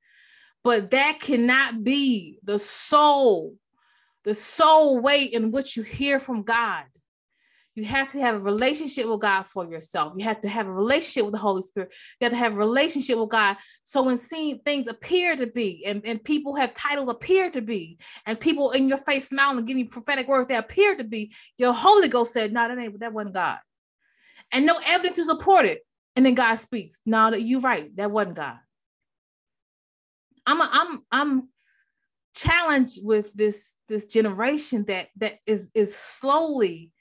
but 0.63 0.91
that 0.91 1.19
cannot 1.19 1.83
be 1.83 2.39
the 2.43 2.57
sole, 2.57 3.55
the 4.23 4.33
sole 4.33 4.99
way 4.99 5.25
in 5.25 5.51
which 5.51 5.75
you 5.75 5.83
hear 5.83 6.19
from 6.19 6.43
God. 6.43 6.85
You 7.75 7.85
have 7.85 8.11
to 8.11 8.19
have 8.19 8.35
a 8.35 8.39
relationship 8.39 9.07
with 9.07 9.21
God 9.21 9.43
for 9.43 9.65
yourself. 9.65 10.13
You 10.17 10.25
have 10.25 10.41
to 10.41 10.49
have 10.49 10.67
a 10.67 10.71
relationship 10.71 11.23
with 11.23 11.33
the 11.33 11.39
Holy 11.39 11.61
Spirit. 11.61 11.93
You 12.19 12.25
have 12.25 12.33
to 12.33 12.37
have 12.37 12.53
a 12.53 12.57
relationship 12.57 13.17
with 13.17 13.29
God. 13.29 13.55
So 13.85 14.03
when 14.03 14.17
seeing 14.17 14.59
things 14.59 14.87
appear 14.87 15.37
to 15.37 15.47
be, 15.47 15.85
and, 15.85 16.05
and 16.05 16.21
people 16.21 16.53
have 16.55 16.73
titles 16.73 17.07
appear 17.07 17.49
to 17.49 17.61
be, 17.61 17.97
and 18.25 18.37
people 18.37 18.71
in 18.71 18.89
your 18.89 18.97
face 18.97 19.29
smiling 19.29 19.59
and 19.59 19.67
giving 19.67 19.85
you 19.85 19.89
prophetic 19.89 20.27
words 20.27 20.47
that 20.47 20.65
appear 20.65 20.97
to 20.97 21.05
be, 21.05 21.33
your 21.57 21.71
Holy 21.71 22.09
Ghost 22.09 22.33
said, 22.33 22.51
No, 22.51 22.67
that 22.67 22.77
ain't 22.77 22.99
that 22.99 23.13
wasn't 23.13 23.35
God 23.35 23.59
and 24.51 24.65
no 24.65 24.79
evidence 24.85 25.17
to 25.17 25.23
support 25.23 25.65
it. 25.65 25.81
And 26.15 26.25
then 26.25 26.35
God 26.35 26.55
speaks. 26.55 27.01
No, 27.05 27.31
that 27.31 27.41
you're 27.41 27.61
right. 27.61 27.95
That 27.95 28.11
wasn't 28.11 28.35
God. 28.35 28.57
I'm 30.45 30.59
a, 30.59 30.69
I'm 30.71 31.05
I'm 31.11 31.49
challenged 32.35 32.99
with 33.03 33.31
this 33.33 33.77
this 33.87 34.05
generation 34.05 34.85
that 34.85 35.09
that 35.17 35.39
is 35.45 35.71
is 35.73 35.95
slowly 35.95 36.91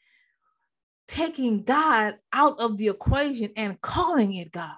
taking 1.09 1.65
God 1.65 2.17
out 2.33 2.61
of 2.61 2.77
the 2.77 2.89
equation 2.89 3.51
and 3.57 3.81
calling 3.81 4.35
it 4.35 4.53
God. 4.53 4.77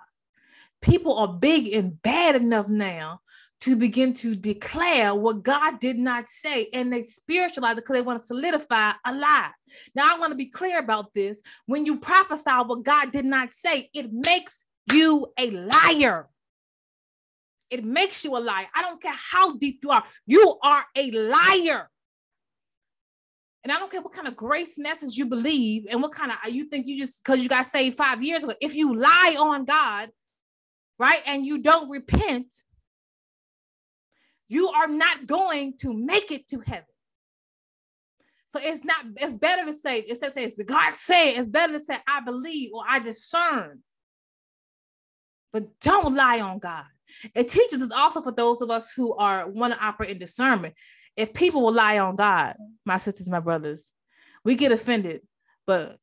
People 0.80 1.18
are 1.18 1.28
big 1.28 1.72
and 1.74 2.00
bad 2.00 2.36
enough 2.36 2.68
now 2.68 3.20
to 3.62 3.76
begin 3.76 4.12
to 4.12 4.34
declare 4.34 5.14
what 5.14 5.44
God 5.44 5.78
did 5.78 5.96
not 5.96 6.28
say 6.28 6.68
and 6.72 6.92
they 6.92 7.04
spiritualize 7.04 7.74
it 7.74 7.76
because 7.76 7.94
they 7.94 8.02
want 8.02 8.18
to 8.18 8.26
solidify 8.26 8.90
a 9.06 9.14
lie. 9.14 9.50
Now, 9.94 10.12
I 10.12 10.18
want 10.18 10.32
to 10.32 10.36
be 10.36 10.46
clear 10.46 10.80
about 10.80 11.14
this. 11.14 11.40
When 11.66 11.86
you 11.86 12.00
prophesy 12.00 12.50
what 12.50 12.82
God 12.82 13.12
did 13.12 13.24
not 13.24 13.52
say, 13.52 13.88
it 13.94 14.12
makes 14.12 14.64
you 14.92 15.28
a 15.38 15.50
liar. 15.50 16.28
It 17.70 17.84
makes 17.84 18.24
you 18.24 18.36
a 18.36 18.40
liar. 18.40 18.66
I 18.74 18.82
don't 18.82 19.00
care 19.00 19.14
how 19.14 19.52
deep 19.52 19.78
you 19.84 19.90
are, 19.90 20.02
you 20.26 20.58
are 20.60 20.84
a 20.96 21.10
liar. 21.12 21.88
And 23.62 23.72
I 23.72 23.76
don't 23.76 23.92
care 23.92 24.02
what 24.02 24.12
kind 24.12 24.26
of 24.26 24.34
grace 24.34 24.76
message 24.76 25.14
you 25.16 25.26
believe 25.26 25.86
and 25.88 26.02
what 26.02 26.10
kind 26.10 26.32
of 26.32 26.52
you 26.52 26.64
think 26.64 26.88
you 26.88 26.98
just 26.98 27.22
because 27.22 27.38
you 27.38 27.48
got 27.48 27.64
saved 27.64 27.96
five 27.96 28.24
years 28.24 28.42
ago. 28.42 28.54
If 28.60 28.74
you 28.74 28.96
lie 28.96 29.36
on 29.38 29.64
God, 29.66 30.10
right, 30.98 31.22
and 31.26 31.46
you 31.46 31.58
don't 31.58 31.88
repent, 31.88 32.52
you 34.52 34.68
are 34.68 34.88
not 34.88 35.26
going 35.26 35.74
to 35.78 35.92
make 35.92 36.30
it 36.30 36.46
to 36.48 36.60
heaven. 36.60 36.84
So 38.46 38.60
it's 38.62 38.84
not, 38.84 39.06
it's 39.16 39.32
better 39.32 39.64
to 39.64 39.72
say, 39.72 40.00
it 40.00 40.16
says, 40.18 40.32
it's 40.36 40.62
God 40.62 40.94
say, 40.94 41.34
it's 41.36 41.48
better 41.48 41.72
to 41.72 41.80
say, 41.80 41.96
I 42.06 42.20
believe 42.20 42.70
or 42.74 42.82
I 42.86 42.98
discern. 42.98 43.80
But 45.52 45.80
don't 45.80 46.14
lie 46.14 46.40
on 46.40 46.58
God. 46.58 46.84
It 47.34 47.48
teaches 47.48 47.80
us 47.82 47.90
also 47.92 48.20
for 48.20 48.32
those 48.32 48.60
of 48.60 48.70
us 48.70 48.92
who 48.92 49.14
are 49.14 49.48
want 49.48 49.72
to 49.72 49.84
operate 49.84 50.10
in 50.10 50.18
discernment 50.18 50.74
if 51.16 51.34
people 51.34 51.62
will 51.62 51.72
lie 51.72 51.98
on 51.98 52.16
God, 52.16 52.56
my 52.84 52.96
sisters, 52.96 53.28
my 53.28 53.40
brothers, 53.40 53.88
we 54.44 54.54
get 54.54 54.72
offended, 54.72 55.20
but 55.66 55.98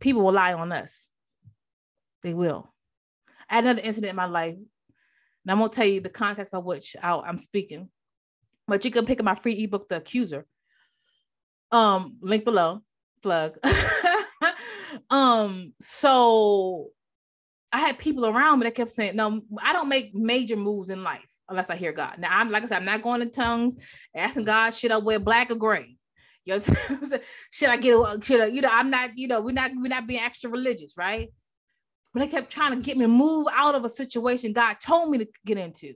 people 0.00 0.22
will 0.22 0.32
lie 0.32 0.52
on 0.52 0.70
us. 0.72 1.08
They 2.22 2.34
will. 2.34 2.72
I 3.48 3.56
had 3.56 3.64
another 3.64 3.82
incident 3.82 4.10
in 4.10 4.16
my 4.16 4.26
life, 4.26 4.56
and 5.44 5.50
I 5.50 5.54
won't 5.54 5.72
tell 5.72 5.86
you 5.86 6.00
the 6.00 6.08
context 6.08 6.54
of 6.54 6.64
which 6.64 6.96
i 7.02 7.28
am 7.28 7.38
speaking, 7.38 7.88
but 8.66 8.84
you 8.84 8.90
can 8.90 9.06
pick 9.06 9.20
up 9.20 9.24
my 9.24 9.34
free 9.34 9.62
ebook, 9.64 9.88
The 9.88 9.96
Accuser. 9.96 10.46
Um, 11.70 12.16
link 12.20 12.44
below, 12.44 12.82
plug. 13.22 13.58
um, 15.10 15.74
so 15.80 16.90
I 17.72 17.80
had 17.80 17.98
people 17.98 18.26
around 18.26 18.60
me 18.60 18.64
that 18.64 18.74
kept 18.74 18.90
saying, 18.90 19.16
"No, 19.16 19.42
I 19.62 19.72
don't 19.72 19.88
make 19.88 20.14
major 20.14 20.56
moves 20.56 20.88
in 20.90 21.02
life 21.02 21.26
unless 21.48 21.70
I 21.70 21.76
hear 21.76 21.92
God." 21.92 22.18
Now, 22.18 22.28
I'm 22.30 22.50
like 22.50 22.62
I 22.62 22.66
said, 22.66 22.76
I'm 22.76 22.84
not 22.84 23.02
going 23.02 23.22
in 23.22 23.32
tongues, 23.32 23.74
asking 24.14 24.44
God, 24.44 24.70
should 24.70 24.92
I 24.92 24.98
wear 24.98 25.18
black 25.18 25.50
or 25.50 25.56
gray? 25.56 25.96
You 26.44 26.54
know, 26.54 26.60
should 27.50 27.70
I 27.70 27.76
get 27.76 27.94
a, 27.94 28.18
should 28.22 28.40
I, 28.40 28.46
you 28.46 28.60
know, 28.60 28.68
I'm 28.70 28.90
not, 28.90 29.18
you 29.18 29.26
know, 29.26 29.40
we're 29.40 29.52
not, 29.52 29.72
we're 29.74 29.88
not 29.88 30.06
being 30.06 30.20
extra 30.20 30.50
religious, 30.50 30.96
right? 30.96 31.30
But 32.14 32.20
they 32.20 32.28
kept 32.28 32.50
trying 32.50 32.70
to 32.70 32.80
get 32.80 32.96
me 32.96 33.04
to 33.04 33.08
move 33.08 33.48
out 33.52 33.74
of 33.74 33.84
a 33.84 33.88
situation 33.88 34.52
God 34.52 34.76
told 34.80 35.10
me 35.10 35.18
to 35.18 35.28
get 35.44 35.58
into, 35.58 35.94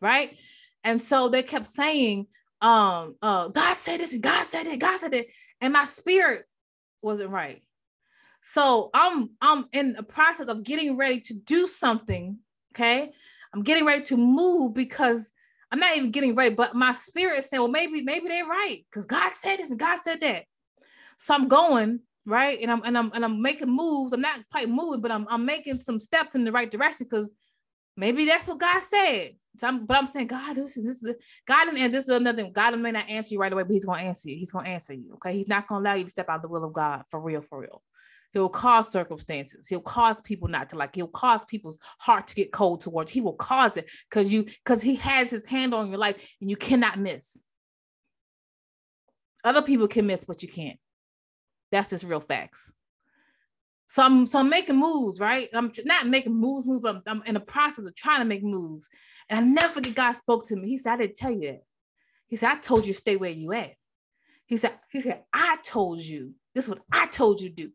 right? 0.00 0.38
And 0.84 1.00
so 1.00 1.28
they 1.28 1.42
kept 1.42 1.66
saying, 1.66 2.26
um, 2.60 3.16
uh, 3.22 3.48
God 3.48 3.74
said 3.74 4.00
this 4.00 4.16
God 4.20 4.44
said 4.44 4.66
it, 4.66 4.78
God 4.78 4.98
said 4.98 5.14
it, 5.14 5.28
and 5.60 5.72
my 5.72 5.86
spirit 5.86 6.44
wasn't 7.02 7.30
right. 7.30 7.62
So 8.42 8.90
I'm 8.92 9.30
I'm 9.40 9.66
in 9.72 9.94
the 9.94 10.02
process 10.02 10.48
of 10.48 10.62
getting 10.62 10.96
ready 10.96 11.20
to 11.22 11.34
do 11.34 11.66
something. 11.66 12.38
Okay. 12.74 13.10
I'm 13.54 13.62
getting 13.62 13.86
ready 13.86 14.02
to 14.04 14.16
move 14.16 14.74
because 14.74 15.30
I'm 15.70 15.78
not 15.80 15.96
even 15.96 16.10
getting 16.10 16.34
ready, 16.34 16.54
but 16.54 16.74
my 16.74 16.92
spirit 16.92 17.38
is 17.38 17.48
saying, 17.48 17.60
well, 17.60 17.70
maybe, 17.70 18.02
maybe 18.02 18.28
they're 18.28 18.46
right. 18.46 18.84
Because 18.90 19.06
God 19.06 19.32
said 19.34 19.58
this 19.58 19.70
and 19.70 19.78
God 19.78 19.98
said 19.98 20.20
that. 20.20 20.44
So 21.18 21.34
I'm 21.34 21.48
going, 21.48 22.00
right? 22.26 22.58
And 22.60 22.70
I'm 22.70 22.82
and 22.84 22.96
I'm 22.96 23.10
and 23.14 23.24
I'm 23.24 23.42
making 23.42 23.70
moves. 23.70 24.12
I'm 24.12 24.20
not 24.20 24.40
quite 24.50 24.68
moving, 24.68 25.00
but 25.00 25.10
I'm 25.10 25.26
I'm 25.28 25.44
making 25.44 25.78
some 25.78 26.00
steps 26.00 26.34
in 26.34 26.44
the 26.44 26.52
right 26.52 26.70
direction 26.70 27.06
because 27.08 27.32
maybe 27.96 28.24
that's 28.24 28.48
what 28.48 28.58
God 28.58 28.80
said. 28.80 29.32
So 29.56 29.68
I'm, 29.68 29.86
but 29.86 29.96
I'm 29.96 30.06
saying, 30.06 30.26
God, 30.28 30.56
this 30.56 30.76
is 30.76 30.84
this 30.84 31.02
is 31.02 31.14
God, 31.46 31.68
and 31.68 31.94
this 31.94 32.04
is 32.04 32.10
another. 32.10 32.50
God 32.50 32.78
may 32.78 32.90
not 32.90 33.08
answer 33.08 33.34
you 33.34 33.40
right 33.40 33.52
away, 33.52 33.62
but 33.62 33.72
He's 33.72 33.84
gonna 33.84 34.02
answer 34.02 34.30
you. 34.30 34.36
He's 34.36 34.50
gonna 34.50 34.68
answer 34.68 34.92
you. 34.92 35.14
Okay, 35.14 35.34
He's 35.36 35.48
not 35.48 35.68
gonna 35.68 35.80
allow 35.80 35.94
you 35.94 36.04
to 36.04 36.10
step 36.10 36.28
out 36.28 36.36
of 36.36 36.42
the 36.42 36.48
will 36.48 36.64
of 36.64 36.72
God 36.72 37.04
for 37.10 37.20
real, 37.20 37.42
for 37.42 37.60
real. 37.60 37.82
He'll 38.32 38.48
cause 38.48 38.90
circumstances. 38.90 39.68
He'll 39.68 39.80
cause 39.80 40.20
people 40.20 40.48
not 40.48 40.68
to 40.70 40.76
like. 40.76 40.96
He'll 40.96 41.06
cause 41.06 41.44
people's 41.44 41.78
heart 42.00 42.26
to 42.26 42.34
get 42.34 42.50
cold 42.50 42.80
towards. 42.80 43.12
He 43.12 43.20
will 43.20 43.34
cause 43.34 43.76
it 43.76 43.88
because 44.10 44.32
you 44.32 44.42
because 44.42 44.82
he 44.82 44.96
has 44.96 45.30
his 45.30 45.46
hand 45.46 45.72
on 45.72 45.88
your 45.88 45.98
life 45.98 46.16
and 46.40 46.50
you 46.50 46.56
cannot 46.56 46.98
miss. 46.98 47.44
Other 49.44 49.62
people 49.62 49.86
can 49.86 50.06
miss, 50.06 50.24
but 50.24 50.42
you 50.42 50.48
can't. 50.48 50.78
That's 51.74 51.90
just 51.90 52.04
real 52.04 52.20
facts. 52.20 52.72
So 53.88 54.04
I'm 54.04 54.26
so 54.26 54.38
I'm 54.38 54.48
making 54.48 54.76
moves, 54.76 55.18
right? 55.18 55.48
I'm 55.52 55.72
not 55.84 56.06
making 56.06 56.32
moves, 56.32 56.66
moves, 56.66 56.82
but 56.82 56.94
I'm, 56.94 57.02
I'm 57.06 57.22
in 57.24 57.34
the 57.34 57.40
process 57.40 57.84
of 57.84 57.96
trying 57.96 58.20
to 58.20 58.24
make 58.24 58.44
moves. 58.44 58.88
And 59.28 59.40
I 59.40 59.42
never 59.42 59.74
forget 59.74 59.94
God 59.96 60.12
spoke 60.12 60.46
to 60.46 60.56
me. 60.56 60.68
He 60.68 60.78
said, 60.78 60.92
I 60.92 60.96
didn't 60.98 61.16
tell 61.16 61.32
you 61.32 61.40
that. 61.40 61.62
He 62.26 62.36
said, 62.36 62.50
I 62.50 62.56
told 62.60 62.86
you 62.86 62.92
to 62.92 62.98
stay 62.98 63.16
where 63.16 63.30
you 63.30 63.52
at. 63.52 63.72
He 64.46 64.56
said, 64.56 64.78
he 64.92 65.02
said, 65.02 65.24
I 65.32 65.58
told 65.64 66.00
you. 66.00 66.34
This 66.54 66.64
is 66.64 66.70
what 66.70 66.82
I 66.92 67.08
told 67.08 67.40
you 67.40 67.48
to 67.48 67.54
do. 67.54 67.70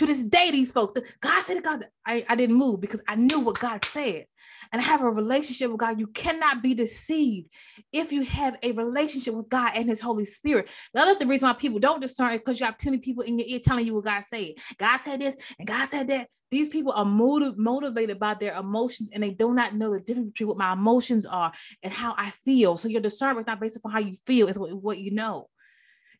To 0.00 0.06
this 0.06 0.22
day, 0.22 0.50
these 0.50 0.72
folks, 0.72 0.98
God 1.20 1.42
said 1.42 1.56
to 1.56 1.60
God, 1.60 1.86
I, 2.06 2.24
I 2.26 2.34
didn't 2.34 2.56
move 2.56 2.80
because 2.80 3.02
I 3.06 3.16
knew 3.16 3.40
what 3.40 3.60
God 3.60 3.84
said. 3.84 4.24
And 4.72 4.80
I 4.80 4.84
have 4.86 5.02
a 5.02 5.10
relationship 5.10 5.70
with 5.70 5.78
God. 5.78 6.00
You 6.00 6.06
cannot 6.06 6.62
be 6.62 6.72
deceived 6.72 7.50
if 7.92 8.10
you 8.10 8.22
have 8.22 8.56
a 8.62 8.72
relationship 8.72 9.34
with 9.34 9.50
God 9.50 9.72
and 9.74 9.90
His 9.90 10.00
Holy 10.00 10.24
Spirit. 10.24 10.70
The 10.94 11.00
other 11.00 11.18
the 11.18 11.26
reason 11.26 11.50
why 11.50 11.52
people 11.52 11.80
don't 11.80 12.00
discern 12.00 12.32
is 12.32 12.40
because 12.40 12.58
you 12.58 12.64
have 12.64 12.78
too 12.78 12.88
many 12.88 13.02
people 13.02 13.24
in 13.24 13.38
your 13.38 13.46
ear 13.46 13.60
telling 13.62 13.84
you 13.84 13.94
what 13.94 14.06
God 14.06 14.24
said. 14.24 14.54
God 14.78 15.02
said 15.02 15.20
this 15.20 15.36
and 15.58 15.68
God 15.68 15.86
said 15.86 16.08
that. 16.08 16.28
These 16.50 16.70
people 16.70 16.92
are 16.92 17.04
motiv- 17.04 17.58
motivated 17.58 18.18
by 18.18 18.34
their 18.34 18.54
emotions 18.54 19.10
and 19.12 19.22
they 19.22 19.32
do 19.32 19.52
not 19.52 19.74
know 19.74 19.92
the 19.92 20.02
difference 20.02 20.30
between 20.30 20.48
what 20.48 20.56
my 20.56 20.72
emotions 20.72 21.26
are 21.26 21.52
and 21.82 21.92
how 21.92 22.14
I 22.16 22.30
feel. 22.30 22.78
So 22.78 22.88
your 22.88 23.02
discernment 23.02 23.46
is 23.46 23.48
not 23.48 23.60
based 23.60 23.76
upon 23.76 23.92
how 23.92 23.98
you 23.98 24.14
feel, 24.26 24.48
it's 24.48 24.58
what, 24.58 24.72
what 24.72 24.98
you 24.98 25.10
know 25.10 25.48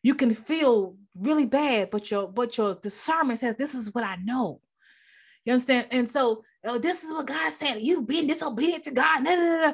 you 0.03 0.15
can 0.15 0.33
feel 0.33 0.95
really 1.15 1.45
bad, 1.45 1.89
but 1.91 2.09
your 2.09 2.27
but 2.27 2.57
your 2.57 2.75
discernment 2.75 3.39
says 3.39 3.55
this 3.57 3.75
is 3.75 3.93
what 3.93 4.03
I 4.03 4.17
know. 4.17 4.61
You 5.45 5.53
understand? 5.53 5.87
And 5.91 6.09
so 6.09 6.43
oh, 6.65 6.77
this 6.77 7.03
is 7.03 7.11
what 7.13 7.27
God 7.27 7.51
said. 7.51 7.81
You 7.81 8.01
being 8.01 8.27
disobedient 8.27 8.83
to 8.85 8.91
God. 8.91 9.23
Nah, 9.23 9.35
nah, 9.35 9.65
nah. 9.65 9.73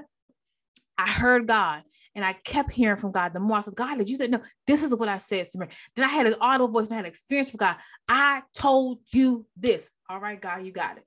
I 0.97 1.09
heard 1.09 1.47
God 1.47 1.83
and 2.15 2.25
I 2.25 2.33
kept 2.33 2.71
hearing 2.71 2.97
from 2.97 3.11
God. 3.11 3.33
The 3.33 3.39
more 3.39 3.57
I 3.57 3.59
said, 3.59 3.75
God, 3.75 3.97
did 3.99 4.09
you 4.09 4.17
say 4.17 4.27
no? 4.27 4.41
This 4.65 4.81
is 4.81 4.95
what 4.95 5.07
I 5.07 5.19
said 5.19 5.45
to 5.51 5.59
me. 5.59 5.67
Then 5.95 6.05
I 6.05 6.07
had 6.07 6.25
an 6.25 6.35
audible 6.41 6.69
voice 6.69 6.87
and 6.87 6.95
I 6.95 6.97
had 6.97 7.05
experience 7.05 7.51
with 7.51 7.59
God. 7.59 7.75
I 8.07 8.41
told 8.55 8.99
you 9.13 9.45
this. 9.55 9.89
All 10.09 10.19
right, 10.19 10.41
God, 10.41 10.65
you 10.65 10.71
got 10.71 10.97
it. 10.97 11.03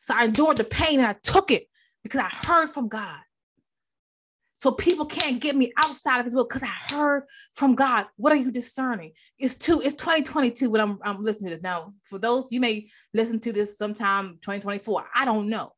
So 0.00 0.14
I 0.16 0.24
endured 0.24 0.56
the 0.56 0.64
pain 0.64 1.00
and 1.00 1.08
I 1.08 1.12
took 1.22 1.50
it 1.50 1.66
because 2.02 2.20
I 2.20 2.46
heard 2.46 2.70
from 2.70 2.88
God. 2.88 3.18
So 4.60 4.70
people 4.72 5.06
can't 5.06 5.40
get 5.40 5.56
me 5.56 5.72
outside 5.78 6.18
of 6.18 6.26
his 6.26 6.34
will 6.34 6.44
because 6.44 6.62
I 6.62 6.66
heard 6.66 7.22
from 7.54 7.74
God. 7.74 8.04
What 8.16 8.30
are 8.30 8.36
you 8.36 8.50
discerning? 8.50 9.12
It's 9.38 9.54
two, 9.54 9.80
it's 9.80 9.94
2022 9.94 10.68
when 10.68 10.82
I'm, 10.82 10.98
I'm 11.02 11.24
listening 11.24 11.48
to 11.48 11.56
this. 11.56 11.62
Now, 11.62 11.94
for 12.04 12.18
those 12.18 12.46
you 12.50 12.60
may 12.60 12.90
listen 13.14 13.40
to 13.40 13.54
this 13.54 13.78
sometime 13.78 14.38
2024. 14.42 15.06
I 15.14 15.24
don't 15.24 15.48
know. 15.48 15.72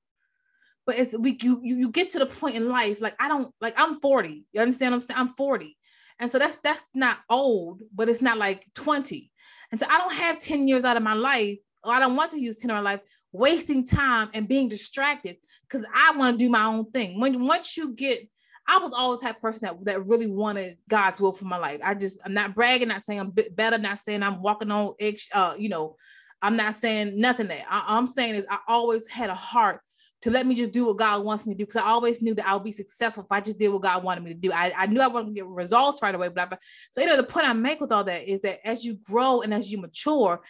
But 0.85 0.99
it's 0.99 1.17
we 1.17 1.39
you 1.41 1.61
you, 1.63 1.77
you 1.77 1.91
get 1.91 2.11
to 2.11 2.19
the 2.19 2.27
point 2.27 2.57
in 2.57 2.69
life, 2.71 3.01
like 3.01 3.15
I 3.21 3.29
don't 3.29 3.55
like 3.61 3.75
I'm 3.77 4.01
40. 4.01 4.47
You 4.53 4.61
understand 4.61 4.97
I'm 4.97 5.01
saying? 5.01 5.21
I'm 5.21 5.35
40. 5.37 5.77
And 6.19 6.29
so 6.29 6.41
that's 6.41 6.57
that's 6.57 6.83
not 6.93 7.19
old, 7.31 7.83
but 7.95 8.09
it's 8.09 8.21
not 8.21 8.37
like 8.37 8.67
20. 8.75 9.31
And 9.71 9.79
so 9.79 9.87
I 9.89 9.99
don't 9.99 10.13
have 10.13 10.41
10 10.41 10.67
years 10.67 10.85
out 10.85 10.97
of 10.97 11.05
my 11.05 11.15
life, 11.15 11.59
or 11.85 11.95
I 11.95 12.01
don't 12.01 12.17
want 12.17 12.33
to 12.33 12.41
use 12.41 12.59
10 12.59 12.73
of 12.73 12.75
my 12.75 12.81
life 12.81 13.01
wasting 13.31 13.87
time 13.87 14.29
and 14.35 14.49
being 14.49 14.69
distracted 14.69 15.37
because 15.69 15.87
I 15.95 16.17
want 16.17 16.37
to 16.37 16.45
do 16.45 16.51
my 16.51 16.65
own 16.65 16.91
thing. 16.91 17.21
When 17.21 17.47
once 17.47 17.77
you 17.77 17.95
get 17.95 18.29
I 18.69 18.79
was 18.79 18.93
always 18.95 19.21
the 19.21 19.27
type 19.27 19.41
person 19.41 19.61
that, 19.63 19.85
that 19.85 20.07
really 20.07 20.29
wanted 20.29 20.79
God's 20.89 21.21
will 21.21 21.33
for 21.33 21.45
my 21.47 21.59
life. 21.59 21.81
I 21.85 21.95
just, 21.95 22.19
I'm 22.25 22.35
not 22.35 22.55
bragging, 22.55 22.89
not 22.89 23.03
saying 23.03 23.21
I'm 23.21 23.35
better, 23.53 23.79
not 23.79 23.99
saying 23.99 24.23
I'm 24.23 24.43
walking 24.43 24.71
on, 24.71 24.95
uh, 25.33 25.55
you 25.59 25.69
know, 25.69 25.97
I'm 26.41 26.57
not 26.57 26.75
saying 26.75 27.19
nothing 27.19 27.49
that 27.49 27.65
I, 27.71 27.97
am 27.97 28.07
saying 28.07 28.35
is 28.35 28.47
I 28.51 28.59
always 28.69 29.09
had 29.09 29.31
a 29.31 29.35
heart 29.35 29.81
to 30.23 30.31
let 30.31 30.47
me 30.47 30.55
just 30.55 30.71
do 30.71 30.87
what 30.87 30.97
God 30.97 31.25
wants 31.25 31.45
me 31.45 31.55
to 31.55 31.59
do 31.59 31.65
because 31.65 31.77
I 31.77 31.87
always 31.87 32.23
knew 32.23 32.35
that 32.35 32.47
I'll 32.47 32.61
be 32.61 32.73
successful 32.73 33.25
if 33.25 33.33
I 33.33 33.41
just 33.41 33.59
did 33.59 33.69
what 33.69 33.83
God 33.83 34.05
wanted 34.05 34.23
me 34.23 34.33
to 34.33 34.39
do. 34.39 34.53
I, 34.53 34.73
I 34.77 34.87
knew 34.87 35.01
I 35.01 35.09
wasn't 35.09 35.35
get 35.35 35.47
results 35.47 36.01
right 36.01 36.15
away, 36.15 36.29
but 36.29 36.53
I, 36.53 36.59
so 36.93 37.01
you 37.01 37.09
know 37.09 37.17
the 37.17 37.25
point 37.25 37.49
I 37.49 37.53
make 37.53 37.81
with 37.81 37.93
all 37.93 38.05
that 38.05 38.29
is 38.29 38.41
that 38.43 38.67
as 38.67 38.85
you 38.85 38.95
grow 38.95 39.43
and 39.43 39.53
as 39.53 39.71
you 39.71 39.79
mature, 39.79 40.41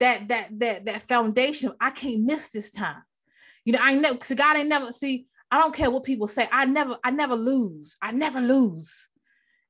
that 0.00 0.28
that 0.28 0.48
that 0.58 0.84
that 0.86 1.08
foundation 1.08 1.72
I 1.80 1.90
can't 1.90 2.22
miss 2.22 2.48
this 2.48 2.72
time. 2.72 3.02
You 3.64 3.74
know, 3.74 3.80
I 3.80 3.94
know 3.94 4.14
because 4.14 4.32
God 4.32 4.56
ain't 4.56 4.68
never 4.68 4.92
see. 4.92 5.26
I 5.50 5.58
don't 5.58 5.74
care 5.74 5.90
what 5.90 6.04
people 6.04 6.26
say. 6.26 6.48
I 6.50 6.64
never, 6.64 6.96
I 7.02 7.10
never 7.10 7.34
lose. 7.34 7.96
I 8.00 8.12
never 8.12 8.40
lose. 8.40 9.08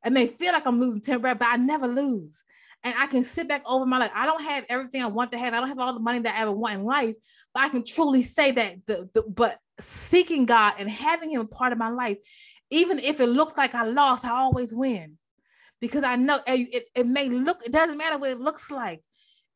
It 0.04 0.12
may 0.12 0.26
feel 0.26 0.52
like 0.52 0.66
I'm 0.66 0.80
losing 0.80 1.00
temporary, 1.00 1.36
but 1.36 1.48
I 1.48 1.56
never 1.56 1.86
lose. 1.88 2.42
And 2.82 2.94
I 2.98 3.06
can 3.06 3.22
sit 3.22 3.48
back 3.48 3.62
over 3.66 3.84
my 3.84 3.98
life. 3.98 4.10
I 4.14 4.24
don't 4.24 4.42
have 4.42 4.64
everything 4.68 5.02
I 5.02 5.06
want 5.06 5.32
to 5.32 5.38
have. 5.38 5.52
I 5.52 5.60
don't 5.60 5.68
have 5.68 5.78
all 5.78 5.92
the 5.92 6.00
money 6.00 6.20
that 6.20 6.36
I 6.36 6.42
ever 6.42 6.52
want 6.52 6.74
in 6.74 6.84
life, 6.84 7.14
but 7.52 7.62
I 7.62 7.68
can 7.68 7.84
truly 7.84 8.22
say 8.22 8.52
that 8.52 8.86
the, 8.86 9.08
the 9.12 9.22
but 9.22 9.58
seeking 9.78 10.46
God 10.46 10.74
and 10.78 10.88
having 10.88 11.30
him 11.30 11.46
part 11.46 11.72
of 11.72 11.78
my 11.78 11.90
life, 11.90 12.18
even 12.70 12.98
if 12.98 13.20
it 13.20 13.26
looks 13.26 13.56
like 13.56 13.74
I 13.74 13.84
lost, 13.84 14.24
I 14.24 14.30
always 14.30 14.72
win. 14.72 15.18
Because 15.80 16.04
I 16.04 16.16
know 16.16 16.40
it, 16.46 16.84
it 16.94 17.06
may 17.06 17.28
look, 17.28 17.62
it 17.64 17.72
doesn't 17.72 17.96
matter 17.96 18.18
what 18.18 18.30
it 18.30 18.40
looks 18.40 18.70
like 18.70 19.02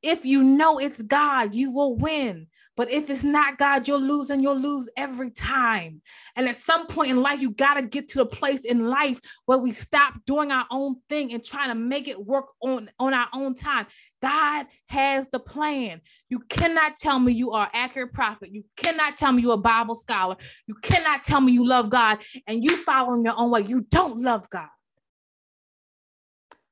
If 0.04 0.26
you 0.26 0.42
know 0.42 0.78
it's 0.78 1.00
God, 1.00 1.54
you 1.54 1.70
will 1.70 1.96
win. 1.96 2.46
But 2.76 2.90
if 2.90 3.08
it's 3.08 3.22
not 3.22 3.56
God, 3.56 3.86
you'll 3.86 4.00
lose 4.00 4.30
and 4.30 4.42
you'll 4.42 4.58
lose 4.58 4.88
every 4.96 5.30
time. 5.30 6.02
And 6.34 6.48
at 6.48 6.56
some 6.56 6.88
point 6.88 7.10
in 7.10 7.22
life, 7.22 7.40
you 7.40 7.50
got 7.50 7.74
to 7.74 7.82
get 7.82 8.08
to 8.08 8.18
the 8.18 8.26
place 8.26 8.64
in 8.64 8.88
life 8.88 9.20
where 9.46 9.58
we 9.58 9.70
stop 9.70 10.14
doing 10.26 10.50
our 10.50 10.66
own 10.70 10.96
thing 11.08 11.32
and 11.32 11.44
trying 11.44 11.68
to 11.68 11.76
make 11.76 12.08
it 12.08 12.22
work 12.22 12.46
on, 12.60 12.90
on 12.98 13.14
our 13.14 13.28
own 13.32 13.54
time. 13.54 13.86
God 14.20 14.66
has 14.88 15.28
the 15.28 15.38
plan. 15.38 16.00
You 16.28 16.40
cannot 16.48 16.96
tell 16.98 17.18
me 17.20 17.32
you 17.32 17.52
are 17.52 17.70
accurate 17.72 18.12
prophet. 18.12 18.50
You 18.52 18.64
cannot 18.76 19.18
tell 19.18 19.30
me 19.32 19.42
you're 19.42 19.54
a 19.54 19.58
Bible 19.58 19.94
scholar. 19.94 20.36
You 20.66 20.74
cannot 20.82 21.22
tell 21.22 21.40
me 21.40 21.52
you 21.52 21.64
love 21.64 21.90
God 21.90 22.24
and 22.48 22.62
you 22.64 22.76
follow 22.76 23.14
in 23.14 23.24
your 23.24 23.38
own 23.38 23.50
way. 23.50 23.64
You 23.66 23.82
don't 23.82 24.20
love 24.20 24.50
God. 24.50 24.68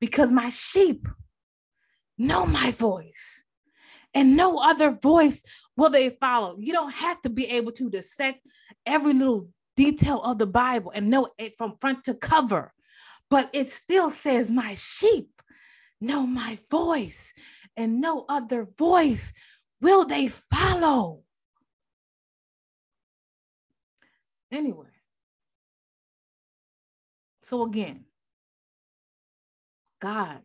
Because 0.00 0.32
my 0.32 0.48
sheep 0.48 1.06
know 2.22 2.46
my 2.46 2.70
voice 2.72 3.44
and 4.14 4.36
no 4.36 4.58
other 4.58 4.90
voice 4.90 5.42
will 5.76 5.90
they 5.90 6.10
follow. 6.10 6.56
You 6.58 6.72
don't 6.72 6.92
have 6.92 7.20
to 7.22 7.30
be 7.30 7.46
able 7.46 7.72
to 7.72 7.90
dissect 7.90 8.46
every 8.86 9.12
little 9.12 9.48
detail 9.76 10.20
of 10.22 10.38
the 10.38 10.46
Bible 10.46 10.92
and 10.94 11.10
know 11.10 11.28
it 11.38 11.54
from 11.56 11.76
front 11.80 12.04
to 12.04 12.14
cover, 12.14 12.72
but 13.30 13.50
it 13.52 13.68
still 13.68 14.10
says, 14.10 14.50
My 14.50 14.74
sheep 14.74 15.30
know 16.00 16.26
my 16.26 16.58
voice, 16.70 17.32
and 17.76 18.00
no 18.00 18.24
other 18.28 18.68
voice 18.78 19.32
will 19.80 20.04
they 20.04 20.28
follow. 20.28 21.22
Anyway, 24.50 24.88
so 27.42 27.64
again, 27.64 28.04
God 30.00 30.40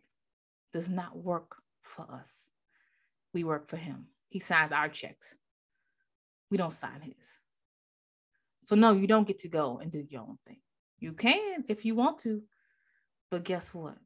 does 0.72 0.88
not 0.88 1.16
work 1.16 1.57
for 1.98 2.14
us, 2.14 2.48
we 3.34 3.42
work 3.42 3.68
for 3.68 3.76
Him. 3.76 4.06
He 4.28 4.38
signs 4.38 4.70
our 4.72 4.88
checks. 4.88 5.36
We 6.50 6.56
don't 6.56 6.72
sign 6.72 7.00
his. 7.02 7.40
So, 8.62 8.76
no, 8.76 8.92
you 8.92 9.06
don't 9.06 9.26
get 9.26 9.40
to 9.40 9.48
go 9.48 9.78
and 9.82 9.90
do 9.90 10.06
your 10.08 10.22
own 10.22 10.38
thing. 10.46 10.60
You 10.98 11.12
can 11.12 11.64
if 11.68 11.84
you 11.84 11.94
want 11.94 12.18
to, 12.20 12.42
but 13.30 13.44
guess 13.44 13.74
what? 13.74 13.96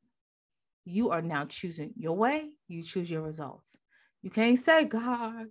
You 0.84 1.10
are 1.10 1.22
now 1.22 1.44
choosing 1.44 1.92
your 1.96 2.16
way, 2.16 2.50
you 2.68 2.82
choose 2.82 3.10
your 3.10 3.22
results. 3.22 3.76
You 4.22 4.30
can't 4.30 4.58
say, 4.58 4.84
God, 4.84 5.46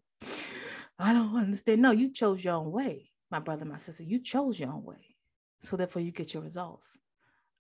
I 1.00 1.14
don't 1.14 1.36
understand. 1.36 1.82
No, 1.82 1.92
you 1.92 2.12
chose 2.12 2.44
your 2.44 2.56
own 2.56 2.72
way, 2.72 3.12
my 3.30 3.40
brother, 3.40 3.66
my 3.66 3.78
sister. 3.78 4.04
You 4.04 4.20
chose 4.22 4.60
your 4.60 4.72
own 4.72 4.84
way. 4.84 5.16
So, 5.62 5.78
therefore, 5.78 6.02
you 6.02 6.12
get 6.12 6.34
your 6.34 6.44
results. 6.44 6.98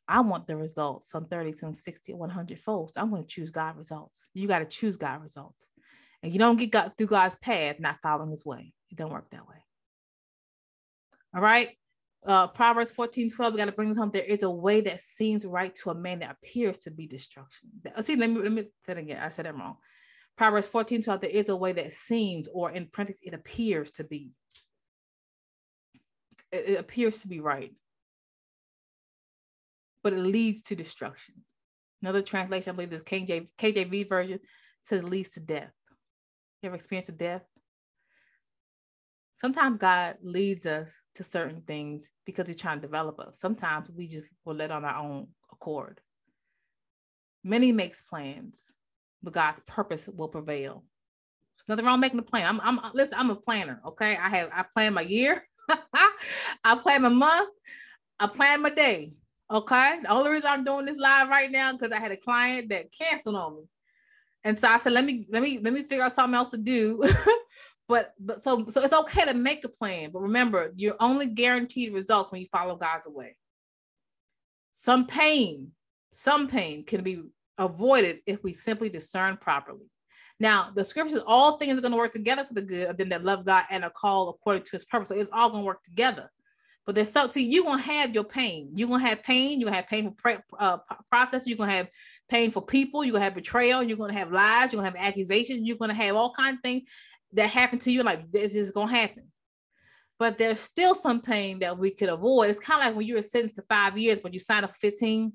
I 0.07 0.21
want 0.21 0.47
the 0.47 0.55
results, 0.55 1.09
some 1.09 1.25
30, 1.25 1.53
some 1.53 1.73
60, 1.73 2.13
100 2.13 2.59
folds. 2.59 2.93
I'm 2.97 3.09
going 3.09 3.23
to 3.23 3.27
choose 3.27 3.49
God 3.49 3.77
results. 3.77 4.27
You 4.33 4.47
got 4.47 4.59
to 4.59 4.65
choose 4.65 4.97
God 4.97 5.21
results. 5.21 5.69
And 6.23 6.33
you 6.33 6.39
don't 6.39 6.57
get 6.57 6.71
God 6.71 6.91
through 6.97 7.07
God's 7.07 7.35
path 7.37 7.79
not 7.79 7.99
following 8.03 8.29
his 8.29 8.45
way. 8.45 8.73
It 8.89 8.97
don't 8.97 9.11
work 9.11 9.29
that 9.31 9.47
way. 9.47 9.55
All 11.35 11.41
right. 11.41 11.69
Uh, 12.25 12.47
Proverbs 12.47 12.91
14, 12.91 13.31
12, 13.31 13.53
we 13.53 13.57
got 13.57 13.65
to 13.65 13.71
bring 13.71 13.89
this 13.89 13.97
home. 13.97 14.11
There 14.13 14.23
is 14.23 14.43
a 14.43 14.49
way 14.49 14.81
that 14.81 15.01
seems 15.01 15.45
right 15.45 15.73
to 15.77 15.89
a 15.89 15.95
man 15.95 16.19
that 16.19 16.31
appears 16.31 16.77
to 16.79 16.91
be 16.91 17.07
destruction. 17.07 17.69
See, 18.01 18.15
let 18.15 18.29
me, 18.29 18.41
let 18.41 18.51
me 18.51 18.65
say 18.83 18.91
it 18.91 18.97
again. 18.99 19.19
I 19.21 19.29
said 19.29 19.45
that 19.45 19.57
wrong. 19.57 19.77
Proverbs 20.37 20.67
14, 20.67 21.01
12, 21.01 21.21
there 21.21 21.29
is 21.29 21.49
a 21.49 21.55
way 21.55 21.71
that 21.73 21.91
seems, 21.91 22.47
or 22.53 22.71
in 22.71 22.87
parentheses, 22.91 23.21
it 23.23 23.33
appears 23.33 23.91
to 23.91 24.03
be. 24.03 24.31
It, 26.51 26.69
it 26.69 26.79
appears 26.79 27.21
to 27.21 27.27
be 27.27 27.39
right, 27.39 27.73
but 30.03 30.13
it 30.13 30.19
leads 30.19 30.63
to 30.63 30.75
destruction. 30.75 31.35
Another 32.01 32.21
translation, 32.21 32.71
I 32.71 32.75
believe 32.75 32.89
this 32.89 33.03
KJ, 33.03 33.49
KJV 33.57 34.09
version 34.09 34.39
says 34.83 35.03
leads 35.03 35.29
to 35.31 35.39
death. 35.39 35.71
You 36.61 36.67
ever 36.67 36.75
experienced 36.75 37.09
a 37.09 37.13
death? 37.13 37.43
Sometimes 39.35 39.79
God 39.79 40.17
leads 40.21 40.65
us 40.65 40.95
to 41.15 41.23
certain 41.23 41.61
things 41.61 42.11
because 42.25 42.47
He's 42.47 42.57
trying 42.57 42.77
to 42.79 42.87
develop 42.87 43.19
us. 43.19 43.39
Sometimes 43.39 43.89
we 43.89 44.07
just 44.07 44.27
will 44.45 44.55
let 44.55 44.71
on 44.71 44.85
our 44.85 44.95
own 44.97 45.27
accord. 45.51 45.99
Many 47.43 47.71
makes 47.71 48.03
plans, 48.03 48.71
but 49.23 49.33
God's 49.33 49.59
purpose 49.61 50.07
will 50.07 50.27
prevail. 50.27 50.83
There's 51.57 51.69
nothing 51.69 51.85
wrong 51.85 51.99
making 51.99 52.19
a 52.19 52.23
plan. 52.23 52.45
I'm, 52.47 52.61
I'm 52.61 52.91
listen, 52.93 53.17
I'm 53.17 53.31
a 53.31 53.35
planner. 53.35 53.81
Okay. 53.85 54.15
I 54.15 54.29
have 54.29 54.49
I 54.53 54.63
plan 54.73 54.93
my 54.93 55.01
year, 55.01 55.43
I 56.63 56.75
plan 56.75 57.01
my 57.01 57.09
month, 57.09 57.49
I 58.19 58.27
plan 58.27 58.61
my 58.61 58.69
day. 58.69 59.13
Okay. 59.51 59.99
The 60.01 60.09
only 60.09 60.31
reason 60.31 60.49
I'm 60.49 60.63
doing 60.63 60.85
this 60.85 60.97
live 60.97 61.27
right 61.27 61.51
now 61.51 61.73
because 61.73 61.91
I 61.91 61.99
had 61.99 62.11
a 62.11 62.17
client 62.17 62.69
that 62.69 62.91
canceled 62.91 63.35
on 63.35 63.57
me. 63.57 63.63
And 64.43 64.57
so 64.57 64.69
I 64.69 64.77
said, 64.77 64.93
let 64.93 65.03
me 65.03 65.27
let 65.29 65.43
me 65.43 65.59
let 65.59 65.73
me 65.73 65.83
figure 65.83 66.03
out 66.03 66.13
something 66.13 66.35
else 66.35 66.51
to 66.51 66.57
do. 66.57 67.03
but 67.87 68.13
but 68.19 68.41
so 68.41 68.65
so 68.69 68.81
it's 68.81 68.93
okay 68.93 69.25
to 69.25 69.33
make 69.33 69.65
a 69.65 69.69
plan, 69.69 70.11
but 70.11 70.21
remember, 70.21 70.71
you're 70.75 70.95
only 70.99 71.27
guaranteed 71.27 71.93
results 71.93 72.31
when 72.31 72.41
you 72.41 72.47
follow 72.51 72.75
God's 72.75 73.07
way. 73.07 73.35
Some 74.71 75.05
pain, 75.05 75.71
some 76.11 76.47
pain 76.47 76.85
can 76.85 77.03
be 77.03 77.23
avoided 77.57 78.19
if 78.25 78.41
we 78.43 78.53
simply 78.53 78.89
discern 78.89 79.37
properly. 79.37 79.91
Now, 80.39 80.71
the 80.73 80.83
scriptures, 80.83 81.21
all 81.27 81.57
things 81.57 81.77
are 81.77 81.81
going 81.81 81.91
to 81.91 81.97
work 81.97 82.13
together 82.13 82.45
for 82.45 82.53
the 82.55 82.63
good 82.63 82.87
of 82.87 82.97
them 82.97 83.09
that 83.09 83.23
love 83.23 83.45
God 83.45 83.65
and 83.69 83.83
are 83.83 83.91
called 83.91 84.33
according 84.33 84.63
to 84.63 84.71
his 84.71 84.85
purpose. 84.85 85.09
So 85.09 85.15
it's 85.15 85.29
all 85.31 85.49
going 85.49 85.61
to 85.61 85.67
work 85.67 85.83
together. 85.83 86.31
But 86.85 86.95
there's 86.95 87.11
so 87.11 87.27
see, 87.27 87.43
you're 87.43 87.63
gonna 87.63 87.81
have 87.81 88.13
your 88.13 88.23
pain. 88.23 88.71
You're 88.73 88.87
gonna 88.87 89.07
have 89.07 89.21
pain, 89.21 89.59
you're 89.59 89.67
gonna 89.67 89.77
have 89.77 89.87
painful 89.87 90.15
pre- 90.17 90.37
uh, 90.59 90.77
process, 91.09 91.45
you're 91.45 91.57
gonna 91.57 91.71
have 91.71 91.87
pain 92.27 92.49
for 92.49 92.61
people, 92.61 93.03
you're 93.03 93.13
gonna 93.13 93.23
have 93.23 93.35
betrayal, 93.35 93.83
you're 93.83 93.97
gonna 93.97 94.13
have 94.13 94.31
lies, 94.31 94.73
you're 94.73 94.81
gonna 94.81 94.97
have 94.97 95.07
accusations, 95.07 95.61
you're 95.63 95.77
gonna 95.77 95.93
have 95.93 96.15
all 96.15 96.33
kinds 96.33 96.57
of 96.57 96.63
things 96.63 96.89
that 97.33 97.49
happen 97.49 97.77
to 97.79 97.91
you. 97.91 98.01
Like 98.01 98.31
this 98.31 98.55
is 98.55 98.71
gonna 98.71 98.91
happen. 98.91 99.31
But 100.17 100.37
there's 100.37 100.59
still 100.59 100.95
some 100.95 101.21
pain 101.21 101.59
that 101.59 101.77
we 101.77 101.91
could 101.91 102.09
avoid. 102.09 102.49
It's 102.49 102.59
kind 102.59 102.81
of 102.81 102.87
like 102.87 102.95
when 102.95 103.07
you 103.07 103.15
were 103.15 103.21
sentenced 103.21 103.55
to 103.55 103.63
five 103.63 103.97
years, 103.97 104.19
but 104.21 104.33
you 104.33 104.39
signed 104.39 104.65
up 104.65 104.75
15. 104.75 105.33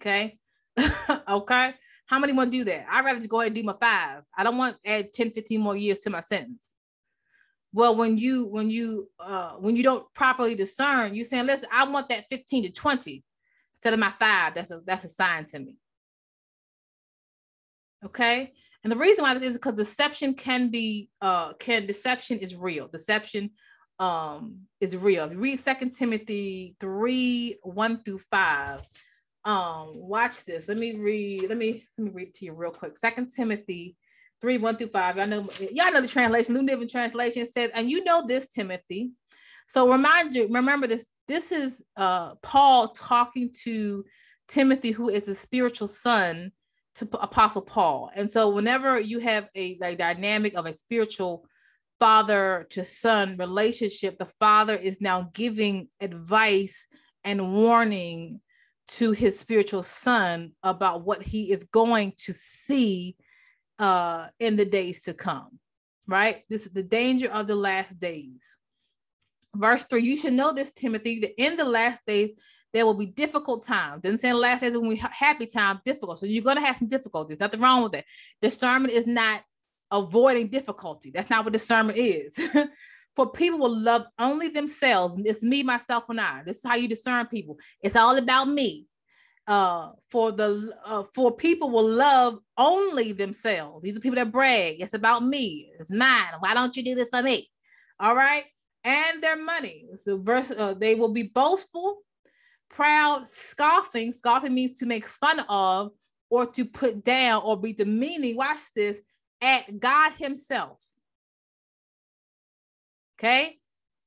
Okay. 0.00 0.38
okay. 1.28 1.74
How 2.06 2.18
many 2.18 2.32
want 2.32 2.50
to 2.52 2.58
do 2.58 2.64
that? 2.64 2.86
I'd 2.90 3.04
rather 3.04 3.18
just 3.18 3.30
go 3.30 3.40
ahead 3.40 3.48
and 3.48 3.56
do 3.56 3.62
my 3.62 3.74
five. 3.80 4.22
I 4.36 4.44
don't 4.44 4.56
want 4.56 4.76
to 4.84 4.90
add 4.90 5.12
10, 5.12 5.30
15 5.32 5.60
more 5.60 5.76
years 5.76 6.00
to 6.00 6.10
my 6.10 6.20
sentence 6.20 6.74
well 7.72 7.96
when 7.96 8.18
you 8.18 8.44
when 8.46 8.70
you 8.70 9.08
uh 9.20 9.52
when 9.52 9.76
you 9.76 9.82
don't 9.82 10.04
properly 10.14 10.54
discern 10.54 11.14
you 11.14 11.24
saying 11.24 11.46
listen 11.46 11.68
i 11.72 11.84
want 11.84 12.08
that 12.08 12.24
15 12.28 12.64
to 12.64 12.70
20 12.70 13.24
instead 13.82 13.94
of 13.94 14.00
my 14.00 14.10
five. 14.10 14.54
That's 14.54 14.70
a 14.70 14.80
that's 14.86 15.04
a 15.04 15.08
sign 15.08 15.46
to 15.46 15.58
me. 15.58 15.76
Okay? 18.04 18.52
And 18.84 18.92
the 18.92 18.96
reason 18.96 19.22
why 19.22 19.34
this 19.34 19.42
is 19.42 19.54
because 19.54 19.74
deception 19.74 20.34
can 20.34 20.70
be 20.70 21.10
uh 21.20 21.54
can 21.54 21.86
deception 21.86 22.38
is 22.38 22.54
real. 22.54 22.86
Deception 22.86 23.50
um 23.98 24.60
is 24.80 24.96
real. 24.96 25.24
If 25.24 25.32
you 25.32 25.38
read 25.38 25.58
second 25.58 25.92
timothy 25.92 26.76
3 26.78 27.58
1 27.62 28.02
through 28.04 28.20
5 28.30 28.88
um 29.44 29.88
watch 29.94 30.44
this. 30.44 30.68
Let 30.68 30.78
me 30.78 30.94
read 30.94 31.48
let 31.48 31.58
me 31.58 31.84
let 31.98 32.04
me 32.04 32.10
read 32.12 32.34
to 32.34 32.44
you 32.44 32.52
real 32.52 32.70
quick. 32.70 32.96
Second 32.96 33.32
timothy 33.32 33.96
3, 34.42 34.58
1 34.58 34.76
through 34.76 34.88
5. 34.88 35.16
Y'all 35.16 35.26
know, 35.26 35.48
y'all 35.72 35.92
know 35.92 36.00
the 36.00 36.08
translation, 36.08 36.54
New 36.54 36.62
Living 36.62 36.88
Translation 36.88 37.46
says, 37.46 37.70
and 37.74 37.88
you 37.88 38.04
know 38.04 38.26
this, 38.26 38.48
Timothy. 38.48 39.12
So 39.68 39.90
remind 39.90 40.34
you, 40.34 40.48
remember 40.50 40.86
this, 40.86 41.06
this 41.28 41.52
is 41.52 41.82
uh 41.96 42.34
Paul 42.42 42.88
talking 42.88 43.54
to 43.62 44.04
Timothy, 44.48 44.90
who 44.90 45.08
is 45.08 45.28
a 45.28 45.34
spiritual 45.34 45.86
son 45.86 46.52
to 46.96 47.08
Apostle 47.20 47.62
Paul. 47.62 48.10
And 48.14 48.28
so 48.28 48.50
whenever 48.50 49.00
you 49.00 49.18
have 49.20 49.48
a 49.54 49.78
like 49.80 49.98
dynamic 49.98 50.54
of 50.54 50.66
a 50.66 50.72
spiritual 50.72 51.46
father 51.98 52.66
to 52.70 52.84
son 52.84 53.36
relationship, 53.38 54.18
the 54.18 54.30
father 54.40 54.76
is 54.76 55.00
now 55.00 55.30
giving 55.32 55.88
advice 56.00 56.86
and 57.24 57.54
warning 57.54 58.40
to 58.88 59.12
his 59.12 59.38
spiritual 59.38 59.82
son 59.82 60.52
about 60.62 61.04
what 61.04 61.22
he 61.22 61.50
is 61.50 61.64
going 61.64 62.12
to 62.18 62.32
see 62.32 63.16
uh, 63.82 64.28
in 64.38 64.54
the 64.54 64.64
days 64.64 65.02
to 65.02 65.12
come, 65.12 65.58
right? 66.06 66.44
This 66.48 66.66
is 66.66 66.72
the 66.72 66.84
danger 66.84 67.28
of 67.28 67.48
the 67.48 67.56
last 67.56 67.98
days. 67.98 68.40
Verse 69.56 69.84
three, 69.84 70.04
you 70.04 70.16
should 70.16 70.34
know 70.34 70.52
this, 70.52 70.72
Timothy, 70.72 71.18
that 71.18 71.42
in 71.42 71.56
the 71.56 71.64
last 71.64 72.00
days, 72.06 72.30
there 72.72 72.86
will 72.86 72.94
be 72.94 73.06
difficult 73.06 73.66
times. 73.66 74.02
Didn't 74.02 74.20
say 74.20 74.28
the 74.28 74.36
last 74.36 74.60
days 74.60 74.76
when 74.76 74.86
we 74.86 74.96
happy 74.96 75.46
time, 75.46 75.80
difficult. 75.84 76.20
So 76.20 76.26
you're 76.26 76.44
going 76.44 76.58
to 76.58 76.64
have 76.64 76.76
some 76.76 76.88
difficulties. 76.88 77.40
Nothing 77.40 77.60
wrong 77.60 77.82
with 77.82 77.92
that. 77.92 78.04
Discernment 78.40 78.94
is 78.94 79.06
not 79.06 79.42
avoiding 79.90 80.46
difficulty. 80.46 81.10
That's 81.12 81.28
not 81.28 81.44
what 81.44 81.52
discernment 81.52 81.98
is. 81.98 82.38
For 83.16 83.30
people 83.30 83.58
will 83.58 83.78
love 83.78 84.06
only 84.16 84.48
themselves. 84.48 85.16
It's 85.18 85.42
me, 85.42 85.64
myself, 85.64 86.04
and 86.08 86.20
I. 86.20 86.44
This 86.46 86.58
is 86.58 86.64
how 86.64 86.76
you 86.76 86.88
discern 86.88 87.26
people. 87.26 87.58
It's 87.82 87.96
all 87.96 88.16
about 88.16 88.48
me 88.48 88.86
uh 89.46 89.90
for 90.10 90.30
the 90.32 90.72
uh, 90.84 91.02
for 91.14 91.34
people 91.34 91.70
will 91.70 91.88
love 91.88 92.38
only 92.56 93.12
themselves. 93.12 93.82
These 93.82 93.96
are 93.96 94.00
people 94.00 94.16
that 94.16 94.32
brag. 94.32 94.80
It's 94.80 94.94
about 94.94 95.24
me. 95.24 95.72
It's 95.78 95.90
mine. 95.90 96.34
Why 96.40 96.54
don't 96.54 96.76
you 96.76 96.84
do 96.84 96.94
this 96.94 97.10
for 97.10 97.22
me? 97.22 97.50
All 97.98 98.14
right? 98.14 98.44
And 98.84 99.22
their 99.22 99.36
money. 99.36 99.86
So 99.96 100.18
verse 100.18 100.50
uh, 100.50 100.74
they 100.74 100.94
will 100.94 101.12
be 101.12 101.24
boastful 101.24 102.02
proud 102.72 103.28
scoffing. 103.28 104.12
Scoffing 104.12 104.54
means 104.54 104.72
to 104.72 104.86
make 104.86 105.06
fun 105.06 105.40
of 105.48 105.92
or 106.30 106.46
to 106.46 106.64
put 106.64 107.04
down 107.04 107.42
or 107.44 107.60
be 107.60 107.72
demeaning, 107.72 108.36
watch 108.36 108.60
this, 108.74 109.02
at 109.40 109.78
God 109.78 110.12
Himself. 110.14 110.78
Okay. 113.18 113.58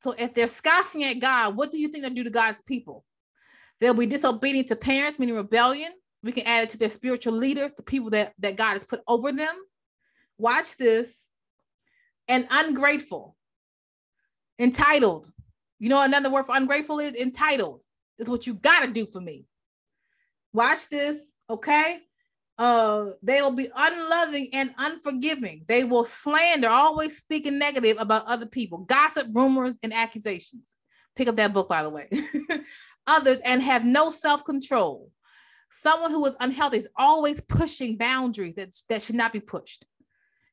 So 0.02 0.12
if 0.12 0.34
they're 0.34 0.48
scoffing 0.48 1.04
at 1.04 1.20
God, 1.20 1.56
what 1.56 1.72
do 1.72 1.78
you 1.80 1.88
think 1.88 2.04
they 2.04 2.10
do 2.10 2.24
to 2.24 2.30
God's 2.30 2.62
people? 2.62 3.06
They'll 3.80 3.94
be 3.94 4.06
disobedient 4.06 4.70
to 4.70 4.76
parents, 4.76 5.20
meaning 5.20 5.36
rebellion. 5.36 5.92
We 6.24 6.32
can 6.32 6.46
add 6.48 6.64
it 6.64 6.70
to 6.72 6.78
their 6.78 6.90
spiritual 6.90 7.34
leaders, 7.34 7.72
the 7.76 7.84
people 7.84 8.10
that, 8.12 8.34
that 8.40 8.56
God 8.56 8.74
has 8.74 8.84
put 8.84 9.02
over 9.08 9.32
them. 9.32 9.56
Watch 10.38 10.78
this. 10.78 11.28
And 12.28 12.48
ungrateful, 12.50 13.36
entitled. 14.58 15.32
You 15.78 15.90
know, 15.90 16.02
another 16.02 16.32
word 16.32 16.48
for 16.48 16.56
ungrateful 16.56 17.00
is 17.00 17.16
entitled. 17.16 17.82
Is 18.18 18.30
what 18.30 18.48
you 18.48 18.56
got 18.56 18.80
to 18.80 18.88
do 18.88 19.06
for 19.06 19.22
me. 19.22 19.46
Watch 20.54 20.90
this. 20.90 21.32
Okay 21.50 22.00
uh 22.58 23.08
they 23.22 23.42
will 23.42 23.52
be 23.52 23.70
unloving 23.76 24.50
and 24.54 24.74
unforgiving 24.78 25.66
they 25.68 25.84
will 25.84 26.06
slander 26.06 26.70
always 26.70 27.18
speaking 27.18 27.60
negative 27.60 27.98
about 28.00 28.26
other 28.28 28.46
people 28.46 28.80
gossip 28.80 29.28
rumors 29.34 29.78
and 29.84 29.94
accusations 29.94 30.78
pick 31.18 31.28
up 31.28 31.36
that 31.36 31.54
book 31.54 31.68
by 31.68 31.84
the 31.84 31.90
way 31.90 32.10
others 33.08 33.40
and 33.44 33.62
have 33.62 33.86
no 33.86 34.10
self-control 34.10 35.10
someone 35.70 36.12
who 36.12 36.26
is 36.26 36.36
unhealthy 36.40 36.78
is 36.78 36.88
always 36.96 37.42
pushing 37.42 37.98
boundaries 37.98 38.56
that, 38.56 38.74
that 38.90 39.02
should 39.02 39.16
not 39.16 39.34
be 39.34 39.40
pushed 39.40 39.86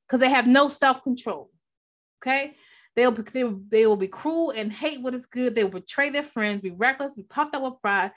because 0.07 0.21
they 0.21 0.31
have 0.31 0.47
no 0.47 0.69
self-control 0.69 1.51
okay 2.23 2.53
they'll 2.97 3.11
be, 3.11 3.23
they, 3.23 3.45
they 3.69 3.87
will 3.87 3.97
be 3.97 4.09
cruel 4.09 4.53
and 4.55 4.73
hate 4.73 5.01
what 5.01 5.15
is 5.15 5.27
good 5.27 5.55
they 5.55 5.65
will 5.65 5.81
betray 5.81 6.11
their 6.11 6.23
friends 6.23 6.63
be 6.63 6.71
reckless 6.71 7.17
be 7.17 7.23
puffed 7.23 7.55
up 7.55 7.63
with 7.63 7.81
pride 7.81 8.11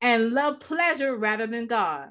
and 0.00 0.32
love 0.32 0.60
pleasure 0.60 1.16
rather 1.16 1.46
than 1.46 1.66
god 1.66 2.10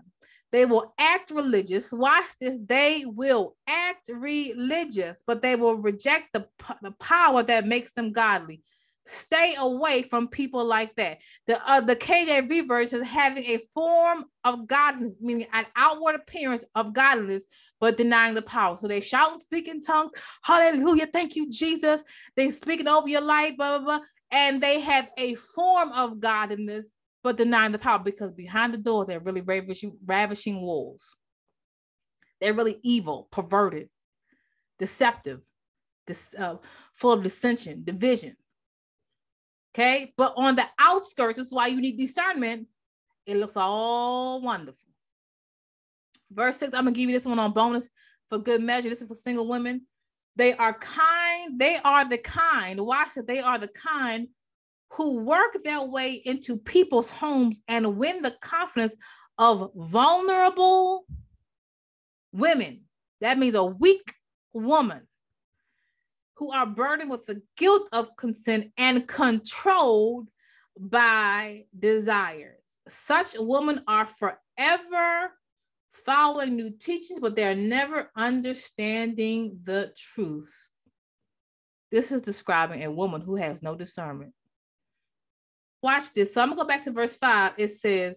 they 0.51 0.65
will 0.65 0.93
act 0.97 1.31
religious. 1.31 1.91
Watch 1.91 2.25
this. 2.39 2.57
They 2.65 3.03
will 3.05 3.55
act 3.67 4.09
religious, 4.09 5.21
but 5.27 5.41
they 5.41 5.55
will 5.55 5.75
reject 5.75 6.29
the, 6.33 6.47
the 6.81 6.91
power 6.91 7.43
that 7.43 7.67
makes 7.67 7.91
them 7.91 8.13
godly. 8.13 8.61
Stay 9.07 9.55
away 9.57 10.03
from 10.03 10.27
people 10.27 10.65
like 10.65 10.93
that. 10.95 11.19
The 11.45 11.61
uh, 11.65 11.79
the 11.79 11.95
KJV 11.95 12.67
version 12.67 13.01
is 13.01 13.07
having 13.07 13.45
a 13.45 13.57
form 13.73 14.25
of 14.43 14.67
godliness, 14.67 15.15
meaning 15.21 15.47
an 15.53 15.65
outward 15.77 16.15
appearance 16.15 16.65
of 16.75 16.93
godliness, 16.93 17.45
but 17.79 17.95
denying 17.95 18.33
the 18.33 18.41
power. 18.41 18.77
So 18.77 18.87
they 18.87 18.99
shout 18.99 19.31
and 19.31 19.41
speak 19.41 19.69
in 19.69 19.79
tongues. 19.79 20.11
Hallelujah. 20.43 21.07
Thank 21.07 21.37
you, 21.37 21.49
Jesus. 21.49 22.03
They 22.35 22.51
speaking 22.51 22.89
over 22.89 23.07
your 23.07 23.21
life, 23.21 23.55
blah, 23.55 23.77
blah, 23.77 23.85
blah. 23.85 24.05
And 24.31 24.61
they 24.61 24.81
have 24.81 25.09
a 25.17 25.35
form 25.35 25.93
of 25.93 26.19
godliness, 26.19 26.89
but 27.23 27.37
denying 27.37 27.71
the 27.71 27.79
power 27.79 27.99
because 27.99 28.33
behind 28.33 28.73
the 28.73 28.77
door, 28.77 29.05
they're 29.05 29.21
really 29.21 29.41
ravishing, 29.41 29.97
ravishing 30.05 30.61
wolves. 30.61 31.03
They're 32.41 32.53
really 32.53 32.77
evil, 32.83 33.29
perverted, 33.31 33.89
deceptive, 34.79 35.39
this, 36.07 36.35
uh, 36.37 36.57
full 36.95 37.13
of 37.13 37.23
dissension, 37.23 37.83
division. 37.85 38.35
Okay, 39.77 40.11
but 40.17 40.33
on 40.37 40.55
the 40.55 40.65
outskirts, 40.79 41.37
this 41.37 41.47
is 41.47 41.53
why 41.53 41.67
you 41.67 41.79
need 41.79 41.99
discernment. 41.99 42.67
It 43.27 43.37
looks 43.37 43.55
all 43.55 44.41
wonderful. 44.41 44.79
Verse 46.31 46.57
six, 46.57 46.73
I'm 46.73 46.85
gonna 46.85 46.95
give 46.95 47.07
you 47.07 47.15
this 47.15 47.27
one 47.27 47.37
on 47.37 47.53
bonus 47.53 47.87
for 48.27 48.39
good 48.39 48.63
measure. 48.63 48.89
This 48.89 49.03
is 49.03 49.07
for 49.07 49.13
single 49.13 49.47
women. 49.47 49.85
They 50.35 50.53
are 50.53 50.73
kind, 50.73 51.59
they 51.59 51.77
are 51.77 52.09
the 52.09 52.17
kind, 52.17 52.81
watch 52.81 53.17
it, 53.17 53.27
they 53.27 53.39
are 53.39 53.59
the 53.59 53.67
kind 53.67 54.29
who 54.93 55.19
work 55.19 55.55
their 55.63 55.83
way 55.83 56.23
into 56.25 56.57
people's 56.57 57.11
homes 57.11 57.59
and 57.67 57.97
win 57.97 58.23
the 58.23 58.33
confidence 58.41 58.95
of 59.37 59.69
vulnerable 59.75 61.05
women. 62.31 62.81
That 63.21 63.37
means 63.37 63.53
a 63.53 63.63
weak 63.63 64.11
woman 64.53 65.06
who 66.37 66.51
are 66.51 66.65
burdened 66.65 67.09
with 67.09 67.25
the 67.25 67.41
guilt 67.57 67.87
of 67.91 68.15
consent 68.17 68.71
and 68.77 69.07
controlled 69.07 70.29
by 70.79 71.65
desires. 71.77 72.61
Such 72.87 73.35
women 73.37 73.83
are 73.87 74.07
forever 74.07 75.31
following 75.93 76.55
new 76.55 76.69
teachings, 76.69 77.19
but 77.19 77.35
they're 77.35 77.55
never 77.55 78.11
understanding 78.15 79.59
the 79.63 79.91
truth. 79.97 80.53
This 81.91 82.11
is 82.11 82.21
describing 82.21 82.83
a 82.83 82.91
woman 82.91 83.21
who 83.21 83.35
has 83.35 83.61
no 83.61 83.75
discernment 83.75 84.33
watch 85.81 86.13
this. 86.13 86.33
So 86.33 86.41
I'm 86.41 86.49
gonna 86.49 86.61
go 86.61 86.67
back 86.67 86.83
to 86.83 86.91
verse 86.91 87.15
five. 87.15 87.53
It 87.57 87.69
says, 87.69 88.15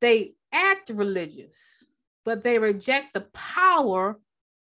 they 0.00 0.34
act 0.52 0.90
religious, 0.90 1.84
but 2.24 2.42
they 2.42 2.58
reject 2.58 3.14
the 3.14 3.22
power 3.32 4.18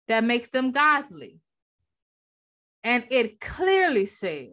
that 0.07 0.23
makes 0.23 0.49
them 0.49 0.71
godly. 0.71 1.39
And 2.83 3.05
it 3.11 3.39
clearly 3.39 4.05
says, 4.05 4.49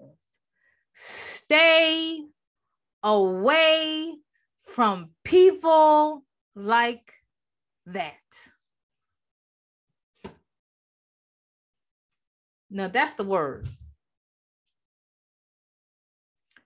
stay 0.94 2.20
away 3.02 4.14
from 4.64 5.10
people 5.24 6.24
like 6.54 7.12
that. 7.86 8.14
Now 12.70 12.88
that's 12.88 13.14
the 13.14 13.24
word. 13.24 13.66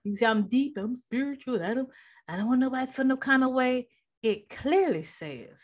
You 0.04 0.16
say 0.16 0.26
I'm 0.26 0.48
deep, 0.48 0.76
I'm 0.76 0.96
spiritual. 0.96 1.62
I 1.62 1.74
don't, 1.74 1.88
I 2.28 2.36
don't 2.36 2.48
want 2.48 2.60
nobody 2.60 2.86
to 2.86 2.92
feel 2.92 3.04
no 3.04 3.16
kind 3.16 3.44
of 3.44 3.52
way. 3.52 3.86
It 4.22 4.48
clearly 4.48 5.02
says 5.04 5.62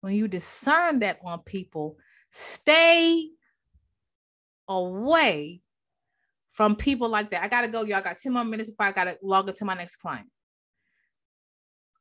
when 0.00 0.14
you 0.14 0.28
discern 0.28 1.00
that 1.00 1.18
on 1.24 1.40
people, 1.40 1.96
stay 2.30 3.28
away 4.68 5.60
from 6.50 6.76
people 6.76 7.08
like 7.08 7.30
that. 7.30 7.42
I 7.42 7.48
gotta 7.48 7.68
go, 7.68 7.82
y'all. 7.82 7.98
I 7.98 8.02
got 8.02 8.18
10 8.18 8.32
more 8.32 8.44
minutes 8.44 8.70
before 8.70 8.86
I 8.86 8.92
gotta 8.92 9.18
log 9.22 9.48
into 9.48 9.64
my 9.64 9.74
next 9.74 9.96
client. 9.96 10.28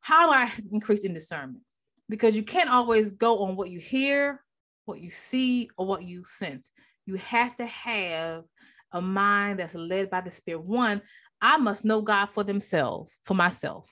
How 0.02 0.28
do 0.28 0.34
I 0.34 0.52
increase 0.71 1.04
in 1.04 1.13
discernment? 1.13 1.63
Because 2.10 2.36
you 2.36 2.43
can't 2.43 2.69
always 2.69 3.12
go 3.12 3.39
on 3.39 3.56
what 3.56 3.69
you 3.69 3.80
hear, 3.80 4.41
what 4.86 4.99
you 4.99 5.10
see, 5.10 5.69
or 5.78 5.88
what 5.88 6.04
you 6.04 6.23
sense. 6.26 6.69
You 7.06 7.15
have 7.15 7.56
to 7.56 7.65
have 7.65 8.43
a 8.91 9.02
mind 9.02 9.60
that's 9.60 9.76
led 9.76 10.10
by 10.10 10.21
the 10.21 10.30
Spirit. 10.30 10.63
One, 10.63 11.02
I 11.41 11.58
must 11.58 11.84
know 11.84 12.02
God 12.02 12.28
for 12.28 12.43
themselves, 12.43 13.17
for 13.23 13.34
myself. 13.34 13.89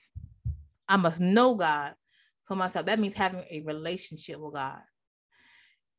I 0.88 0.96
must 0.96 1.20
know 1.20 1.54
God 1.54 1.94
for 2.44 2.54
myself. 2.54 2.86
That 2.86 3.00
means 3.00 3.14
having 3.14 3.44
a 3.50 3.62
relationship 3.64 4.38
with 4.38 4.54
God. 4.54 4.80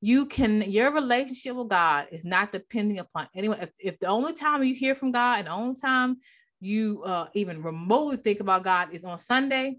You 0.03 0.25
can, 0.25 0.63
your 0.63 0.91
relationship 0.91 1.55
with 1.55 1.69
God 1.69 2.07
is 2.11 2.25
not 2.25 2.51
depending 2.51 2.99
upon 2.99 3.29
anyone. 3.33 3.61
If, 3.61 3.69
if 3.79 3.99
the 3.99 4.07
only 4.07 4.33
time 4.33 4.61
you 4.61 4.75
hear 4.75 4.95
from 4.95 5.13
God 5.13 5.37
and 5.37 5.47
the 5.47 5.53
only 5.53 5.75
time 5.79 6.17
you 6.59 7.01
uh, 7.03 7.27
even 7.35 7.63
remotely 7.63 8.17
think 8.17 8.41
about 8.41 8.65
God 8.65 8.89
is 8.91 9.05
on 9.05 9.17
Sunday 9.17 9.77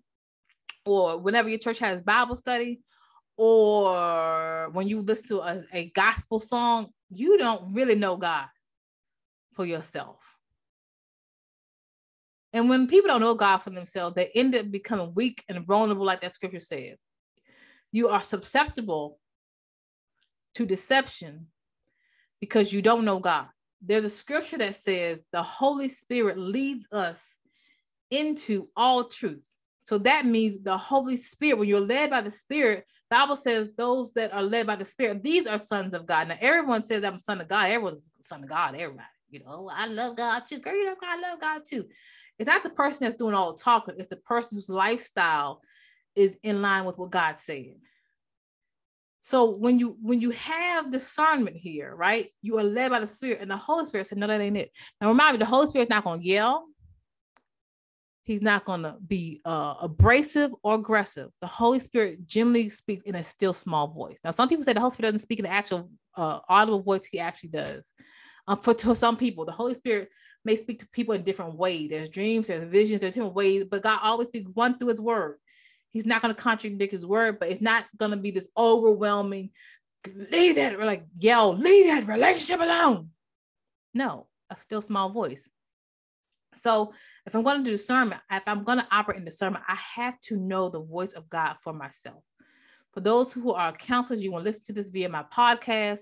or 0.87 1.21
whenever 1.21 1.51
your 1.51 1.59
church 1.59 1.79
has 1.81 2.01
Bible 2.01 2.39
study 2.39 2.81
or 3.37 4.71
when 4.73 4.89
you 4.89 5.03
listen 5.03 5.29
to 5.29 5.41
a, 5.41 5.63
a 5.75 5.91
gospel 5.91 6.39
song, 6.39 6.89
you 7.11 7.37
don't 7.37 7.75
really 7.75 7.95
know 7.95 8.17
God 8.17 8.47
for 9.53 9.67
yourself. 9.67 10.21
And 12.55 12.71
when 12.71 12.89
people 12.89 13.09
don't 13.09 13.21
know 13.21 13.35
God 13.35 13.59
for 13.59 13.69
themselves, 13.69 14.15
they 14.15 14.31
end 14.35 14.55
up 14.55 14.71
becoming 14.71 15.13
weak 15.15 15.45
and 15.51 15.67
vulnerable, 15.67 16.07
like 16.07 16.23
that 16.23 16.33
scripture 16.33 16.61
says. 16.61 16.97
You 17.93 18.09
are 18.09 18.25
susceptible 18.25 19.19
to 20.55 20.67
deception 20.67 21.47
because 22.41 22.73
you 22.73 22.83
don't 22.83 23.05
know 23.05 23.21
God. 23.21 23.47
There's 23.81 24.05
a 24.05 24.11
scripture 24.11 24.59
that 24.59 24.77
says 24.77 25.21
the 25.33 25.43
Holy 25.43 25.89
Spirit 25.89 26.39
leads 26.39 26.87
us 26.93 27.37
into 28.11 28.69
all 28.77 29.05
truth. 29.05 29.45
So 29.85 29.99
that 29.99 30.25
means 30.25 30.63
the 30.63 30.79
Holy 30.79 31.17
Spirit, 31.17 31.59
when 31.59 31.69
you're 31.69 31.81
led 31.81 32.09
by 32.09 32.23
the 32.23 32.31
Spirit, 32.31 32.87
Bible 33.11 33.37
says 33.37 33.73
those 33.77 34.13
that 34.15 34.33
are 34.33 34.43
led 34.43 34.67
by 34.67 34.77
the 34.77 34.85
Spirit, 34.85 35.23
these 35.23 35.47
are 35.47 35.59
sons 35.59 35.93
of 35.93 36.07
God. 36.07 36.29
Now, 36.29 36.37
everyone 36.41 36.83
says 36.83 37.05
I'm 37.05 37.17
a 37.17 37.21
son 37.21 37.41
of 37.41 37.49
God. 37.49 37.67
Everyone's 37.67 38.11
a 38.19 38.23
son 38.23 38.43
of 38.43 38.49
God, 38.49 38.75
everybody. 38.75 39.07
You 39.31 39.41
know, 39.41 39.71
I 39.73 39.87
love 39.87 40.17
God 40.17 40.45
too. 40.47 40.59
Girl, 40.59 40.75
you 40.75 40.87
know, 40.87 40.97
I 41.03 41.21
love 41.21 41.41
God 41.41 41.63
too. 41.67 41.85
It's 42.39 42.47
not 42.47 42.63
the 42.63 42.71
person 42.71 43.05
that's 43.05 43.19
doing 43.19 43.35
all 43.35 43.53
the 43.53 43.63
talking, 43.63 43.95
it's 43.99 44.09
the 44.09 44.17
person 44.17 44.57
whose 44.57 44.69
lifestyle 44.69 45.61
is 46.17 46.37
in 46.43 46.63
line 46.63 46.85
with 46.85 46.97
what 46.97 47.11
God 47.11 47.37
said. 47.37 47.75
So 49.27 49.57
when 49.57 49.79
you 49.79 49.97
when 50.03 50.21
you 50.21 50.33
have 50.33 50.93
discernment 50.93 51.57
here, 51.57 51.97
right, 51.97 52.29
you 52.43 52.59
are 52.59 52.63
led 52.63 52.91
by 52.91 53.01
the 53.01 53.07
Spirit, 53.07 53.39
and 53.41 53.51
the 53.51 53.57
Holy 53.57 53.87
Spirit 53.87 54.07
said, 54.07 54.19
"No, 54.19 54.27
that 54.27 54.39
ain't 54.39 54.59
it." 54.59 54.71
Now 55.01 55.09
remind 55.09 55.33
me, 55.33 55.39
the 55.39 55.47
Holy 55.47 55.67
Spirit's 55.67 55.89
not 55.89 56.05
going 56.05 56.21
to 56.21 56.27
yell. 56.27 56.67
He's 58.25 58.43
not 58.43 58.67
going 58.67 58.83
to 58.83 58.97
be 59.09 59.41
uh, 59.47 59.77
abrasive 59.81 60.55
or 60.63 60.75
aggressive. 60.75 61.31
The 61.41 61.47
Holy 61.47 61.81
Spirit 61.81 62.27
generally 62.27 62.69
speaks 62.69 63.03
in 63.05 63.15
a 63.15 63.23
still 63.23 63.55
small 63.55 63.89
voice. 63.89 64.19
Now, 64.23 64.31
some 64.31 64.47
people 64.47 64.63
say 64.63 64.75
the 64.75 64.81
Holy 64.81 64.93
Spirit 64.93 65.13
doesn't 65.13 65.21
speak 65.21 65.39
in 65.39 65.45
the 65.45 65.53
actual 65.53 65.89
uh, 66.19 66.41
audible 66.51 66.83
voice. 66.83 67.07
He 67.07 67.19
actually 67.19 67.49
does. 67.49 67.93
Um, 68.47 68.61
for 68.61 68.75
to 68.75 68.95
some 68.95 69.17
people, 69.17 69.47
the 69.47 69.53
Holy 69.53 69.73
Spirit 69.73 70.11
may 70.45 70.55
speak 70.55 70.81
to 70.81 70.89
people 70.89 71.15
in 71.15 71.23
different 71.23 71.55
ways. 71.55 71.89
There's 71.89 72.11
dreams, 72.11 72.49
there's 72.49 72.65
visions, 72.65 73.01
there's 73.01 73.15
different 73.15 73.35
ways, 73.35 73.65
but 73.65 73.83
God 73.83 74.01
always 74.03 74.29
speaks 74.29 74.51
one 74.53 74.79
through 74.79 74.89
His 74.89 75.01
Word. 75.01 75.39
He's 75.95 76.05
not 76.05 76.21
going 76.21 76.35
to 76.35 76.43
contradict 76.43 76.93
his 76.93 77.07
word, 77.07 77.39
but 77.39 77.49
it's 77.49 77.61
not 77.61 77.85
going 77.97 78.11
to 78.11 78.17
be 78.17 78.33
this 78.33 78.49
overwhelming, 78.57 79.51
leave 80.33 80.57
that, 80.57 80.79
like 80.81 81.07
yell, 81.21 81.57
leave 81.57 81.87
that 81.87 82.09
relationship 82.09 82.61
alone. 82.61 83.11
No, 83.95 84.27
a 84.51 84.57
still 84.57 84.83
small 84.83 85.11
voice. 85.11 85.49
So 86.57 86.93
if 87.27 87.37
I'm 87.37 87.45
going 87.45 87.59
to 87.59 87.65
do 87.65 87.71
discernment, 87.71 88.21
if 88.29 88.43
I'm 88.47 88.65
going 88.65 88.79
to 88.79 88.87
operate 88.91 89.19
in 89.19 89.25
discernment, 89.25 89.65
I 89.69 89.79
have 89.95 90.21
to 90.23 90.37
know 90.37 90.69
the 90.69 90.83
voice 90.83 91.13
of 91.13 91.31
God 91.31 91.57
for 91.63 91.73
myself. 91.73 92.25
For 92.93 93.01
those 93.01 93.33
who 93.33 93.53
are 93.53 93.73
counselors, 93.73 94.21
you 94.21 94.33
want 94.33 94.43
to 94.43 94.49
listen 94.49 94.65
to 94.65 94.73
this 94.73 94.91
via 94.91 95.09
my 95.09 95.25
podcast. 95.33 96.01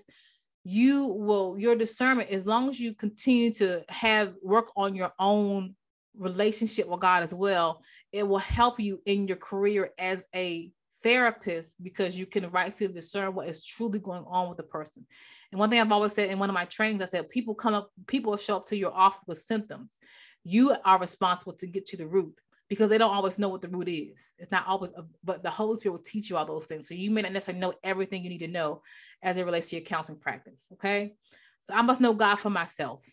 You 0.63 1.05
will, 1.05 1.55
your 1.59 1.75
discernment, 1.75 2.31
as 2.31 2.47
long 2.47 2.67
as 2.67 2.79
you 2.79 2.95
continue 2.95 3.53
to 3.53 3.83
have 3.89 4.33
work 4.41 4.71
on 4.75 4.95
your 4.95 5.11
own 5.19 5.75
relationship 6.17 6.87
with 6.87 6.99
God 6.99 7.23
as 7.23 7.33
well, 7.33 7.81
it 8.11 8.27
will 8.27 8.39
help 8.39 8.79
you 8.79 9.01
in 9.05 9.27
your 9.27 9.37
career 9.37 9.91
as 9.97 10.23
a 10.35 10.71
therapist 11.03 11.75
because 11.83 12.15
you 12.15 12.25
can 12.25 12.49
rightfully 12.49 12.91
discern 12.91 13.35
what 13.35 13.47
is 13.47 13.65
truly 13.65 13.99
going 13.99 14.23
on 14.27 14.47
with 14.47 14.57
the 14.57 14.63
person. 14.63 15.05
And 15.51 15.59
one 15.59 15.69
thing 15.69 15.79
I've 15.79 15.91
always 15.91 16.13
said 16.13 16.29
in 16.29 16.39
one 16.39 16.49
of 16.49 16.53
my 16.53 16.65
trainings, 16.65 17.01
I 17.01 17.05
said 17.05 17.29
people 17.29 17.53
come 17.53 17.73
up, 17.73 17.91
people 18.07 18.35
show 18.37 18.57
up 18.57 18.65
to 18.67 18.77
your 18.77 18.93
office 18.93 19.23
with 19.27 19.39
symptoms. 19.39 19.99
You 20.43 20.75
are 20.85 20.99
responsible 20.99 21.53
to 21.53 21.67
get 21.67 21.85
to 21.87 21.97
the 21.97 22.07
root 22.07 22.33
because 22.69 22.89
they 22.89 22.97
don't 22.97 23.13
always 23.13 23.37
know 23.37 23.49
what 23.49 23.61
the 23.61 23.67
root 23.67 23.87
is. 23.89 24.31
It's 24.39 24.51
not 24.51 24.65
always, 24.67 24.91
a, 24.91 25.03
but 25.23 25.43
the 25.43 25.49
Holy 25.49 25.77
Spirit 25.77 25.93
will 25.93 26.03
teach 26.03 26.29
you 26.29 26.37
all 26.37 26.45
those 26.45 26.65
things. 26.65 26.87
So 26.87 26.95
you 26.95 27.11
may 27.11 27.21
not 27.21 27.33
necessarily 27.33 27.61
know 27.61 27.73
everything 27.83 28.23
you 28.23 28.29
need 28.29 28.39
to 28.39 28.47
know 28.47 28.81
as 29.21 29.37
it 29.37 29.43
relates 29.43 29.69
to 29.69 29.75
your 29.75 29.85
counseling 29.85 30.19
practice. 30.19 30.67
Okay. 30.73 31.13
So 31.61 31.73
I 31.73 31.81
must 31.81 32.01
know 32.01 32.13
God 32.13 32.37
for 32.37 32.49
myself. 32.49 33.05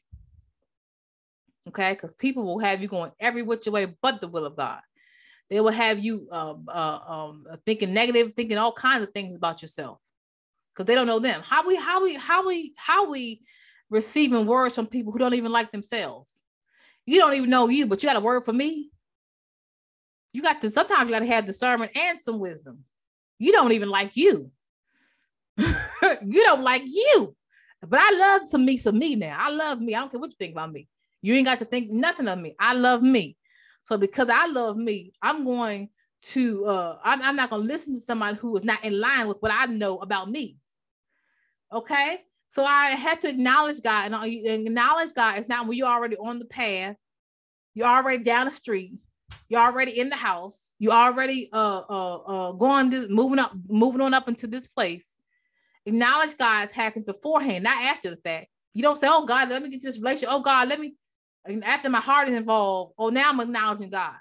Okay. 1.69 1.93
Because 1.93 2.15
people 2.15 2.45
will 2.45 2.59
have 2.59 2.83
you 2.83 2.89
going 2.89 3.13
every 3.21 3.43
which 3.43 3.67
way 3.67 3.95
but 4.03 4.21
the 4.21 4.29
will 4.29 4.47
of 4.47 4.57
God. 4.57 4.81
They 5.49 5.61
will 5.61 5.73
have 5.73 5.99
you 5.99 6.29
uh, 6.31 6.55
uh, 6.69 7.01
um, 7.09 7.47
thinking 7.67 7.93
negative, 7.93 8.35
thinking 8.35 8.57
all 8.57 8.73
kinds 8.73 9.03
of 9.03 9.13
things 9.13 9.35
about 9.35 9.63
yourself 9.63 9.99
because 10.73 10.87
they 10.87 10.95
don't 10.95 11.09
know 11.09 11.19
them. 11.19 11.43
How 11.45 11.67
we, 11.67 11.75
how 11.75 12.05
we, 12.05 12.15
how 12.15 12.47
we, 12.47 12.73
how 12.77 13.11
we 13.11 13.43
receiving 13.91 14.47
words 14.47 14.77
from 14.77 14.87
people 14.87 15.13
who 15.13 15.19
don't 15.19 15.35
even 15.35 15.51
like 15.51 15.73
themselves. 15.73 16.43
You 17.05 17.19
don't 17.19 17.35
even 17.35 17.51
know 17.51 17.69
you, 17.69 17.87
but 17.87 18.03
you 18.03 18.09
got 18.09 18.17
a 18.17 18.21
word 18.21 18.45
for 18.45 18.53
me. 18.53 18.91
You 20.33 20.43
got 20.43 20.61
to 20.61 20.71
sometimes 20.71 21.09
you 21.09 21.15
got 21.15 21.21
to 21.21 21.27
have 21.27 21.45
discernment 21.45 21.97
and 21.97 22.21
some 22.21 22.39
wisdom. 22.39 22.85
You 23.41 23.51
don't 23.51 23.73
even 23.73 23.89
like 23.89 24.17
you. 24.17 24.53
you 25.59 26.45
don't 26.45 26.63
like 26.63 26.85
you. 26.87 27.35
But 27.83 28.01
I 28.01 28.13
love 28.13 28.51
to 28.51 28.59
me 28.59 28.79
some 28.79 28.99
me 28.99 29.17
now. 29.17 29.37
I 29.39 29.51
love 29.51 29.81
me. 29.81 29.95
I 29.95 30.01
don't 30.01 30.11
care 30.11 30.21
what 30.21 30.31
you 30.31 30.37
think 30.39 30.53
about 30.53 30.73
me. 30.73 30.87
You 31.23 31.35
ain't 31.35 31.47
got 31.47 31.59
to 31.59 31.65
think 31.65 31.91
nothing 31.91 32.29
of 32.29 32.39
me. 32.39 32.55
I 32.59 32.75
love 32.75 33.03
me. 33.03 33.37
So 33.83 33.99
because 33.99 34.29
I 34.29 34.47
love 34.47 34.77
me, 34.77 35.13
I'm 35.23 35.45
going 35.45 35.89
to 36.23 36.67
uh 36.67 36.99
I'm, 37.03 37.23
I'm 37.23 37.37
not 37.37 37.51
going 37.51 37.63
to 37.63 37.69
listen 37.69 37.95
to 37.95 38.01
somebody 38.01 38.37
who 38.37 38.57
is 38.57 38.65
not 38.65 38.85
in 38.85 39.01
line 39.01 39.27
with 39.27 39.39
what 39.41 39.53
I 39.53 39.67
know 39.67 39.99
about 39.99 40.31
me. 40.31 40.57
Okay? 41.73 42.21
So 42.49 42.65
I 42.65 42.89
had 42.91 43.21
to 43.23 43.29
acknowledge 43.29 43.81
God 43.81 44.13
and 44.13 44.67
acknowledge 44.67 45.15
God 45.15 45.39
is 45.39 45.49
not 45.49 45.67
when 45.67 45.79
you're 45.79 45.87
already 45.87 46.17
on 46.17 46.39
the 46.39 46.45
path, 46.47 46.97
you're 47.75 47.87
already 47.87 48.25
down 48.25 48.47
the 48.47 48.51
street, 48.51 48.95
you're 49.49 49.61
already 49.61 49.99
in 49.99 50.09
the 50.09 50.17
house, 50.17 50.73
you're 50.79 50.93
already 50.93 51.49
uh 51.53 51.83
uh 51.89 52.17
uh 52.17 52.53
going 52.53 52.91
this 52.91 53.07
moving 53.09 53.39
up, 53.39 53.53
moving 53.69 54.01
on 54.01 54.15
up 54.15 54.29
into 54.29 54.47
this 54.47 54.67
place. 54.67 55.15
Acknowledge 55.87 56.37
God's 56.37 56.73
happens 56.73 57.05
beforehand, 57.05 57.65
not 57.65 57.83
after 57.83 58.11
the 58.11 58.17
fact. 58.17 58.49
You 58.75 58.83
don't 58.83 58.99
say, 58.99 59.09
Oh 59.09 59.27
God, 59.27 59.49
let 59.49 59.63
me 59.63 59.71
get 59.71 59.83
this 59.83 59.99
relationship. 59.99 60.29
Oh 60.33 60.43
God, 60.43 60.69
let 60.69 60.81
me 60.81 60.95
and 61.45 61.65
after 61.65 61.89
my 61.89 62.01
heart 62.01 62.29
is 62.29 62.35
involved, 62.35 62.95
oh, 62.99 63.09
now 63.09 63.31
I'm 63.31 63.41
acknowledging 63.41 63.91
God. 63.91 64.15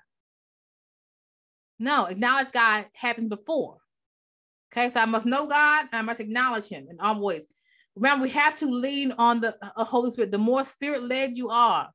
No, 1.78 2.06
acknowledge 2.06 2.52
God 2.52 2.86
happens 2.94 3.30
before. 3.30 3.78
Okay, 4.72 4.90
so 4.90 5.00
I 5.00 5.06
must 5.06 5.26
know 5.26 5.48
God 5.48 5.88
I 5.92 6.02
must 6.02 6.20
acknowledge 6.20 6.66
Him 6.66 6.88
in 6.90 7.00
all 7.00 7.20
ways. 7.20 7.46
Remember, 7.96 8.24
we 8.24 8.30
have 8.30 8.56
to 8.58 8.70
lean 8.70 9.14
on 9.14 9.42
the 9.42 9.56
uh, 9.62 9.84
Holy 9.84 10.12
Spirit. 10.12 10.32
The 10.32 10.38
more 10.38 10.64
spirit 10.64 11.04
led 11.04 11.38
you 11.38 11.50
are, 11.50 11.90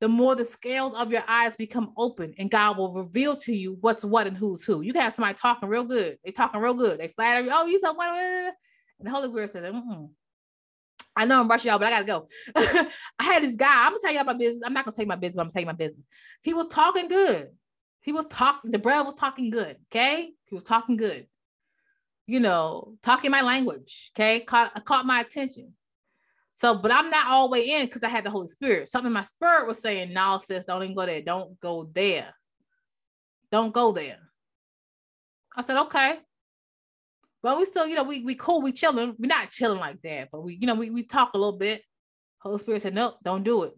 the 0.00 0.08
more 0.08 0.34
the 0.34 0.44
scales 0.44 0.94
of 0.94 1.10
your 1.10 1.22
eyes 1.28 1.56
become 1.56 1.92
open 1.96 2.34
and 2.38 2.50
God 2.50 2.78
will 2.78 2.92
reveal 2.92 3.36
to 3.36 3.54
you 3.54 3.78
what's 3.80 4.04
what 4.04 4.26
and 4.26 4.36
who's 4.36 4.64
who. 4.64 4.80
You 4.82 4.92
can 4.92 5.02
have 5.02 5.12
somebody 5.12 5.34
talking 5.34 5.68
real 5.68 5.84
good. 5.84 6.18
They 6.24 6.30
talking 6.30 6.60
real 6.60 6.74
good. 6.74 6.98
They 6.98 7.08
flatter 7.08 7.42
you. 7.42 7.50
Oh, 7.52 7.66
you 7.66 7.78
so 7.78 7.92
what? 7.92 8.10
And 8.10 9.06
the 9.06 9.10
Holy 9.10 9.28
Spirit 9.28 9.50
says, 9.50 9.74
mm 9.74 10.08
I 11.16 11.24
know 11.24 11.40
I'm 11.40 11.48
rushing 11.48 11.70
y'all, 11.70 11.78
but 11.78 11.88
I 11.88 11.90
gotta 11.90 12.04
go. 12.04 12.28
I 13.18 13.24
had 13.24 13.42
this 13.42 13.56
guy. 13.56 13.86
I'm 13.86 13.92
gonna 13.92 14.00
tell 14.02 14.14
about 14.14 14.26
my 14.26 14.34
business. 14.34 14.62
I'm 14.64 14.74
not 14.74 14.84
gonna 14.84 14.94
tell 14.94 15.04
you 15.04 15.08
my 15.08 15.16
business. 15.16 15.38
I'm 15.38 15.44
gonna 15.44 15.52
tell 15.52 15.62
you 15.62 15.66
my 15.66 15.72
business. 15.72 16.06
He 16.42 16.52
was 16.52 16.66
talking 16.66 17.08
good. 17.08 17.48
He 18.02 18.12
was 18.12 18.26
talking. 18.26 18.70
The 18.70 18.78
brother 18.78 19.04
was 19.04 19.14
talking 19.14 19.50
good. 19.50 19.76
Okay, 19.90 20.30
he 20.44 20.54
was 20.54 20.64
talking 20.64 20.96
good. 20.96 21.26
You 22.26 22.40
know, 22.40 22.96
talking 23.02 23.30
my 23.30 23.40
language. 23.40 24.12
Okay, 24.14 24.40
caught 24.40 24.84
caught 24.84 25.06
my 25.06 25.20
attention. 25.20 25.72
So, 26.52 26.74
but 26.74 26.92
I'm 26.92 27.10
not 27.10 27.28
all 27.28 27.48
the 27.48 27.52
way 27.52 27.70
in 27.70 27.86
because 27.86 28.02
I 28.02 28.08
had 28.08 28.24
the 28.24 28.30
Holy 28.30 28.48
Spirit. 28.48 28.88
Something 28.88 29.12
my 29.12 29.22
spirit 29.22 29.66
was 29.66 29.80
saying, 29.80 30.12
"No, 30.12 30.38
sis, 30.42 30.66
don't 30.66 30.82
even 30.82 30.94
go 30.94 31.06
there. 31.06 31.22
Don't 31.22 31.58
go 31.60 31.90
there. 31.94 32.34
Don't 33.50 33.72
go 33.72 33.92
there." 33.92 34.18
I 35.56 35.62
said, 35.62 35.78
"Okay." 35.78 36.18
But 37.42 37.58
we 37.58 37.64
still, 37.64 37.86
you 37.86 37.94
know, 37.94 38.02
we 38.02 38.24
we 38.24 38.34
cool, 38.34 38.62
we 38.62 38.72
chilling. 38.72 39.14
We're 39.18 39.26
not 39.26 39.50
chilling 39.50 39.78
like 39.78 40.00
that, 40.02 40.28
but 40.32 40.42
we, 40.42 40.54
you 40.54 40.66
know, 40.66 40.74
we, 40.74 40.90
we 40.90 41.04
talk 41.04 41.32
a 41.34 41.38
little 41.38 41.58
bit. 41.58 41.82
Holy 42.40 42.58
Spirit 42.58 42.82
said, 42.82 42.94
Nope, 42.94 43.16
don't 43.22 43.44
do 43.44 43.64
it. 43.64 43.74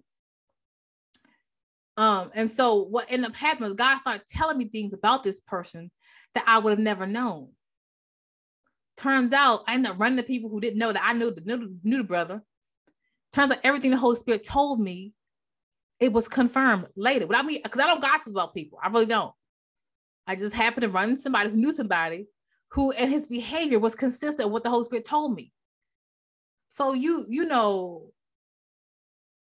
Um, 1.97 2.31
and 2.35 2.51
so 2.51 2.85
what 2.85 3.07
ended 3.09 3.31
up 3.31 3.37
happening 3.37 3.65
was 3.65 3.75
God 3.75 3.97
started 3.97 4.23
telling 4.29 4.57
me 4.57 4.69
things 4.69 4.93
about 4.93 5.25
this 5.25 5.41
person 5.41 5.91
that 6.35 6.45
I 6.47 6.59
would 6.59 6.71
have 6.71 6.79
never 6.79 7.07
known. 7.07 7.51
Turns 8.97 9.33
out 9.33 9.65
I 9.67 9.75
ended 9.75 9.93
up 9.93 9.99
running 9.99 10.19
to 10.19 10.23
people 10.23 10.49
who 10.49 10.61
didn't 10.61 10.79
know 10.79 10.93
that 10.93 11.05
I 11.05 11.13
knew 11.13 11.33
the 11.33 11.41
knew, 11.41 11.75
knew 11.83 11.99
the 11.99 12.05
brother. 12.05 12.43
Turns 13.33 13.51
out 13.51 13.59
everything 13.65 13.91
the 13.91 13.97
Holy 13.97 14.17
Spirit 14.17 14.45
told 14.45 14.81
me, 14.81 15.13
it 16.01 16.13
was 16.13 16.29
confirmed 16.29 16.87
later. 16.97 17.27
What 17.27 17.37
I 17.37 17.43
mean, 17.43 17.61
because 17.63 17.81
I 17.81 17.87
don't 17.87 18.01
gossip 18.01 18.33
about 18.33 18.55
people. 18.55 18.79
I 18.83 18.89
really 18.89 19.07
don't. 19.07 19.33
I 20.27 20.37
just 20.37 20.55
happened 20.55 20.83
to 20.83 20.89
run 20.89 21.17
somebody 21.17 21.51
who 21.51 21.57
knew 21.57 21.73
somebody 21.73 22.27
who 22.71 22.93
and 22.93 23.11
his 23.11 23.27
behavior 23.27 23.79
was 23.79 23.95
consistent 23.95 24.49
with 24.49 24.53
what 24.53 24.63
the 24.65 24.71
Holy 24.71 24.85
Spirit 24.85 25.05
told 25.05 25.35
me. 25.35 25.53
So 26.69 26.93
you, 26.93 27.25
you 27.29 27.47
know, 27.47 28.13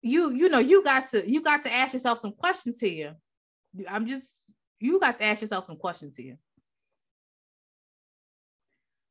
you, 0.01 0.33
you 0.35 0.49
know, 0.49 0.59
you 0.59 0.83
got 0.83 1.11
to 1.11 1.29
you 1.29 1.43
got 1.43 1.63
to 1.65 1.73
ask 1.73 1.93
yourself 1.93 2.19
some 2.19 2.33
questions 2.33 2.81
here. 2.81 3.17
I'm 3.89 4.07
just 4.07 4.33
you 4.81 4.99
got 5.01 5.19
to 5.19 5.25
ask 5.25 5.43
yourself 5.43 5.65
some 5.65 5.77
questions 5.77 6.17
here. 6.17 6.39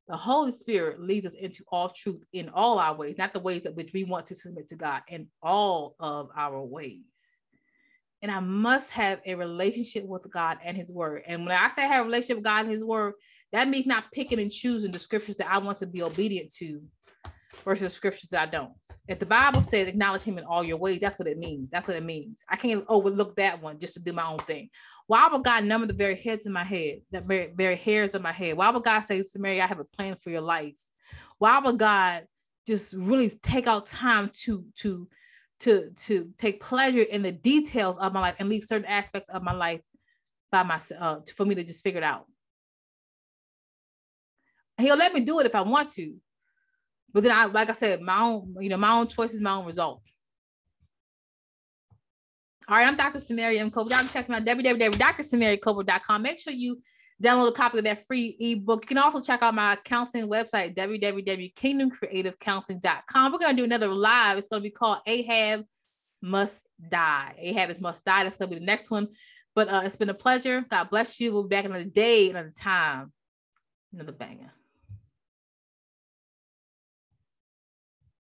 The 0.07 0.15
Holy 0.15 0.53
Spirit 0.53 1.01
leads 1.01 1.25
us 1.25 1.33
into 1.33 1.63
all 1.69 1.89
truth 1.89 2.23
in 2.31 2.47
all 2.49 2.79
our 2.79 2.95
ways, 2.95 3.17
not 3.17 3.33
the 3.33 3.41
ways 3.41 3.63
that 3.63 3.75
which 3.75 3.91
we 3.93 4.05
want 4.05 4.25
to 4.27 4.35
submit 4.35 4.69
to 4.69 4.75
God, 4.75 5.01
in 5.09 5.27
all 5.43 5.95
of 5.99 6.29
our 6.35 6.63
ways. 6.63 7.01
And 8.21 8.31
I 8.31 8.39
must 8.39 8.91
have 8.91 9.19
a 9.25 9.35
relationship 9.35 10.05
with 10.05 10.31
God 10.31 10.59
and 10.63 10.77
His 10.77 10.91
Word. 10.91 11.23
And 11.27 11.45
when 11.45 11.55
I 11.55 11.67
say 11.67 11.81
have 11.81 12.01
a 12.01 12.05
relationship 12.05 12.37
with 12.37 12.45
God 12.45 12.61
and 12.61 12.71
His 12.71 12.85
Word, 12.85 13.13
that 13.53 13.69
means 13.69 13.85
not 13.85 14.11
picking 14.11 14.39
and 14.39 14.51
choosing 14.51 14.91
the 14.91 14.99
scriptures 14.99 15.35
that 15.37 15.51
I 15.51 15.57
want 15.59 15.77
to 15.79 15.87
be 15.87 16.03
obedient 16.03 16.53
to 16.55 16.81
versus 17.63 17.93
scriptures 17.93 18.29
that 18.29 18.47
I 18.47 18.51
don't. 18.51 18.73
If 19.07 19.19
the 19.19 19.25
Bible 19.25 19.61
says 19.61 19.87
acknowledge 19.87 20.23
him 20.23 20.37
in 20.37 20.43
all 20.43 20.63
your 20.63 20.77
ways, 20.77 20.99
that's 20.99 21.17
what 21.17 21.29
it 21.29 21.37
means. 21.37 21.69
That's 21.71 21.87
what 21.87 21.95
it 21.95 22.03
means. 22.03 22.43
I 22.49 22.57
can't 22.57 22.83
overlook 22.89 23.37
that 23.37 23.61
one 23.61 23.79
just 23.79 23.93
to 23.93 24.01
do 24.01 24.11
my 24.11 24.27
own 24.27 24.39
thing. 24.39 24.69
Why 25.07 25.29
would 25.31 25.43
God 25.43 25.63
number 25.63 25.87
the 25.87 25.93
very 25.93 26.15
heads 26.15 26.45
in 26.45 26.51
my 26.51 26.65
head, 26.65 27.01
the 27.11 27.21
very, 27.21 27.53
very 27.55 27.77
hairs 27.77 28.15
in 28.15 28.21
my 28.21 28.33
head? 28.33 28.57
Why 28.57 28.69
would 28.69 28.83
God 28.83 28.99
say, 28.99 29.23
Mary, 29.37 29.61
I 29.61 29.67
have 29.67 29.79
a 29.79 29.85
plan 29.85 30.17
for 30.17 30.29
your 30.29 30.41
life? 30.41 30.77
Why 31.37 31.59
would 31.59 31.79
God 31.79 32.25
just 32.65 32.93
really 32.93 33.29
take 33.41 33.67
out 33.67 33.85
time 33.85 34.29
to 34.43 34.65
to 34.79 35.07
to 35.61 35.91
to 35.95 36.29
take 36.37 36.61
pleasure 36.61 37.01
in 37.01 37.21
the 37.21 37.31
details 37.31 37.97
of 37.97 38.11
my 38.11 38.19
life 38.19 38.35
and 38.39 38.49
leave 38.49 38.63
certain 38.63 38.85
aspects 38.85 39.29
of 39.29 39.41
my 39.41 39.53
life 39.53 39.81
by 40.51 40.63
myself 40.63 41.01
uh, 41.01 41.19
for 41.35 41.45
me 41.45 41.55
to 41.55 41.63
just 41.63 41.83
figure 41.83 41.99
it 41.99 42.03
out? 42.03 42.25
He'll 44.79 44.97
let 44.97 45.13
me 45.13 45.21
do 45.21 45.39
it 45.39 45.45
if 45.45 45.55
I 45.55 45.61
want 45.61 45.91
to. 45.91 46.15
But 47.13 47.23
then 47.23 47.31
I, 47.31 47.45
like 47.45 47.69
I 47.69 47.73
said, 47.73 48.01
my 48.01 48.21
own, 48.21 48.55
you 48.59 48.67
know, 48.69 48.77
my 48.77 48.93
own 48.93 49.07
choices, 49.07 49.41
my 49.41 49.55
own 49.55 49.65
results. 49.65 50.17
All 52.69 52.75
right, 52.75 52.85
I'm 52.85 52.97
Dr. 52.97 53.19
Samaria 53.19 53.61
M. 53.61 53.71
Coble. 53.71 53.91
Y'all 53.91 54.05
check 54.07 54.27
me 54.27 54.35
out 54.35 54.43
www.drsamaria.com. 54.43 56.21
Make 56.21 56.37
sure 56.37 56.51
you 56.51 56.81
download 57.23 57.47
a 57.47 57.53
copy 57.53 57.77
of 57.77 57.85
that 57.85 58.05
free 58.05 58.35
ebook. 58.39 58.83
You 58.83 58.87
can 58.87 58.97
also 58.97 59.21
check 59.21 59.41
out 59.41 59.55
my 59.55 59.77
counseling 59.85 60.27
website, 60.27 60.75
www.kingdomcreativecounseling.com. 60.75 63.31
We're 63.31 63.39
going 63.39 63.55
to 63.55 63.61
do 63.61 63.63
another 63.63 63.87
live. 63.87 64.37
It's 64.37 64.49
going 64.49 64.61
to 64.61 64.67
be 64.67 64.71
called 64.71 64.97
Ahab 65.07 65.63
Must 66.21 66.67
Die. 66.89 67.35
Ahab 67.37 67.69
is 67.69 67.79
Must 67.79 68.03
Die. 68.03 68.23
That's 68.23 68.35
going 68.35 68.49
to 68.49 68.55
be 68.55 68.59
the 68.59 68.65
next 68.65 68.91
one. 68.91 69.07
But 69.55 69.69
uh, 69.69 69.83
it's 69.85 69.95
been 69.95 70.09
a 70.09 70.13
pleasure. 70.13 70.65
God 70.69 70.89
bless 70.89 71.21
you. 71.21 71.31
We'll 71.31 71.43
be 71.43 71.55
back 71.55 71.63
another 71.63 71.85
day, 71.85 72.29
another 72.29 72.51
time, 72.55 73.13
another 73.93 74.11
banger. 74.11 74.51